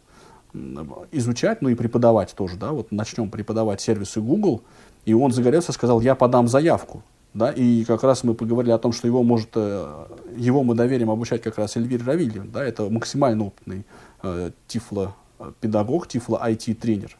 изучать, 1.11 1.61
ну 1.61 1.67
и 1.67 1.75
преподавать 1.75 2.33
тоже, 2.33 2.55
да, 2.55 2.71
вот 2.71 2.93
начнем 2.93 3.29
преподавать 3.29 3.81
сервисы 3.81 4.21
Google, 4.21 4.61
и 5.05 5.13
он 5.13 5.31
загорелся, 5.31 5.73
сказал, 5.73 5.99
я 5.99 6.15
подам 6.15 6.47
заявку, 6.47 7.03
да, 7.33 7.51
и 7.51 7.83
как 7.83 8.03
раз 8.03 8.23
мы 8.23 8.33
поговорили 8.33 8.71
о 8.71 8.77
том, 8.77 8.93
что 8.93 9.07
его 9.07 9.23
может, 9.23 9.49
э, 9.55 10.05
его 10.37 10.63
мы 10.63 10.75
доверим 10.75 11.09
обучать 11.09 11.41
как 11.41 11.57
раз 11.57 11.75
Эльвире 11.75 12.05
Равильевне, 12.05 12.49
да, 12.49 12.63
это 12.63 12.89
максимально 12.89 13.47
опытный 13.47 13.85
э, 14.23 14.51
тифло-педагог, 14.67 16.07
тифло-IT-тренер. 16.07 17.17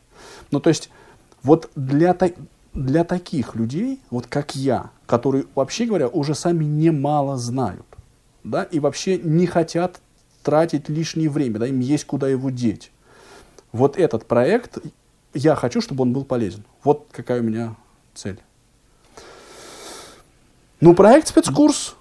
Ну, 0.52 0.60
то 0.60 0.70
есть, 0.70 0.90
вот 1.44 1.70
для, 1.76 2.18
для 2.74 3.04
таких 3.04 3.56
людей, 3.56 4.00
вот 4.10 4.28
как 4.28 4.56
я, 4.56 4.92
которые, 5.06 5.46
вообще 5.56 5.86
говоря, 5.86 6.08
уже 6.08 6.36
сами 6.36 6.64
немало 6.66 7.38
знают, 7.38 7.86
да, 8.44 8.64
и 8.64 8.80
вообще 8.80 9.18
не 9.18 9.48
хотят 9.48 10.02
тратить 10.44 10.90
лишнее 10.90 11.30
время, 11.30 11.60
да, 11.60 11.68
им 11.68 11.80
есть 11.80 12.06
куда 12.06 12.28
его 12.28 12.50
деть. 12.50 12.92
Вот 13.72 13.98
этот 13.98 14.26
проект, 14.26 14.80
я 15.34 15.56
хочу, 15.56 15.82
чтобы 15.82 16.04
он 16.04 16.14
был 16.14 16.26
полезен. 16.26 16.66
Вот 16.84 17.08
какая 17.12 17.40
у 17.40 17.44
меня 17.44 17.76
цель. 18.14 18.40
Ну, 20.80 20.96
проект 20.96 21.28
спецкурс 21.28 21.96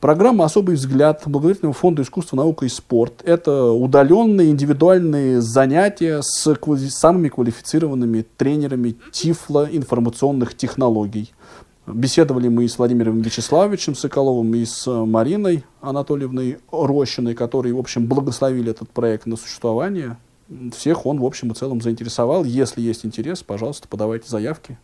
Программа 0.00 0.46
«Особый 0.46 0.76
взгляд» 0.76 1.24
Благотворительного 1.26 1.74
фонда 1.74 2.00
искусства, 2.00 2.36
наука 2.36 2.64
и 2.64 2.70
спорт. 2.70 3.20
Это 3.22 3.70
удаленные 3.70 4.50
индивидуальные 4.50 5.42
занятия 5.42 6.22
с 6.22 6.54
квали- 6.54 6.88
самыми 6.88 7.28
квалифицированными 7.28 8.24
тренерами 8.38 8.96
ТИФЛа 9.12 9.68
информационных 9.70 10.56
технологий. 10.56 11.34
Беседовали 11.86 12.48
мы 12.48 12.66
с 12.66 12.78
Владимиром 12.78 13.20
Вячеславовичем 13.20 13.94
Соколовым, 13.94 14.54
и 14.54 14.64
с 14.64 14.86
Мариной 14.86 15.64
Анатольевной 15.82 16.60
Рощиной, 16.72 17.34
которые, 17.34 17.74
в 17.74 17.78
общем, 17.78 18.06
благословили 18.06 18.70
этот 18.70 18.88
проект 18.88 19.26
на 19.26 19.36
существование. 19.36 20.16
Всех 20.74 21.04
он, 21.04 21.20
в 21.20 21.26
общем 21.26 21.52
и 21.52 21.54
целом, 21.54 21.82
заинтересовал. 21.82 22.44
Если 22.44 22.80
есть 22.80 23.04
интерес, 23.04 23.42
пожалуйста, 23.42 23.86
подавайте 23.86 24.30
заявки 24.30 24.78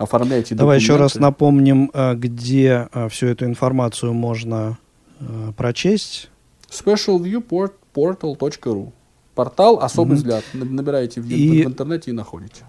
оформляйте 0.00 0.54
Давай 0.54 0.78
еще 0.78 0.96
раз 0.96 1.16
напомним, 1.16 1.90
э, 1.92 2.14
где 2.14 2.88
э, 2.92 3.08
всю 3.08 3.26
эту 3.26 3.44
информацию 3.44 4.14
можно 4.14 4.78
э, 5.20 5.52
прочесть. 5.56 6.30
specialviewportal.ru 6.70 8.92
Портал 9.34 9.80
«Особый 9.80 10.14
mm-hmm. 10.14 10.16
взгляд». 10.16 10.44
Набираете 10.54 11.20
в, 11.20 11.28
и... 11.28 11.64
в 11.64 11.66
интернете 11.68 12.10
и 12.10 12.14
находите. 12.14 12.64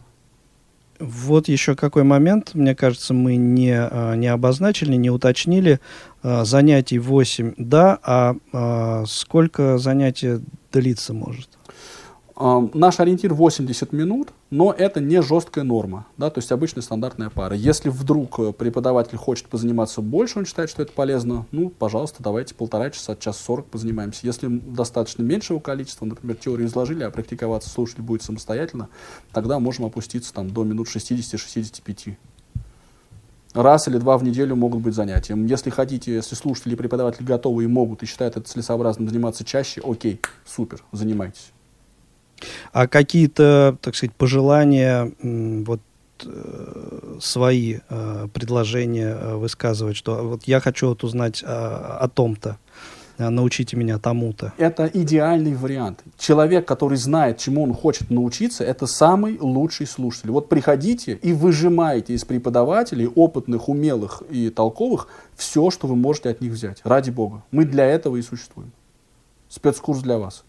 Вот 1.00 1.48
еще 1.48 1.76
какой 1.76 2.04
момент, 2.04 2.54
мне 2.54 2.76
кажется, 2.76 3.16
мы 3.16 3.36
не, 3.36 3.90
не 4.18 4.28
обозначили, 4.28 4.96
не 4.96 5.10
уточнили. 5.10 5.80
Занятий 6.22 7.00
8, 7.00 7.56
да, 7.58 7.98
а 8.04 8.36
сколько 9.08 9.80
занятий 9.80 10.42
длиться 10.72 11.16
может? 11.16 11.50
Наш 12.42 13.00
ориентир 13.00 13.36
80 13.36 13.94
минут, 13.94 14.30
но 14.50 14.74
это 14.76 15.00
не 15.00 15.22
жесткая 15.22 15.64
норма, 15.64 16.08
да, 16.18 16.32
то 16.32 16.40
есть 16.40 16.52
обычная 16.52 16.82
стандартная 16.82 17.30
пара. 17.30 17.56
Если 17.56 17.90
вдруг 17.90 18.40
э, 18.40 18.52
преподаватель 18.52 19.16
хочет 19.16 19.48
позаниматься 19.48 20.02
больше, 20.02 20.40
он 20.40 20.46
считает, 20.48 20.72
что 20.72 20.82
это 20.82 20.92
полезно, 20.92 21.46
ну, 21.52 21.70
пожалуйста, 21.70 22.24
давайте 22.24 22.56
полтора 22.56 22.90
часа, 22.90 23.16
час 23.16 23.40
сорок 23.40 23.68
позанимаемся. 23.68 24.22
Если 24.24 24.48
достаточно 24.48 25.22
меньшего 25.22 25.60
количества, 25.60 26.06
например, 26.06 26.36
теорию 26.36 26.68
изложили, 26.68 27.04
а 27.04 27.12
практиковаться 27.12 27.70
слушатель 27.70 28.02
будет 28.02 28.24
самостоятельно, 28.24 28.90
тогда 29.32 29.60
можем 29.60 29.86
опуститься 29.86 30.34
там 30.34 30.50
до 30.50 30.64
минут 30.64 30.88
60-65. 30.88 32.16
Раз 33.54 33.88
или 33.88 34.00
два 34.00 34.18
в 34.18 34.24
неделю 34.24 34.56
могут 34.56 34.82
быть 34.82 34.96
занятия. 34.96 35.36
Если 35.38 35.70
хотите, 35.70 36.16
если 36.16 36.34
слушатели 36.34 36.74
и 36.74 36.76
преподаватели 36.76 37.24
готовы 37.24 37.66
и 37.66 37.68
могут, 37.68 38.02
и 38.02 38.08
считают 38.08 38.36
это 38.36 38.50
целесообразным 38.50 39.08
заниматься 39.08 39.44
чаще, 39.44 39.80
окей, 39.86 40.20
супер, 40.44 40.84
занимайтесь. 40.92 41.52
А 42.74 42.88
какие-то, 42.88 43.78
так 43.82 43.96
сказать, 43.96 44.16
пожелания, 44.16 45.12
вот 45.22 45.82
э, 46.24 47.18
свои 47.20 47.80
э, 47.90 48.28
предложения 48.34 49.18
э, 49.20 49.36
высказывать, 49.36 49.96
что 49.96 50.16
вот 50.24 50.44
я 50.46 50.60
хочу 50.60 50.90
вот 50.90 51.04
узнать 51.04 51.44
о, 51.44 51.98
о 52.02 52.08
том-то, 52.08 52.58
научите 53.30 53.78
меня 53.78 54.00
тому-то. 54.00 54.54
Это 54.58 54.90
идеальный 54.92 55.54
вариант. 55.54 56.04
Человек, 56.18 56.68
который 56.68 56.98
знает, 56.98 57.38
чему 57.38 57.64
он 57.64 57.74
хочет 57.74 58.10
научиться, 58.10 58.64
это 58.64 58.88
самый 58.88 59.38
лучший 59.40 59.86
слушатель. 59.86 60.32
Вот 60.32 60.50
приходите 60.50 61.14
и 61.22 61.34
выжимаете 61.34 62.14
из 62.14 62.26
преподавателей, 62.26 63.08
опытных, 63.08 63.70
умелых 63.70 64.24
и 64.30 64.50
толковых, 64.50 65.08
все, 65.36 65.70
что 65.70 65.88
вы 65.88 65.96
можете 65.96 66.30
от 66.30 66.42
них 66.42 66.52
взять. 66.52 66.82
Ради 66.84 67.12
Бога. 67.12 67.44
Мы 67.52 67.66
для 67.66 67.86
этого 67.86 68.18
и 68.18 68.22
существуем. 68.22 68.72
Спецкурс 69.50 70.00
для 70.00 70.18
вас. 70.18 70.44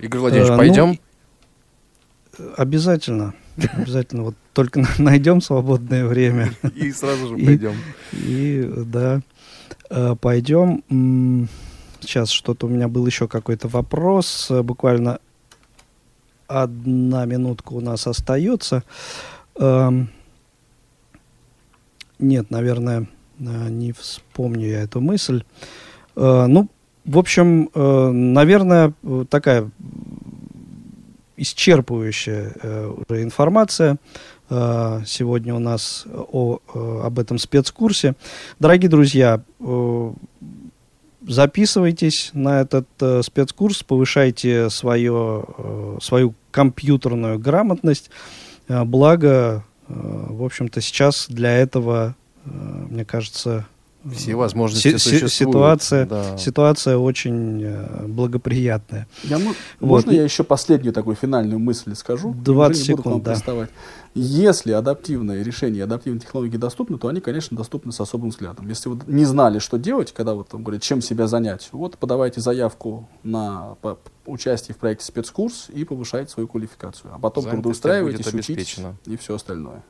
Игорь 0.00 0.20
Владимирович, 0.20 0.56
пойдем? 0.56 0.98
Ну, 2.38 2.52
обязательно. 2.56 3.34
Обязательно. 3.74 4.24
Вот 4.24 4.34
только 4.54 4.84
найдем 4.98 5.40
свободное 5.40 6.06
время. 6.06 6.52
И 6.74 6.90
сразу 6.92 7.28
же 7.28 7.44
пойдем. 7.44 7.74
И, 8.12 8.70
да, 8.86 9.20
э, 9.90 10.16
пойдем. 10.20 11.48
Сейчас 12.00 12.30
что-то 12.30 12.66
у 12.66 12.70
меня 12.70 12.88
был 12.88 13.06
еще 13.06 13.28
какой-то 13.28 13.68
вопрос. 13.68 14.50
Буквально 14.50 15.20
одна 16.46 17.26
минутка 17.26 17.74
у 17.74 17.80
нас 17.80 18.06
остается. 18.06 18.82
Эм, 19.56 20.10
нет, 22.18 22.50
наверное, 22.50 23.06
э, 23.38 23.68
не 23.68 23.92
вспомню 23.92 24.68
я 24.68 24.82
эту 24.82 25.00
мысль. 25.00 25.44
Э, 26.16 26.46
ну, 26.48 26.68
в 27.04 27.18
общем, 27.18 27.70
э, 27.74 28.10
наверное, 28.10 28.92
такая 29.28 29.70
исчерпывающая 31.36 32.52
э, 32.62 32.86
уже 33.08 33.22
информация 33.22 33.96
э, 34.50 35.02
сегодня 35.06 35.54
у 35.54 35.58
нас 35.58 36.04
о, 36.06 36.58
об 37.02 37.18
этом 37.18 37.38
спецкурсе. 37.38 38.14
Дорогие 38.58 38.90
друзья, 38.90 39.42
записывайтесь 41.26 42.30
на 42.34 42.60
этот 42.60 42.88
спецкурс, 43.22 43.82
повышайте 43.82 44.68
свое, 44.70 45.98
свою 46.02 46.34
компьютерную 46.50 47.38
грамотность. 47.38 48.10
Благо, 48.68 49.64
в 49.88 50.44
общем-то, 50.44 50.80
сейчас 50.80 51.26
для 51.28 51.56
этого, 51.56 52.14
мне 52.44 53.04
кажется, 53.04 53.66
все 54.14 54.34
возможности 54.34 54.96
си- 54.98 55.28
Ситуация, 55.28 56.06
да. 56.06 56.36
ситуация 56.38 56.96
очень 56.96 57.62
э, 57.62 58.06
благоприятная. 58.06 59.06
Я, 59.24 59.38
вот. 59.38 59.56
Можно 59.80 60.10
я 60.12 60.24
еще 60.24 60.42
последнюю 60.44 60.92
такую 60.92 61.16
финальную 61.16 61.58
мысль 61.58 61.94
скажу? 61.94 62.34
20 62.34 62.82
секунд, 62.84 63.24
да. 63.24 63.68
Если 64.14 64.72
адаптивные 64.72 65.44
решения, 65.44 65.84
адаптивные 65.84 66.20
технологии 66.20 66.56
доступны, 66.56 66.98
то 66.98 67.06
они, 67.08 67.20
конечно, 67.20 67.56
доступны 67.56 67.92
с 67.92 68.00
особым 68.00 68.30
взглядом. 68.30 68.66
Если 68.68 68.88
вы 68.88 68.98
не 69.06 69.24
знали, 69.24 69.60
что 69.60 69.76
делать, 69.78 70.12
когда 70.12 70.34
вот 70.34 70.48
там 70.48 70.64
говорят, 70.64 70.82
чем 70.82 71.00
себя 71.00 71.28
занять, 71.28 71.68
вот 71.70 71.96
подавайте 71.96 72.40
заявку 72.40 73.08
на 73.22 73.76
по, 73.82 73.98
участие 74.26 74.74
в 74.74 74.78
проекте 74.78 75.04
спецкурс 75.04 75.68
и 75.72 75.84
повышайте 75.84 76.32
свою 76.32 76.48
квалификацию. 76.48 77.12
А 77.14 77.18
потом 77.18 77.44
трудоустраивайтесь, 77.52 78.26
учитесь 78.34 78.76
и 79.06 79.16
все 79.16 79.34
остальное. 79.36 79.84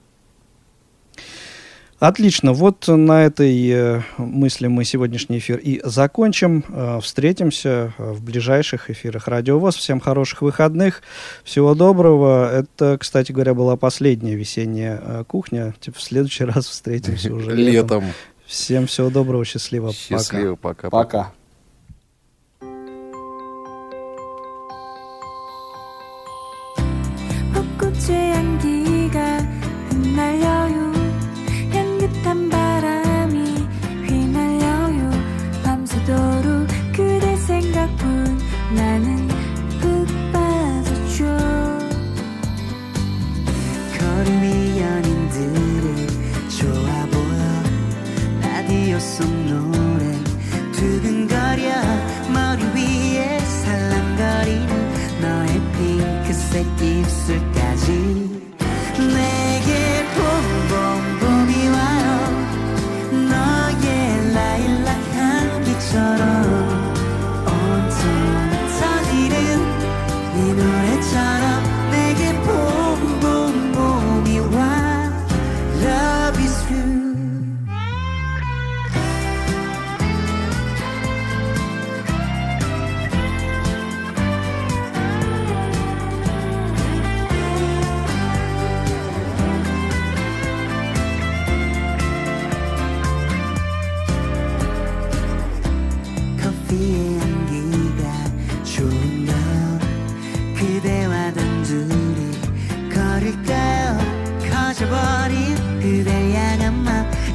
Отлично. 2.00 2.54
Вот 2.54 2.88
на 2.88 3.26
этой 3.26 3.68
э, 3.68 4.00
мысли 4.16 4.68
мы 4.68 4.84
сегодняшний 4.84 5.36
эфир 5.36 5.58
и 5.58 5.82
закончим. 5.84 6.64
Э, 6.70 6.98
встретимся 7.02 7.92
э, 7.98 8.12
в 8.12 8.24
ближайших 8.24 8.88
эфирах 8.88 9.28
Радио 9.28 9.58
ВОЗ. 9.58 9.76
Всем 9.76 10.00
хороших 10.00 10.40
выходных. 10.40 11.02
Всего 11.44 11.74
доброго. 11.74 12.50
Это, 12.50 12.96
кстати 12.98 13.32
говоря, 13.32 13.52
была 13.52 13.76
последняя 13.76 14.34
весенняя 14.34 15.24
кухня. 15.24 15.74
В 15.94 16.00
следующий 16.00 16.44
раз 16.46 16.68
встретимся 16.68 17.34
уже 17.34 17.54
летом. 17.54 18.04
Всем 18.46 18.86
всего 18.86 19.10
доброго. 19.10 19.44
Счастливо. 19.44 19.92
Счастливо. 19.92 20.56
Пока. 20.56 20.88
Пока. 20.88 21.18
나 21.18 21.39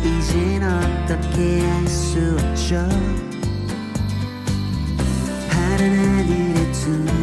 이젠 0.05 0.61
어떻게 0.61 1.67
알 1.67 1.87
수 1.87 2.37
없죠. 2.39 2.75
파란 5.49 5.81
하늘에 5.81 6.71
두 6.71 7.14